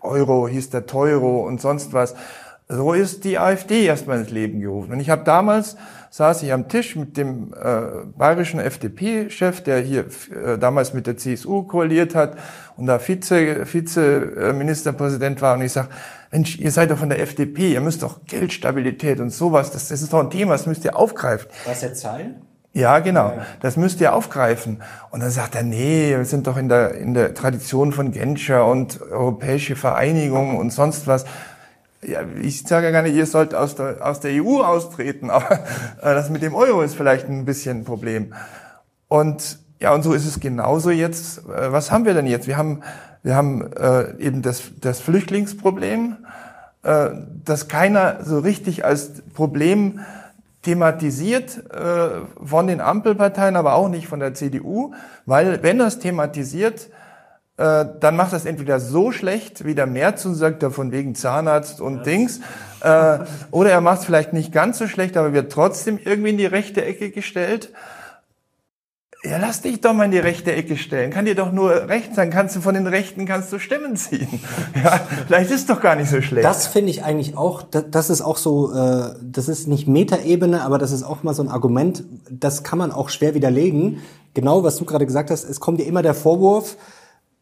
[0.00, 2.16] Euro, hieß der Teuro und sonst was
[2.68, 4.92] So ist die AfD erstmal ins Leben gerufen.
[4.92, 5.76] Und ich habe damals,
[6.16, 11.18] saß ich am Tisch mit dem äh, bayerischen FDP-Chef, der hier äh, damals mit der
[11.18, 12.38] CSU koaliert hat
[12.78, 15.56] und da Vize, Vize-Ministerpräsident war.
[15.56, 15.88] Und ich sage,
[16.30, 20.00] Mensch, ihr seid doch von der FDP, ihr müsst doch Geldstabilität und sowas, das, das
[20.00, 21.50] ist doch ein Thema, das müsst ihr aufgreifen.
[21.66, 22.36] Was jetzt Zahlen?
[22.72, 23.34] Ja, genau.
[23.60, 24.82] Das müsst ihr aufgreifen.
[25.10, 28.66] Und dann sagt er, nee, wir sind doch in der, in der Tradition von Genscher
[28.66, 31.26] und europäische Vereinigung und sonst was.
[32.02, 35.52] Ja, ich sage ja gar nicht, ihr sollt aus der, aus der EU austreten, aber
[35.52, 38.34] äh, das mit dem Euro ist vielleicht ein bisschen ein Problem.
[39.08, 41.38] Und ja, und so ist es genauso jetzt.
[41.48, 42.46] Äh, was haben wir denn jetzt?
[42.46, 42.82] Wir haben,
[43.22, 46.16] wir haben äh, eben das, das Flüchtlingsproblem,
[46.82, 47.08] äh,
[47.44, 50.00] das keiner so richtig als Problem
[50.62, 54.94] thematisiert äh, von den Ampelparteien, aber auch nicht von der CDU,
[55.24, 56.88] weil wenn das thematisiert,
[57.58, 61.14] äh, dann macht das entweder so schlecht, wie der Merz und sagt, da von wegen
[61.14, 62.02] Zahnarzt und ja.
[62.02, 62.40] Dings,
[62.80, 63.18] äh,
[63.50, 66.46] oder er macht es vielleicht nicht ganz so schlecht, aber wird trotzdem irgendwie in die
[66.46, 67.72] rechte Ecke gestellt.
[69.28, 71.10] Ja, lass dich doch mal in die rechte Ecke stellen.
[71.10, 72.30] Kann dir doch nur recht sein.
[72.30, 74.28] Kannst du von den Rechten kannst du Stimmen ziehen.
[74.84, 76.44] Ja, vielleicht ist doch gar nicht so schlecht.
[76.44, 77.62] Das finde ich eigentlich auch.
[77.62, 78.72] Das ist auch so.
[78.72, 82.04] Äh, das ist nicht Metaebene, aber das ist auch mal so ein Argument.
[82.30, 84.02] Das kann man auch schwer widerlegen.
[84.34, 85.44] Genau, was du gerade gesagt hast.
[85.44, 86.76] Es kommt dir immer der Vorwurf,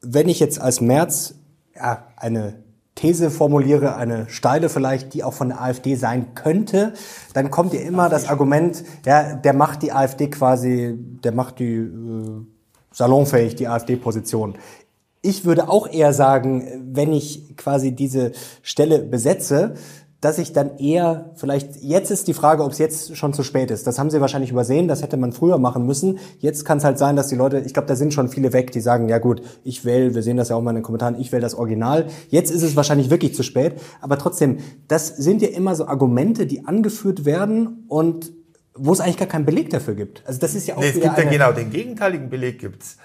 [0.06, 1.34] wenn ich jetzt als März
[1.74, 6.92] ja, eine These formuliere, eine steile vielleicht, die auch von der AfD sein könnte,
[7.32, 11.74] dann kommt ja immer das Argument, ja, der macht die AfD quasi, der macht die
[11.74, 12.46] äh,
[12.92, 14.54] salonfähig, die AfD-Position.
[15.22, 18.32] Ich würde auch eher sagen, wenn ich quasi diese
[18.62, 19.74] Stelle besetze,
[20.24, 23.70] dass ich dann eher, vielleicht, jetzt ist die Frage, ob es jetzt schon zu spät
[23.70, 23.86] ist.
[23.86, 26.18] Das haben sie wahrscheinlich übersehen, das hätte man früher machen müssen.
[26.38, 28.72] Jetzt kann es halt sein, dass die Leute, ich glaube, da sind schon viele weg,
[28.72, 31.20] die sagen, ja gut, ich wähle, wir sehen das ja auch mal in den Kommentaren,
[31.20, 32.06] ich wähle das Original.
[32.30, 33.74] Jetzt ist es wahrscheinlich wirklich zu spät.
[34.00, 38.32] Aber trotzdem, das sind ja immer so Argumente, die angeführt werden und
[38.74, 40.22] wo es eigentlich gar keinen Beleg dafür gibt.
[40.24, 42.96] Also das ist ja auch nee, es gibt ja genau den gegenteiligen Beleg gibt's.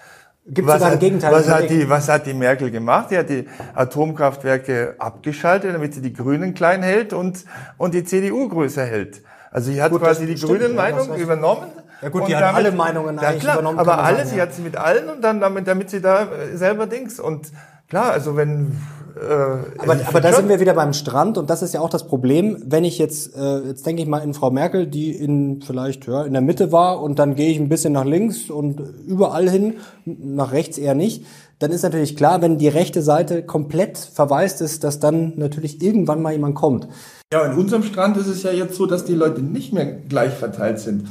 [0.51, 1.31] Gibt was sogar hat, Gegenteil.
[1.31, 3.11] Was hat, die, was hat die Merkel gemacht?
[3.11, 7.45] Die hat die Atomkraftwerke abgeschaltet, damit sie die Grünen klein hält und,
[7.77, 9.21] und die CDU größer hält.
[9.51, 11.67] Also sie hat gut, quasi die grünen Meinung übernommen.
[12.01, 13.79] Ja gut, die hat alle Meinungen ja, eigentlich klar, übernommen.
[13.79, 14.43] Aber alle, sie ja.
[14.43, 17.19] hat sie mit allen und dann damit, damit sie da selber Dings.
[17.19, 17.51] Und
[17.89, 18.77] klar, also wenn
[19.19, 22.07] äh, aber, aber da sind wir wieder beim Strand und das ist ja auch das
[22.07, 26.07] Problem, wenn ich jetzt, äh, jetzt denke ich mal in Frau Merkel, die in vielleicht
[26.07, 29.49] ja, in der Mitte war und dann gehe ich ein bisschen nach links und überall
[29.49, 29.75] hin,
[30.05, 31.25] nach rechts eher nicht,
[31.59, 36.21] dann ist natürlich klar, wenn die rechte Seite komplett verwaist ist, dass dann natürlich irgendwann
[36.21, 36.87] mal jemand kommt.
[37.33, 40.33] Ja, in unserem Strand ist es ja jetzt so, dass die Leute nicht mehr gleich
[40.33, 41.07] verteilt sind,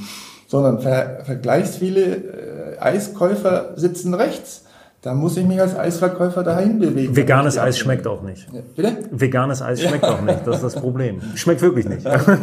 [0.46, 4.64] sondern ver vergleichs viele äh, Eiskäufer sitzen rechts
[5.09, 7.16] da muss ich mich als Eisverkäufer dahin bewegen.
[7.16, 8.46] Veganes Eis schmeckt auch nicht.
[8.52, 9.09] Ja, bitte?
[9.11, 10.14] Veganes Eis schmeckt ja.
[10.14, 10.46] auch nicht.
[10.46, 11.22] Das ist das Problem.
[11.34, 12.06] Schmeckt wirklich nicht.
[12.06, 12.36] Aber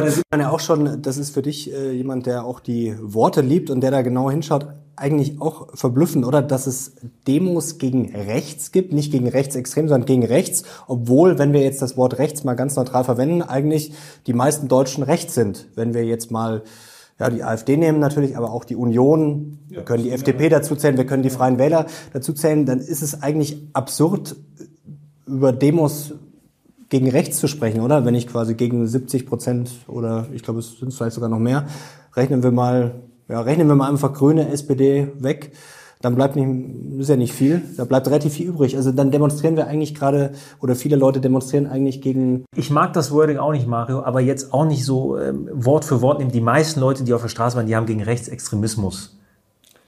[0.00, 2.96] da sieht man ja auch schon, das ist für dich äh, jemand, der auch die
[3.02, 6.40] Worte liebt und der da genau hinschaut, eigentlich auch verblüffend, oder?
[6.40, 6.94] Dass es
[7.26, 11.98] Demos gegen rechts gibt, nicht gegen rechtsextrem, sondern gegen rechts, obwohl, wenn wir jetzt das
[11.98, 13.92] Wort rechts mal ganz neutral verwenden, eigentlich
[14.26, 15.68] die meisten Deutschen rechts sind.
[15.74, 16.62] Wenn wir jetzt mal
[17.18, 20.96] ja, die AfD nehmen natürlich, aber auch die Union, wir können die FDP dazu zählen,
[20.96, 24.36] wir können die Freien Wähler dazu zählen, dann ist es eigentlich absurd,
[25.26, 26.14] über Demos
[26.88, 28.04] gegen rechts zu sprechen, oder?
[28.04, 31.66] Wenn ich quasi gegen 70 Prozent oder ich glaube, es sind vielleicht sogar noch mehr,
[32.14, 35.52] rechnen wir mal, ja, rechnen wir mal einfach Grüne, SPD weg
[36.00, 38.76] dann bleibt nicht, ist ja nicht viel, da bleibt relativ viel übrig.
[38.76, 42.44] Also dann demonstrieren wir eigentlich gerade, oder viele Leute demonstrieren eigentlich gegen.
[42.54, 46.00] Ich mag das Wording auch nicht, Mario, aber jetzt auch nicht so ähm, Wort für
[46.00, 46.30] Wort nehmen.
[46.30, 49.18] Die meisten Leute, die auf der Straße waren, die haben gegen Rechtsextremismus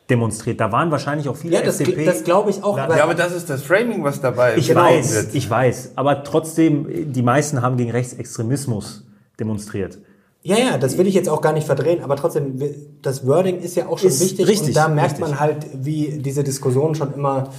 [0.08, 0.60] demonstriert.
[0.60, 2.04] Da waren wahrscheinlich auch viele ja, das, FDP.
[2.04, 2.76] das glaube ich auch.
[2.76, 5.34] Aber ja, aber das ist das Framing, was dabei ich genau weiß, wird.
[5.34, 9.04] Ich weiß, aber trotzdem, die meisten haben gegen Rechtsextremismus
[9.38, 9.98] demonstriert.
[10.42, 12.58] Ja, ja, das will ich jetzt auch gar nicht verdrehen, aber trotzdem,
[13.02, 15.28] das Wording ist ja auch schon ist wichtig richtig, und da merkt richtig.
[15.28, 17.50] man halt, wie diese Diskussionen schon immer,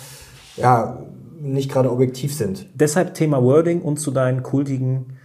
[0.57, 1.03] ja,
[1.39, 2.67] nicht gerade objektiv sind.
[2.73, 5.17] Deshalb Thema Wording und zu deinen kultigen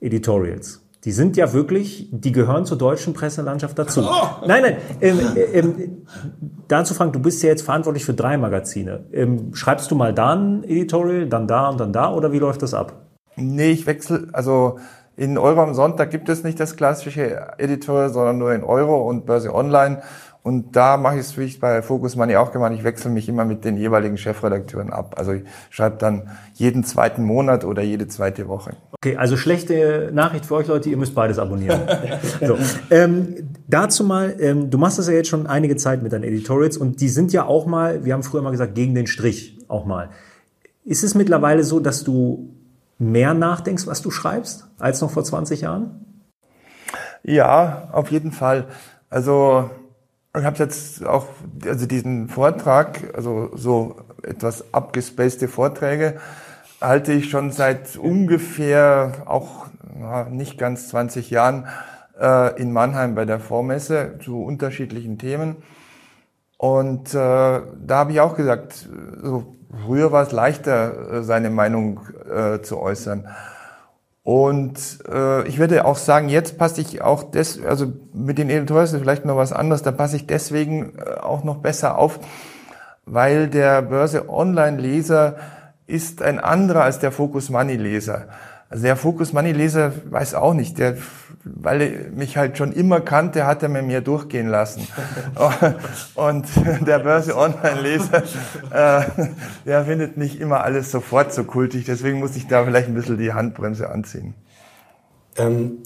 [0.00, 0.80] Editorials.
[1.04, 4.02] Die sind ja wirklich, die gehören zur deutschen Presselandschaft dazu.
[4.02, 4.46] Oh.
[4.46, 4.76] Nein, nein.
[5.02, 5.20] Ähm,
[5.52, 6.06] ähm,
[6.66, 9.04] dazu Frank, du bist ja jetzt verantwortlich für drei Magazine.
[9.12, 12.62] Ähm, schreibst du mal da ein Editorial, dann da und dann da oder wie läuft
[12.62, 13.06] das ab?
[13.36, 14.78] Nee, ich wechsle, also
[15.16, 19.26] in Euro am Sonntag gibt es nicht das klassische Editor, sondern nur in Euro und
[19.26, 20.02] Börse Online.
[20.42, 23.30] Und da mache ich es, wie ich bei Focus Money auch gemacht, ich wechsle mich
[23.30, 25.14] immer mit den jeweiligen Chefredakteuren ab.
[25.16, 28.76] Also ich schreibe dann jeden zweiten Monat oder jede zweite Woche.
[28.92, 31.80] Okay, also schlechte Nachricht für euch Leute, ihr müsst beides abonnieren.
[32.46, 32.58] so,
[32.90, 36.76] ähm, dazu mal, ähm, du machst das ja jetzt schon einige Zeit mit deinen Editorials
[36.76, 39.86] und die sind ja auch mal, wir haben früher mal gesagt, gegen den Strich auch
[39.86, 40.10] mal.
[40.84, 42.50] Ist es mittlerweile so, dass du
[43.10, 46.24] mehr nachdenkst, was du schreibst, als noch vor 20 Jahren?
[47.22, 48.66] Ja, auf jeden Fall.
[49.08, 49.70] Also
[50.36, 51.26] ich habe jetzt auch
[51.64, 56.16] also diesen Vortrag, also so etwas abgespacede Vorträge,
[56.80, 59.66] halte ich schon seit ungefähr auch
[60.30, 61.66] nicht ganz 20 Jahren
[62.20, 65.56] äh, in Mannheim bei der Vormesse zu unterschiedlichen Themen.
[66.58, 68.88] Und äh, da habe ich auch gesagt,
[69.22, 69.54] so,
[69.84, 73.28] früher war es leichter, äh, seine Meinung äh, zu äußern.
[74.22, 78.94] Und äh, ich würde auch sagen, jetzt passe ich auch des, also mit den Editorials
[78.94, 82.18] ist vielleicht noch was anderes, da passe ich deswegen äh, auch noch besser auf,
[83.04, 85.36] weil der Börse Online-Leser
[85.86, 88.28] ist ein anderer als der Focus Money-Leser.
[88.70, 90.96] Also der Focus Money-Leser weiß auch nicht, der
[91.44, 94.86] weil er mich halt schon immer kannte, hat er mir mehr durchgehen lassen.
[96.14, 96.46] Und
[96.86, 98.22] der Börse Online-Leser,
[98.70, 99.04] äh,
[99.66, 101.84] der findet nicht immer alles sofort so kultig.
[101.84, 104.34] Deswegen muss ich da vielleicht ein bisschen die Handbremse anziehen.
[105.36, 105.78] Ähm,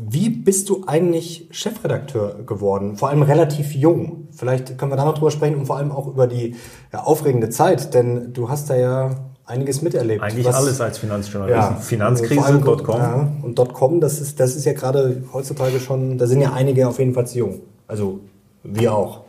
[0.00, 2.96] wie bist du eigentlich Chefredakteur geworden?
[2.96, 4.28] Vor allem relativ jung.
[4.30, 6.54] Vielleicht können wir da noch drüber sprechen und vor allem auch über die
[6.92, 9.10] ja, aufregende Zeit, denn du hast da ja
[9.48, 10.22] einiges miterlebt.
[10.22, 11.58] Eigentlich was, alles als Finanzjournalist.
[11.58, 12.96] Ja, Finanzkrise.com.
[12.96, 16.86] Ja, und .com, das ist, das ist ja gerade heutzutage schon, da sind ja einige
[16.86, 17.60] auf jeden Fall zu jung.
[17.86, 18.20] Also
[18.62, 19.22] wir auch.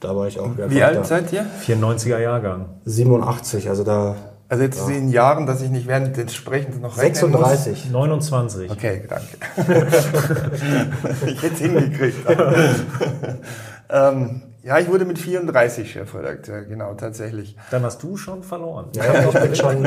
[0.00, 0.50] Da war ich auch.
[0.68, 1.04] Wie alt da.
[1.04, 1.46] seid ihr?
[1.66, 2.66] 94er Jahrgang.
[2.84, 4.16] 87, also da...
[4.46, 4.94] Also jetzt ja.
[4.94, 7.84] in Jahren, dass ich nicht während des Sprechens noch 36.
[7.84, 7.92] Muss.
[7.92, 8.70] 29.
[8.70, 9.26] Okay, danke.
[11.26, 12.18] ich hätte es hingekriegt.
[13.90, 17.54] ähm, ja, ich wurde mit 34 Chefredakteur, genau, tatsächlich.
[17.70, 18.88] Dann hast du schon verloren.
[18.96, 19.82] Ja, ich bin schon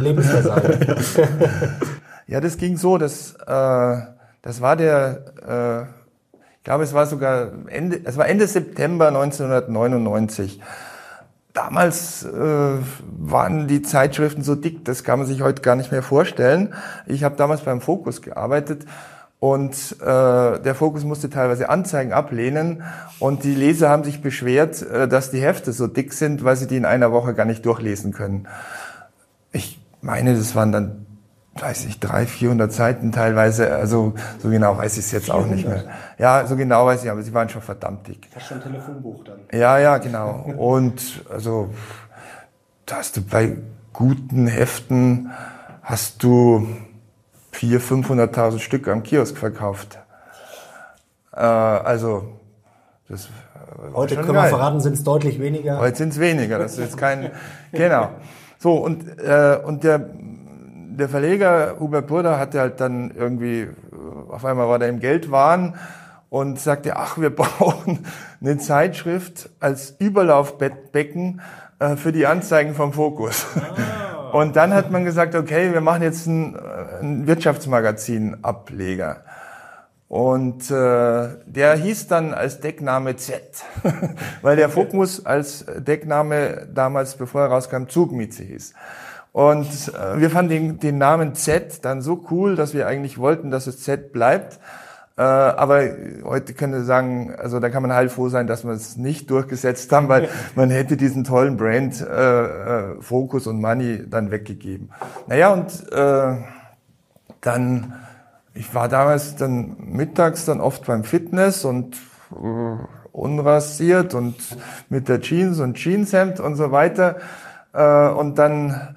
[0.00, 0.78] Lebensversager.
[2.26, 3.96] ja, das ging so, dass, äh,
[4.40, 5.82] das war der, äh,
[6.56, 10.58] ich glaube, es war sogar Ende, es war Ende September 1999.
[11.52, 16.02] Damals äh, waren die Zeitschriften so dick, das kann man sich heute gar nicht mehr
[16.02, 16.72] vorstellen.
[17.06, 18.86] Ich habe damals beim Fokus gearbeitet
[19.44, 22.82] und äh, der Fokus musste teilweise Anzeigen ablehnen
[23.18, 26.66] und die Leser haben sich beschwert, äh, dass die Hefte so dick sind, weil sie
[26.66, 28.48] die in einer Woche gar nicht durchlesen können.
[29.52, 31.04] Ich meine, das waren dann,
[31.56, 33.70] weiß ich, drei, vierhundert Seiten teilweise.
[33.74, 35.44] Also so genau weiß ich es jetzt 400.
[35.44, 35.84] auch nicht mehr.
[36.16, 38.30] Ja, so genau weiß ich, aber sie waren schon verdammt dick.
[38.32, 39.40] Das ist schon ein Telefonbuch dann.
[39.52, 40.54] Ja, ja, genau.
[40.56, 41.68] Und also
[42.86, 43.58] da hast du bei
[43.92, 45.32] guten Heften
[45.82, 46.66] hast du
[47.54, 49.98] 400.000, 500.000 Stück am Kiosk verkauft.
[51.32, 52.38] Äh, also,
[53.08, 53.28] das
[53.92, 54.44] Heute können geil.
[54.44, 55.78] wir verraten, sind es deutlich weniger.
[55.78, 56.58] Heute sind es weniger.
[56.58, 57.30] Das ist jetzt kein,
[57.72, 58.10] genau.
[58.58, 63.68] So, und, äh, und der, der Verleger Hubert Burda hatte halt dann irgendwie,
[64.30, 65.74] auf einmal war der im Geldwahn
[66.30, 68.06] und sagte, ach, wir brauchen
[68.40, 71.40] eine Zeitschrift als Überlaufbecken
[71.78, 73.46] äh, für die Anzeigen vom Fokus.
[73.56, 74.13] Ah.
[74.34, 79.22] Und dann hat man gesagt, okay, wir machen jetzt ein, Wirtschaftsmagazin-Ableger.
[80.08, 83.62] Und äh, der hieß dann als Deckname Z,
[84.42, 88.74] weil der Fokus als Deckname damals, bevor er rauskam, Zugmiete hieß.
[89.30, 93.52] Und äh, wir fanden den, den Namen Z dann so cool, dass wir eigentlich wollten,
[93.52, 94.58] dass es Z bleibt.
[95.16, 95.90] Äh, aber
[96.24, 99.92] heute wir sagen, also da kann man halt froh sein, dass wir es nicht durchgesetzt
[99.92, 104.90] haben, weil man hätte diesen tollen Brand äh, äh, Focus und Money dann weggegeben.
[105.28, 106.36] Naja, und äh,
[107.40, 107.92] dann,
[108.54, 111.96] ich war damals dann mittags dann oft beim Fitness und
[112.32, 112.76] äh,
[113.12, 114.34] unrasiert und
[114.88, 117.18] mit der Jeans und Jeanshemd und so weiter.
[117.72, 118.96] Äh, und dann,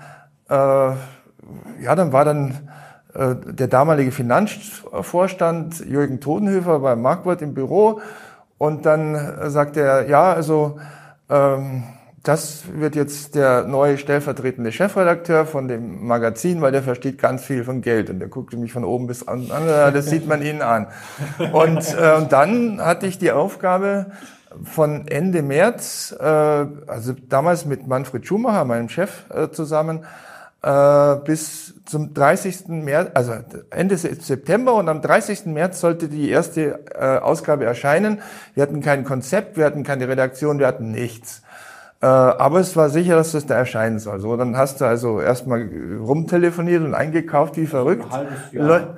[0.49, 2.69] äh, ja, dann war dann
[3.17, 7.99] der damalige Finanzvorstand Jürgen Todenhöfer bei Marquardt im Büro
[8.57, 10.79] und dann äh, sagt er, ja, also
[11.29, 11.83] ähm,
[12.23, 17.63] das wird jetzt der neue stellvertretende Chefredakteur von dem Magazin, weil der versteht ganz viel
[17.63, 18.09] von Geld.
[18.09, 20.87] Und der guckte mich von oben bis an, das sieht man ihnen an.
[21.53, 24.07] Und, äh, und dann hatte ich die Aufgabe,
[24.63, 30.05] von Ende März, äh, also damals mit Manfred Schumacher, meinem Chef, äh, zusammen,
[30.67, 32.67] äh, bis zum 30.
[32.67, 33.33] März, also
[33.69, 35.45] Ende September und am 30.
[35.45, 38.21] März sollte die erste äh, Ausgabe erscheinen.
[38.53, 41.41] Wir hatten kein Konzept, wir hatten keine Redaktion, wir hatten nichts.
[42.01, 44.19] Äh, aber es war sicher, dass das da erscheinen soll.
[44.19, 45.69] So, dann hast du also erstmal
[46.01, 48.03] rumtelefoniert und eingekauft wie verrückt.
[48.05, 48.97] Ein halbes Jahr, oder?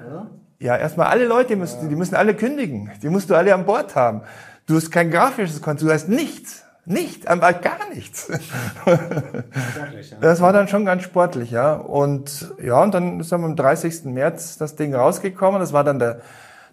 [0.57, 2.91] Ja, erstmal alle Leute müssen, die müssen alle kündigen.
[3.03, 4.21] Die musst du alle an Bord haben.
[4.65, 6.65] Du hast kein grafisches Konto, du hast nichts.
[6.89, 8.31] Nicht, aber gar nichts.
[10.21, 11.75] Das war dann schon ganz sportlich, ja.
[11.75, 14.05] Und ja, und dann ist dann am 30.
[14.05, 15.59] März das Ding rausgekommen.
[15.59, 16.21] Das war dann der,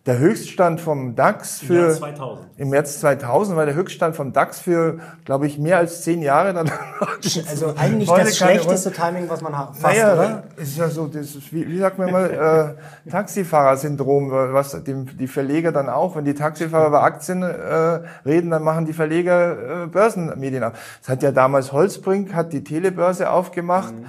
[0.07, 1.75] der Höchststand vom DAX für...
[1.75, 2.47] Im März 2000.
[2.59, 6.55] Im März 2000 war der Höchststand vom DAX für, glaube ich, mehr als zehn Jahre.
[6.55, 6.71] Dann
[7.49, 9.81] also eigentlich das schlechteste Timing, was man hat.
[9.83, 10.45] Naja, oder?
[10.57, 12.77] ist ja so, das ist, wie, wie sagt man mal,
[13.07, 18.51] äh, Taxifahrer-Syndrom, was dem, die Verleger dann auch, wenn die Taxifahrer über Aktien äh, reden,
[18.51, 20.75] dann machen die Verleger äh, Börsenmedien auf.
[21.01, 23.93] Das hat ja damals Holzbrink, hat die Telebörse aufgemacht.
[23.93, 24.07] Mhm.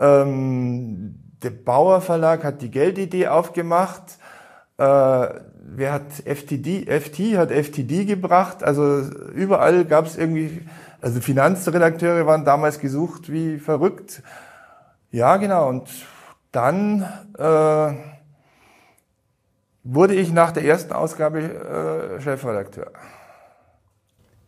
[0.00, 4.18] Ähm, der Bauer Verlag hat die Geldidee aufgemacht.
[4.78, 5.28] Äh,
[5.70, 8.62] wer hat FTD, FT hat FTD gebracht.
[8.62, 9.00] Also
[9.34, 10.62] überall gab es irgendwie,
[11.00, 14.22] also Finanzredakteure waren damals gesucht wie verrückt.
[15.10, 15.68] Ja, genau.
[15.68, 15.88] Und
[16.52, 17.02] dann
[17.36, 17.92] äh,
[19.82, 22.92] wurde ich nach der ersten Ausgabe äh, Chefredakteur.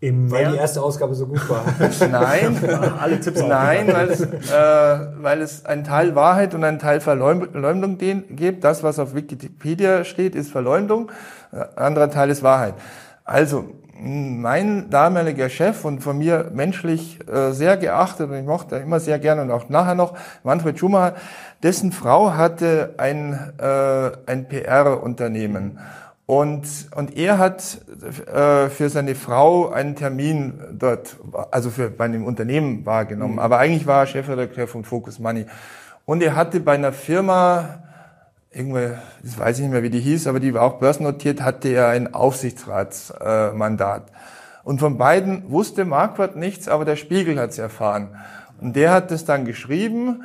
[0.03, 1.63] Im weil die erste Ausgabe so gut war.
[2.11, 2.59] Nein,
[3.01, 7.99] alle Tipps Nein, weil es, äh, weil es einen Teil Wahrheit und einen Teil Verleumdung
[7.99, 8.65] gibt.
[8.65, 11.11] Das, was auf Wikipedia steht, ist Verleumdung.
[11.53, 12.75] Ein anderer Teil ist Wahrheit.
[13.25, 13.67] Also,
[14.03, 19.19] mein damaliger Chef und von mir menschlich äh, sehr geachtet und ich mochte immer sehr
[19.19, 21.17] gerne und auch nachher noch, Manfred Schumacher,
[21.63, 25.79] dessen Frau hatte ein, äh, ein PR-Unternehmen.
[26.31, 27.79] Und, und er hat
[28.33, 31.17] äh, für seine Frau einen Termin dort,
[31.51, 33.33] also für bei einem Unternehmen wahrgenommen.
[33.33, 33.39] Mhm.
[33.41, 35.47] Aber eigentlich war er Chefredakteur von Focus Money.
[36.05, 37.81] Und er hatte bei einer Firma,
[38.53, 38.91] irgendwie,
[39.25, 41.89] das weiß ich nicht mehr, wie die hieß, aber die war auch börsennotiert, hatte er
[41.89, 44.03] ein Aufsichtsratsmandat.
[44.07, 44.13] Äh,
[44.63, 48.07] und von beiden wusste Marquardt nichts, aber der Spiegel hat es erfahren.
[48.61, 50.23] Und der hat es dann geschrieben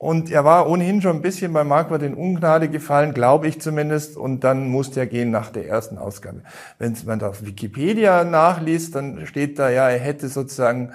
[0.00, 4.16] und er war ohnehin schon ein bisschen bei Marquardt in Ungnade gefallen, glaube ich zumindest.
[4.16, 6.40] Und dann musste er gehen nach der ersten Ausgabe.
[6.78, 10.94] Wenn man auf Wikipedia nachliest, dann steht da ja, er hätte sozusagen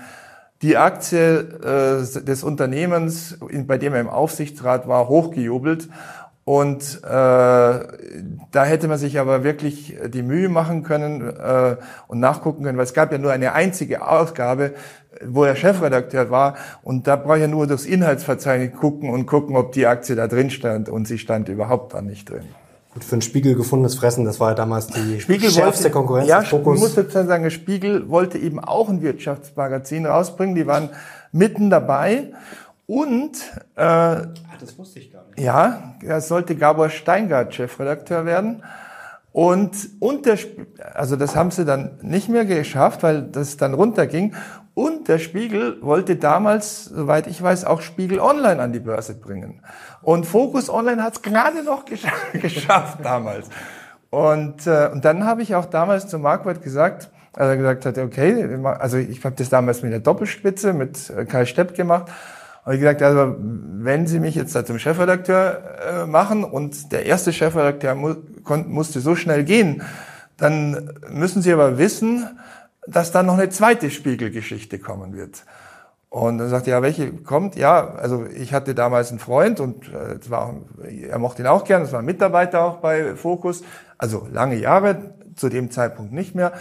[0.64, 3.38] die Aktie äh, des Unternehmens,
[3.68, 5.88] bei dem er im Aufsichtsrat war, hochgejubelt.
[6.45, 7.85] Und äh, da
[8.53, 11.77] hätte man sich aber wirklich die Mühe machen können äh,
[12.07, 14.76] und nachgucken können, weil es gab ja nur eine einzige Ausgabe,
[15.26, 16.55] wo er Chefredakteur war.
[16.84, 20.27] Und da brauche ich ja nur das Inhaltsverzeichnis gucken und gucken, ob die Aktie da
[20.27, 20.88] drin stand.
[20.88, 22.43] Und sie stand überhaupt da nicht drin.
[22.93, 26.30] Gut, für den Spiegel gefundenes Fressen, das war ja damals die Spiegel schärfste wollte, Konkurrenz.
[26.30, 30.53] Ja, ich muss dazu sagen, Spiegel wollte eben auch ein Wirtschaftsmagazin rausbringen.
[30.53, 30.89] Die waren
[31.31, 32.31] mitten dabei.
[32.88, 33.38] Und
[33.76, 34.28] äh, ah,
[34.60, 35.40] das wusste ich gar nicht.
[35.40, 38.64] Ja, er sollte Gabor Steingart Chefredakteur werden.
[39.32, 40.38] Und, und der,
[40.94, 44.34] also das haben sie dann nicht mehr geschafft, weil das dann runterging.
[44.76, 49.62] Und der Spiegel wollte damals, soweit ich weiß, auch Spiegel Online an die Börse bringen.
[50.02, 51.86] Und Focus Online hat es gerade noch
[52.34, 53.49] geschafft damals.
[54.10, 57.98] Und, äh, und dann habe ich auch damals zu Marquardt gesagt, als er gesagt hat,
[57.98, 62.10] okay, also ich habe das damals mit der Doppelspitze mit äh, Kai Stepp gemacht
[62.65, 67.05] habe ich gesagt, also wenn Sie mich jetzt da zum Chefredakteur äh, machen und der
[67.05, 68.15] erste Chefredakteur mu
[68.67, 69.83] musste so schnell gehen,
[70.37, 72.27] dann müssen Sie aber wissen,
[72.87, 75.43] dass dann noch eine zweite Spiegelgeschichte kommen wird.
[76.09, 77.55] Und dann sagte er, ja, welche kommt?
[77.55, 81.85] Ja, also ich hatte damals einen Freund und äh, war, er mochte ihn auch gerne,
[81.85, 83.63] es war ein Mitarbeiter auch bei Focus,
[83.97, 86.53] also lange Jahre, zu dem Zeitpunkt nicht mehr.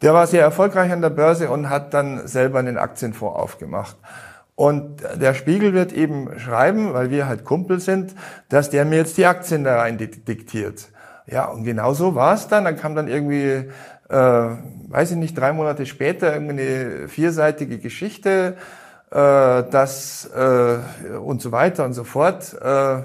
[0.00, 3.96] Der war sehr erfolgreich an der Börse und hat dann selber einen Aktienfonds aufgemacht.
[4.62, 8.14] Und der Spiegel wird eben schreiben, weil wir halt Kumpel sind,
[8.48, 10.88] dass der mir jetzt die Aktien da rein diktiert.
[11.26, 12.62] Ja, und genau so war es dann.
[12.64, 13.68] Dann kam dann irgendwie,
[14.08, 14.14] äh,
[14.88, 18.56] weiß ich nicht, drei Monate später irgendwie eine vierseitige Geschichte,
[19.10, 22.56] äh, das äh, und so weiter und so fort.
[22.62, 23.02] Äh,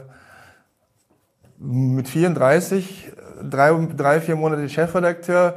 [1.57, 3.13] mit 34,
[3.49, 5.55] drei, drei, vier Monate Chefredakteur,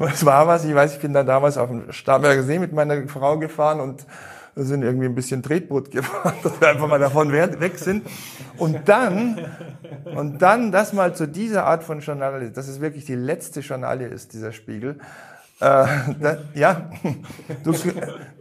[0.00, 3.06] es war was, ich weiß, ich bin dann damals auf dem Starnberger See mit meiner
[3.06, 4.06] Frau gefahren und
[4.60, 8.06] wir sind irgendwie ein bisschen Tretboot gefahren, dass wir einfach mal davon weg sind.
[8.58, 9.38] Und dann,
[10.14, 14.06] und dann das mal zu dieser Art von Journalie, das ist wirklich die letzte Journalie
[14.06, 14.98] ist, dieser Spiegel.
[15.60, 15.86] Äh,
[16.20, 16.90] da, ja,
[17.64, 17.74] du,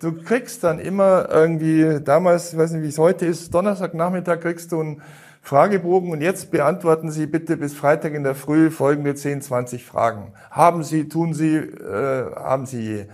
[0.02, 4.74] du kriegst dann immer irgendwie, damals, ich weiß nicht, wie es heute ist, Donnerstagnachmittag kriegst
[4.74, 5.02] du ein
[5.42, 10.34] Fragebogen und jetzt beantworten Sie bitte bis Freitag in der Früh folgende 10, 20 Fragen.
[10.52, 13.06] Haben Sie, tun Sie, äh, haben Sie je.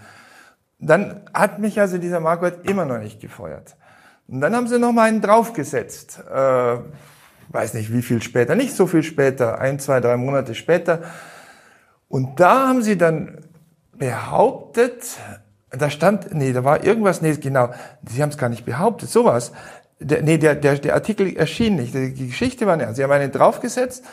[0.79, 3.75] Dann hat mich also dieser Marquardt immer noch nicht gefeuert.
[4.27, 6.19] Und dann haben sie noch mal einen draufgesetzt.
[6.29, 6.77] Äh,
[7.49, 11.01] weiß nicht wie viel später, nicht so viel später, ein, zwei, drei Monate später.
[12.07, 13.45] Und da haben sie dann
[13.93, 15.03] behauptet,
[15.69, 17.71] da stand, nee, da war irgendwas, nee, genau,
[18.07, 19.51] sie haben es gar nicht behauptet, sowas
[19.99, 21.93] der, nee, der, der, der Artikel erschien nicht.
[21.93, 22.95] Die Geschichte war nicht.
[22.95, 24.03] Sie haben einen draufgesetzt.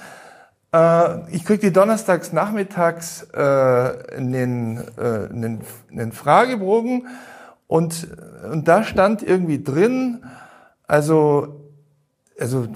[0.73, 7.09] Äh, ich krieg die donnerstags nachmittags äh, einen, äh, einen, einen Fragebogen
[7.67, 8.09] und,
[8.51, 10.25] und da stand irgendwie drin,
[10.87, 11.71] also,
[12.39, 12.69] also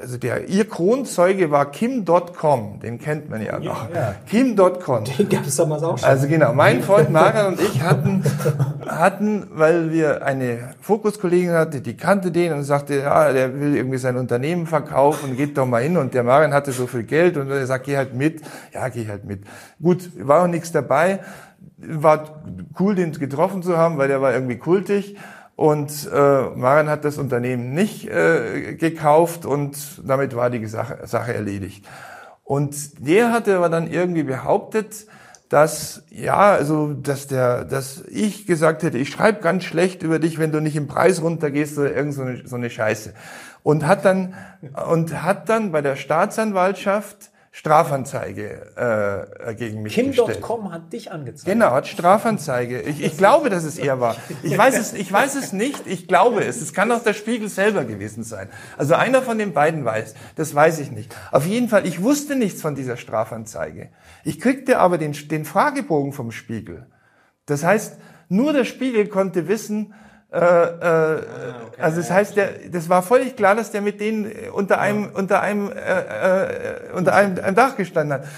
[0.00, 3.92] also der, ihr Kronzeuge war Kim.com, den kennt man ja noch.
[3.94, 5.04] Ja, Kim.com.
[5.04, 6.08] Den gab es damals auch schon.
[6.08, 8.22] Also genau, mein Freund Marian und ich hatten,
[8.86, 13.98] hatten, weil wir eine Fokuskollegin hatte, die kannte den und sagte, ja, der will irgendwie
[13.98, 15.96] sein Unternehmen verkaufen, geht doch mal hin.
[15.96, 18.42] Und der Marian hatte so viel Geld und er sagt, geh halt mit.
[18.72, 19.42] Ja, geh halt mit.
[19.82, 21.20] Gut, war auch nichts dabei.
[21.78, 22.42] War
[22.78, 25.16] cool, den getroffen zu haben, weil der war irgendwie kultig.
[25.60, 31.34] Und äh, Maren hat das Unternehmen nicht äh, gekauft und damit war die Sache, Sache
[31.34, 31.84] erledigt.
[32.44, 35.06] Und der hatte aber dann irgendwie behauptet,
[35.50, 40.38] dass ja, also dass der, dass ich gesagt hätte, ich schreibe ganz schlecht über dich,
[40.38, 43.12] wenn du nicht im Preis runtergehst oder irgend so eine, so eine Scheiße.
[43.62, 44.32] Und hat dann
[44.88, 50.34] und hat dann bei der Staatsanwaltschaft Strafanzeige äh, gegen mich Kim gestellt.
[50.34, 51.46] Kim.com hat dich angezeigt.
[51.46, 52.80] Genau, hat Strafanzeige.
[52.82, 54.16] Ich, ich glaube, dass es er war.
[54.44, 55.84] Ich weiß es, ich weiß es nicht.
[55.88, 56.60] Ich glaube es.
[56.60, 58.48] Es kann auch der Spiegel selber gewesen sein.
[58.78, 60.14] Also einer von den beiden weiß.
[60.36, 61.14] Das weiß ich nicht.
[61.32, 63.90] Auf jeden Fall, ich wusste nichts von dieser Strafanzeige.
[64.22, 66.86] Ich kriegte aber den, den Fragebogen vom Spiegel.
[67.46, 67.98] Das heißt,
[68.28, 69.92] nur der Spiegel konnte wissen,
[70.32, 71.16] äh, äh, ah,
[71.66, 71.82] okay.
[71.82, 75.40] Also das heißt, der, das war völlig klar, dass der mit denen unter einem unter
[75.40, 78.28] einem äh, äh, unter einem, einem Dach gestanden hat.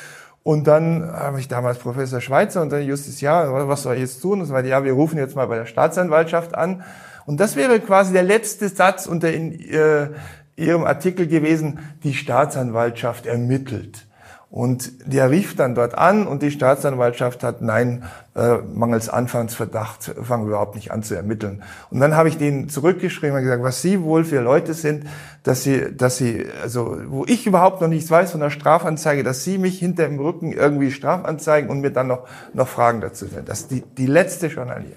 [0.42, 4.20] Und dann habe ich damals Professor Schweizer und dann Justus, ja, was soll ich jetzt
[4.20, 4.40] tun?
[4.40, 6.82] Und so weiter, ja, wir rufen jetzt mal bei der Staatsanwaltschaft an.
[7.26, 10.08] Und das wäre quasi der letzte Satz unter in, äh,
[10.56, 14.06] Ihrem Artikel gewesen, die Staatsanwaltschaft ermittelt.
[14.52, 18.02] Und der rief dann dort an und die Staatsanwaltschaft hat, nein,
[18.36, 21.62] äh, mangels Anfangsverdacht fangen wir überhaupt nicht an zu ermitteln.
[21.88, 25.06] Und dann habe ich denen zurückgeschrieben und gesagt, was Sie wohl für Leute sind,
[25.42, 29.42] dass Sie, dass Sie, also wo ich überhaupt noch nichts weiß von der Strafanzeige, dass
[29.42, 33.46] Sie mich hinter dem Rücken irgendwie strafanzeigen und mir dann noch, noch Fragen dazu stellen.
[33.46, 34.92] Das ist die, die letzte Journalie.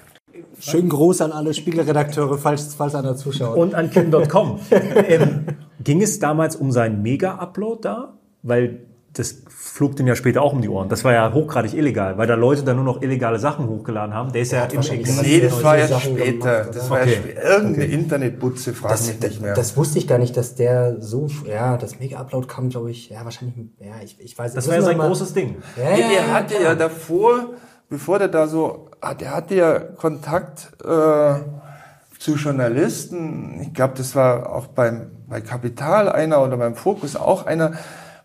[0.59, 3.55] Schönen Gruß an alle Spiegelredakteure, falls, falls einer zuschaut.
[3.55, 4.59] Und an Kim.com.
[5.07, 5.45] ähm,
[5.81, 8.17] ging es damals um seinen Mega-Upload da?
[8.43, 8.81] Weil
[9.17, 9.43] das
[9.75, 10.87] flog dem ja später auch um die Ohren.
[10.87, 14.31] Das war ja hochgradig illegal, weil da Leute dann nur noch illegale Sachen hochgeladen haben.
[14.31, 14.79] Der ist ja, ja im
[15.21, 16.63] Nee, das war ja später.
[16.63, 17.09] Das war okay.
[17.09, 17.43] ja später.
[17.43, 17.93] Irgendeine okay.
[17.93, 19.53] Internetbutze, frag das, mich nicht mehr.
[19.53, 23.25] Das wusste ich gar nicht, dass der so, ja, das Mega-Upload kam, glaube ich, ja,
[23.25, 25.57] wahrscheinlich, ja, ich, ich weiß Das war ja sein großes Ding.
[25.75, 27.49] Ja, ja, der hatte ja davor,
[27.89, 31.33] bevor der da so, der hatte ja Kontakt, äh,
[32.17, 33.59] zu Journalisten.
[33.61, 37.73] Ich glaube, das war auch beim, bei Kapital einer oder beim Fokus auch einer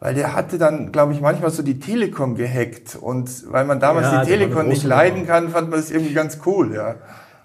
[0.01, 4.11] weil der hatte dann, glaube ich, manchmal so die Telekom gehackt und weil man damals
[4.11, 6.97] ja, die Telekom nicht leiden kann, fand man das irgendwie ganz cool, ja.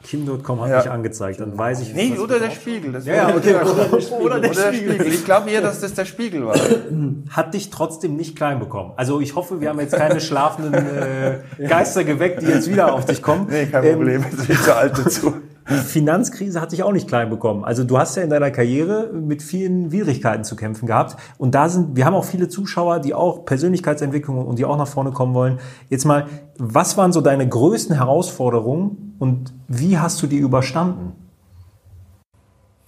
[0.06, 0.77] Kim.com hat ja.
[0.77, 1.95] mich angezeigt, dann weiß ich.
[1.95, 2.91] Nee, oder der Spiegel.
[2.91, 4.22] Das ja, okay, oder der Spiegel.
[4.22, 5.07] Oder der, Spiegel.
[5.07, 6.56] Ich glaube eher, dass das der Spiegel war.
[7.32, 8.94] Hat dich trotzdem nicht klein bekommen.
[8.98, 13.06] Also ich hoffe, wir haben jetzt keine schlafenden äh, Geister geweckt, die jetzt wieder auf
[13.06, 13.48] dich kommen.
[13.49, 14.23] Nee, kein Problem.
[14.36, 15.34] Ähm, ich bin zu
[15.66, 15.84] dazu.
[15.84, 17.64] Finanzkrise hat sich auch nicht klein bekommen.
[17.64, 21.18] Also du hast ja in deiner Karriere mit vielen Widrigkeiten zu kämpfen gehabt.
[21.38, 24.88] Und da sind, wir haben auch viele Zuschauer, die auch Persönlichkeitsentwicklung und die auch nach
[24.88, 25.60] vorne kommen wollen.
[25.90, 26.28] Jetzt mal,
[26.58, 31.14] was waren so deine größten Herausforderungen und wie hast du die überstanden?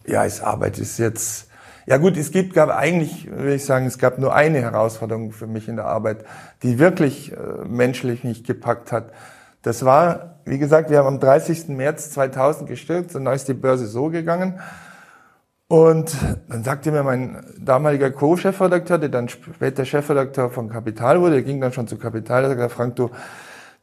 [0.05, 1.49] Ja, es Arbeit ist jetzt,
[1.85, 5.47] ja gut, es gibt, gab eigentlich, würde ich sagen, es gab nur eine Herausforderung für
[5.47, 6.23] mich in der Arbeit,
[6.63, 7.35] die wirklich äh,
[7.67, 9.11] menschlich mich gepackt hat.
[9.67, 11.67] Das war, wie gesagt, wir haben am 30.
[11.67, 14.61] März 2000 gestürzt und dann ist die Börse so gegangen.
[15.67, 16.15] Und
[16.47, 21.59] dann sagte mir mein damaliger Co-Chefredakteur, der dann später Chefredakteur von Kapital wurde, der ging
[21.59, 23.09] dann schon zu Kapital, der sagte, Frank, du,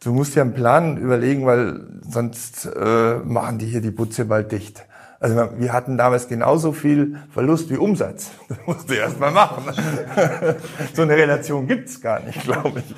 [0.03, 4.53] du musst dir einen Plan überlegen, weil sonst äh, machen die hier die Butze bald
[4.53, 4.87] dicht.
[5.21, 8.31] Also wir hatten damals genauso viel Verlust wie Umsatz.
[8.49, 9.65] Das musst du erst mal machen.
[10.95, 12.95] so eine Relation gibt's gar nicht, glaube ich.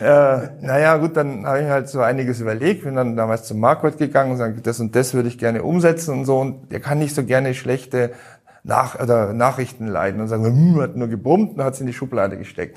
[0.00, 3.98] Äh, naja, gut, dann habe ich halt so einiges überlegt, bin dann damals zum Marquardt
[3.98, 6.38] gegangen und gesagt, das und das würde ich gerne umsetzen und so.
[6.38, 8.12] Und der kann nicht so gerne schlechte
[8.64, 11.92] Nach oder Nachrichten leiden und sagen, hm, hat nur gebrummt und hat es in die
[11.92, 12.76] Schublade gesteckt.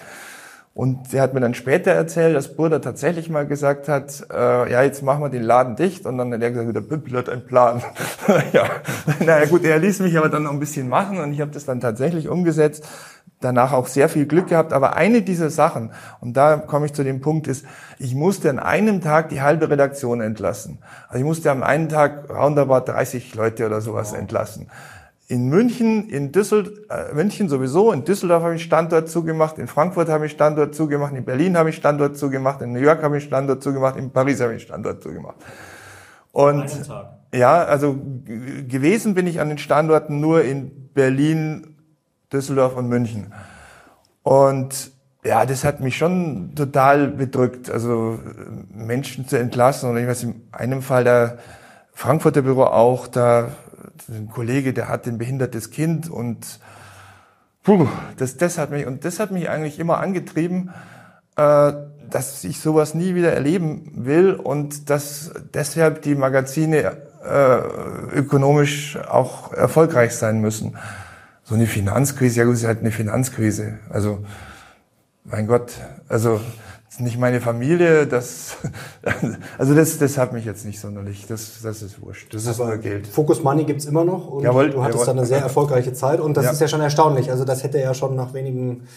[0.75, 4.83] Und sie hat mir dann später erzählt, dass Burda tatsächlich mal gesagt hat, äh, ja,
[4.83, 6.05] jetzt machen wir den Laden dicht.
[6.05, 7.81] Und dann hat er gesagt, der Büppel hat einen Plan.
[8.53, 8.65] ja,
[9.25, 11.65] naja gut, er ließ mich aber dann noch ein bisschen machen und ich habe das
[11.65, 12.87] dann tatsächlich umgesetzt
[13.39, 14.73] danach auch sehr viel Glück gehabt.
[14.73, 17.65] Aber eine dieser Sachen, und da komme ich zu dem Punkt, ist,
[17.99, 20.79] ich musste an einem Tag die halbe Redaktion entlassen.
[21.07, 24.19] Also ich musste am einen Tag roundabout 30 Leute oder sowas wow.
[24.19, 24.69] entlassen.
[25.29, 30.07] In München, in Düsseldorf, äh, München sowieso, in Düsseldorf habe ich Standort zugemacht, in Frankfurt
[30.07, 33.25] habe ich Standort zugemacht, in Berlin habe ich Standort zugemacht, in New York habe ich
[33.25, 35.35] Standort zugemacht, in Paris habe ich Standort zugemacht.
[36.31, 36.71] Und
[37.33, 41.76] ja, also gewesen bin ich an den Standorten nur in Berlin,
[42.31, 43.33] Düsseldorf und München.
[44.23, 44.91] Und
[45.23, 48.19] ja, das hat mich schon total bedrückt, also
[48.69, 49.89] Menschen zu entlassen.
[49.89, 51.37] Und ich weiß, in einem Fall der
[51.93, 53.49] Frankfurter Büro auch, da
[54.09, 56.59] ein Kollege, der hat ein behindertes Kind und
[57.63, 57.87] puh,
[58.17, 60.71] das, das hat mich, und das hat mich eigentlich immer angetrieben,
[61.35, 61.73] äh,
[62.09, 67.59] dass ich sowas nie wieder erleben will und dass deshalb die Magazine äh,
[68.15, 70.77] ökonomisch auch erfolgreich sein müssen.
[71.47, 73.79] So eine Finanzkrise, ja gut, ist halt eine Finanzkrise.
[73.89, 74.19] Also,
[75.23, 75.71] mein Gott,
[76.09, 76.41] also
[76.89, 78.57] ist nicht meine Familie, das,
[79.57, 82.71] also das, das hat mich jetzt nicht sonderlich, das, das ist wurscht, das ist Aber
[82.71, 83.07] nur Geld.
[83.07, 85.05] Focus Money gibt's immer noch und jawohl, du hattest jawohl.
[85.05, 86.51] da eine sehr erfolgreiche Zeit und das ja.
[86.51, 88.87] ist ja schon erstaunlich, also das hätte ja schon nach wenigen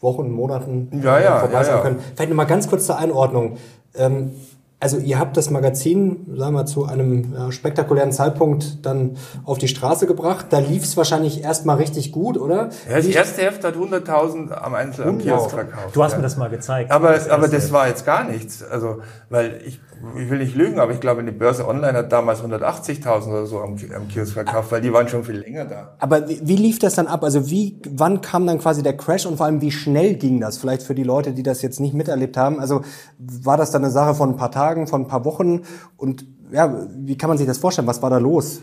[0.00, 1.82] Wochen, Monaten ja, ja, vorbei sein ja, ja.
[1.82, 1.98] können.
[2.14, 3.56] Vielleicht nochmal ganz kurz zur Einordnung.
[3.94, 4.32] Ähm,
[4.80, 9.66] also ihr habt das Magazin, sagen wir, zu einem ja, spektakulären Zeitpunkt dann auf die
[9.66, 10.46] Straße gebracht.
[10.50, 12.70] Da lief es wahrscheinlich erstmal richtig gut, oder?
[12.88, 15.96] Ja, das erste Heft hat 100.000 am Einzel am Kiosk verkauft.
[15.96, 16.18] Du hast ja.
[16.18, 16.92] mir das mal gezeigt.
[16.92, 18.62] Aber, das aber das war jetzt gar nichts.
[18.62, 19.00] Also,
[19.30, 19.80] weil ich
[20.16, 23.60] ich will nicht lügen, aber ich glaube, die Börse Online hat damals 180.000 oder so
[23.60, 25.96] am, am Kiosk verkauft, weil die waren schon viel länger da.
[25.98, 27.24] Aber wie, wie lief das dann ab?
[27.24, 30.58] Also wie, wann kam dann quasi der Crash und vor allem wie schnell ging das?
[30.58, 32.60] Vielleicht für die Leute, die das jetzt nicht miterlebt haben.
[32.60, 32.82] Also
[33.18, 35.62] war das dann eine Sache von ein paar Tagen, von ein paar Wochen?
[35.96, 37.88] Und ja, wie kann man sich das vorstellen?
[37.88, 38.62] Was war da los?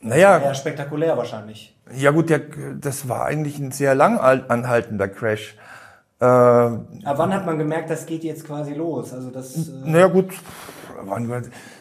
[0.00, 0.38] Naja.
[0.38, 1.74] Ja, spektakulär wahrscheinlich.
[1.96, 2.42] Ja gut, der,
[2.78, 5.56] das war eigentlich ein sehr lang anhaltender Crash.
[6.20, 9.12] Äh, Aber wann hat man gemerkt, das geht jetzt quasi los?
[9.12, 9.68] Also das.
[9.68, 10.32] Äh naja gut,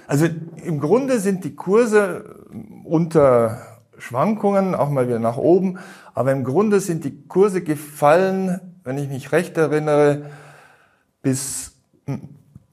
[0.08, 0.28] also
[0.64, 2.36] im Grunde sind die Kurse
[2.84, 3.62] unter
[3.98, 5.80] Schwankungen auch mal wieder nach oben,
[6.14, 10.26] aber im Grunde sind die Kurse gefallen, wenn ich mich recht erinnere,
[11.22, 11.74] bis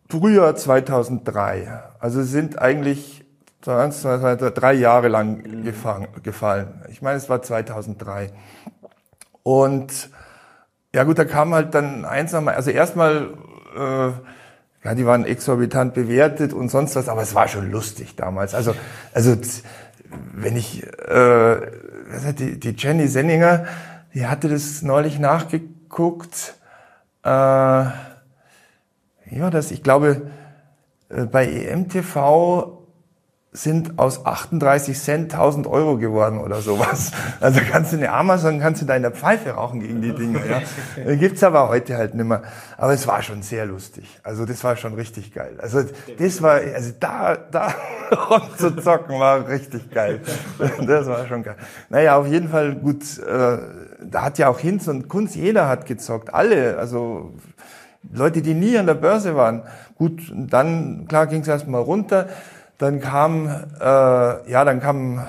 [0.09, 1.82] Frühjahr 2003.
[2.01, 3.24] Also sind eigentlich
[3.61, 5.62] drei Jahre lang
[6.23, 6.82] gefallen.
[6.89, 8.32] Ich meine, es war 2003.
[9.43, 10.11] Und
[10.95, 13.35] ja gut, da kam halt dann eins nochmal, also erstmal,
[13.77, 14.11] äh,
[14.83, 18.55] ja, die waren exorbitant bewertet und sonst was, aber es war schon lustig damals.
[18.55, 18.75] Also,
[19.12, 19.37] also
[20.33, 21.61] wenn ich, äh,
[22.39, 23.67] die, die Jenny Senninger,
[24.15, 26.55] die hatte das neulich nachgeguckt.
[27.23, 27.93] Äh, ja,
[29.51, 30.31] das, ich glaube,
[31.09, 32.80] äh, bei EMTV
[33.53, 37.11] sind aus 38 Cent 1000 Euro geworden oder sowas.
[37.41, 40.41] Also kannst du eine Amazon, kannst du da in der Pfeife rauchen gegen die Dinge.
[40.47, 41.15] Ja.
[41.17, 42.43] Gibt's aber heute halt nimmer.
[42.77, 44.21] Aber es war schon sehr lustig.
[44.23, 45.55] Also das war schon richtig geil.
[45.59, 45.83] Also
[46.17, 47.75] das war, also da, da
[48.31, 50.21] rumzuzocken war richtig geil.
[50.87, 51.57] Das war schon geil.
[51.89, 53.19] Naja, auf jeden Fall gut.
[53.19, 53.59] Äh,
[54.03, 56.33] da hat ja auch Hinz und Kunz, jeder hat gezockt.
[56.33, 57.33] Alle, also
[58.13, 59.63] Leute, die nie an der Börse waren.
[59.97, 62.29] Gut, dann, klar, ging's erstmal runter.
[62.81, 65.23] Dann kam, äh, ja, dann kam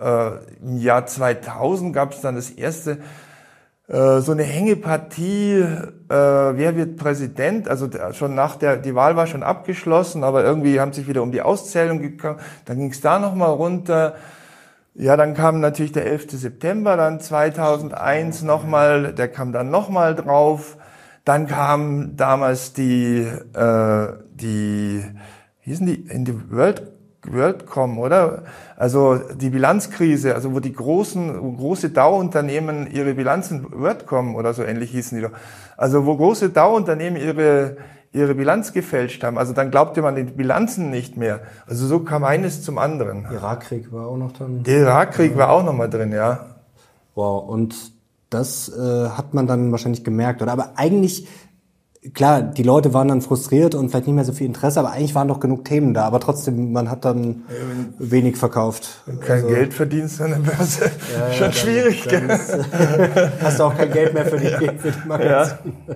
[0.00, 0.30] äh,
[0.62, 2.98] im Jahr 2000 gab es dann das erste
[3.88, 5.66] äh, so eine Hängepartie, äh,
[6.08, 7.68] wer wird Präsident?
[7.68, 11.32] Also schon nach der, die Wahl war schon abgeschlossen, aber irgendwie haben sich wieder um
[11.32, 12.38] die Auszählung gekommen.
[12.66, 14.14] Dann ging es da nochmal runter.
[14.94, 16.30] Ja, dann kam natürlich der 11.
[16.30, 20.76] September, dann 2001 nochmal, der kam dann nochmal drauf.
[21.24, 25.04] Dann kam damals die, äh, die
[25.64, 26.82] hießen die, in die World,
[27.26, 28.42] WorldCom, oder?
[28.76, 34.62] Also die Bilanzkrise, also wo die großen, wo große Dauunternehmen ihre Bilanzen, WorldCom oder so
[34.62, 35.32] ähnlich hießen die doch.
[35.76, 37.78] Also wo große Dauunternehmen ihre,
[38.12, 39.38] ihre Bilanz gefälscht haben.
[39.38, 41.40] Also dann glaubte man den Bilanzen nicht mehr.
[41.66, 43.26] Also so kam eines zum anderen.
[43.32, 44.62] Irakkrieg war auch noch dann.
[44.64, 45.38] Der Irakkrieg ja.
[45.38, 46.46] war auch noch mal drin, ja.
[47.14, 47.94] Wow, und
[48.28, 50.52] das äh, hat man dann wahrscheinlich gemerkt, oder?
[50.52, 51.28] Aber eigentlich
[52.12, 55.14] klar, die Leute waren dann frustriert und vielleicht nicht mehr so viel Interesse, aber eigentlich
[55.14, 56.04] waren doch genug Themen da.
[56.04, 57.44] Aber trotzdem, man hat dann
[57.98, 59.02] wenig verkauft.
[59.20, 60.90] Kein also, Geld verdienst an der Börse.
[61.16, 62.06] Ja, Schon dann, schwierig.
[62.06, 62.58] Dann ist,
[63.42, 64.46] hast du auch kein Geld mehr für die,
[64.78, 65.58] für die Magazine.
[65.88, 65.94] Ja.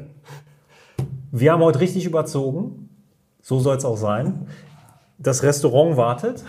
[1.30, 2.89] Wir haben heute richtig überzogen.
[3.43, 4.47] So soll es auch sein.
[5.18, 6.44] Das Restaurant wartet.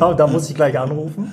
[0.00, 1.32] da, da, muss ich gleich anrufen.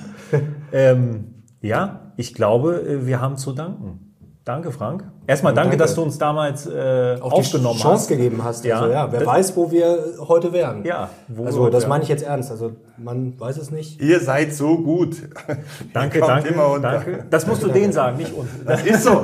[0.72, 4.05] Ähm, ja, ich glaube, wir haben zu danken.
[4.46, 5.02] Danke, Frank.
[5.26, 8.06] Erstmal danke, danke, dass du uns damals äh, Auch aufgenommen die Chance hast.
[8.06, 8.64] gegeben hast.
[8.64, 8.78] Ja.
[8.78, 10.84] Also, ja, wer das, weiß, wo wir heute wären.
[10.84, 12.52] Ja, wo also das meine ich jetzt ernst.
[12.52, 14.00] Also man weiß es nicht.
[14.00, 15.16] Ihr seid so gut.
[15.92, 17.24] Danke, danke, danke.
[17.30, 18.48] Das musst du denen sagen, nicht uns.
[18.64, 19.20] Das ist so.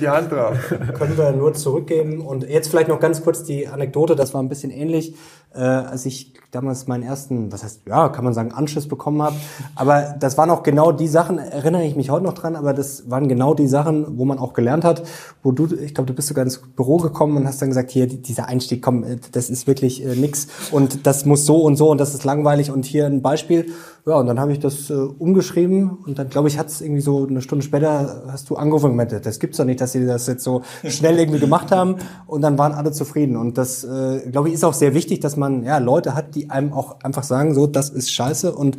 [0.00, 0.56] die Hand drauf.
[0.96, 2.20] Können wir nur zurückgeben.
[2.20, 4.14] Und jetzt vielleicht noch ganz kurz die Anekdote.
[4.14, 5.16] Das war ein bisschen ähnlich,
[5.54, 9.36] äh, als ich damals meinen ersten, was heißt, ja, kann man sagen, Anschluss bekommen habe.
[9.74, 11.38] Aber das waren auch genau die Sachen.
[11.38, 12.56] Erinnere ich mich heute noch dran.
[12.56, 15.02] Aber das waren genau die Sachen, wo man auch gelernt hat
[15.42, 18.06] wo du, ich glaube, du bist sogar ins Büro gekommen und hast dann gesagt, hier,
[18.06, 21.90] dieser Einstieg, komm, äh, das ist wirklich äh, nix und das muss so und so
[21.90, 23.72] und das ist langweilig und hier ein Beispiel.
[24.06, 27.00] Ja, und dann habe ich das äh, umgeschrieben und dann, glaube ich, hat es irgendwie
[27.00, 30.06] so eine Stunde später, hast du angerufen und gemeint, das gibt's doch nicht, dass sie
[30.06, 31.96] das jetzt so schnell irgendwie gemacht haben
[32.26, 33.36] und dann waren alle zufrieden.
[33.36, 36.50] Und das, äh, glaube ich, ist auch sehr wichtig, dass man ja Leute hat, die
[36.50, 38.78] einem auch einfach sagen, so, das ist scheiße und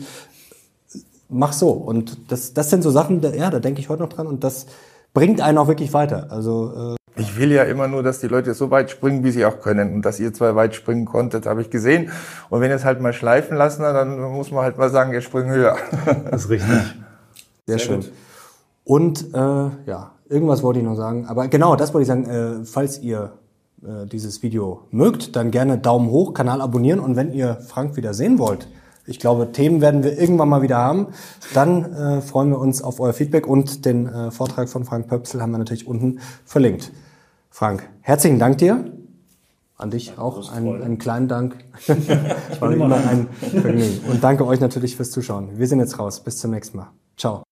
[1.29, 1.69] mach so.
[1.69, 4.43] Und das, das sind so Sachen, da, ja, da denke ich heute noch dran und
[4.43, 4.65] das
[5.13, 6.31] bringt einen auch wirklich weiter.
[6.31, 9.45] Also äh ich will ja immer nur, dass die Leute so weit springen, wie sie
[9.45, 9.93] auch können.
[9.93, 12.11] Und dass ihr zwei weit springen konntet, habe ich gesehen.
[12.49, 15.21] Und wenn ihr es halt mal schleifen lassen, dann muss man halt mal sagen, ihr
[15.21, 15.77] springt höher.
[16.31, 16.69] Das ist richtig.
[17.67, 17.99] Sehr, Sehr schön.
[18.01, 18.11] Gut.
[18.83, 21.25] Und äh, ja, irgendwas wollte ich noch sagen.
[21.27, 22.25] Aber genau, das wollte ich sagen.
[22.25, 23.33] Äh, falls ihr
[23.83, 26.99] äh, dieses Video mögt, dann gerne Daumen hoch, Kanal abonnieren.
[26.99, 28.67] Und wenn ihr Frank wieder sehen wollt,
[29.05, 31.07] ich glaube, Themen werden wir irgendwann mal wieder haben.
[31.53, 35.41] Dann äh, freuen wir uns auf euer Feedback und den äh, Vortrag von Frank Pöpsel
[35.41, 36.91] haben wir natürlich unten verlinkt.
[37.59, 38.89] Frank, herzlichen Dank dir.
[39.75, 41.57] An dich auch einen, einen kleinen Dank.
[41.89, 43.99] Ich war immer ein Vergnügen.
[44.09, 45.59] Und danke euch natürlich fürs Zuschauen.
[45.59, 46.23] Wir sind jetzt raus.
[46.23, 46.87] Bis zum nächsten Mal.
[47.17, 47.43] Ciao.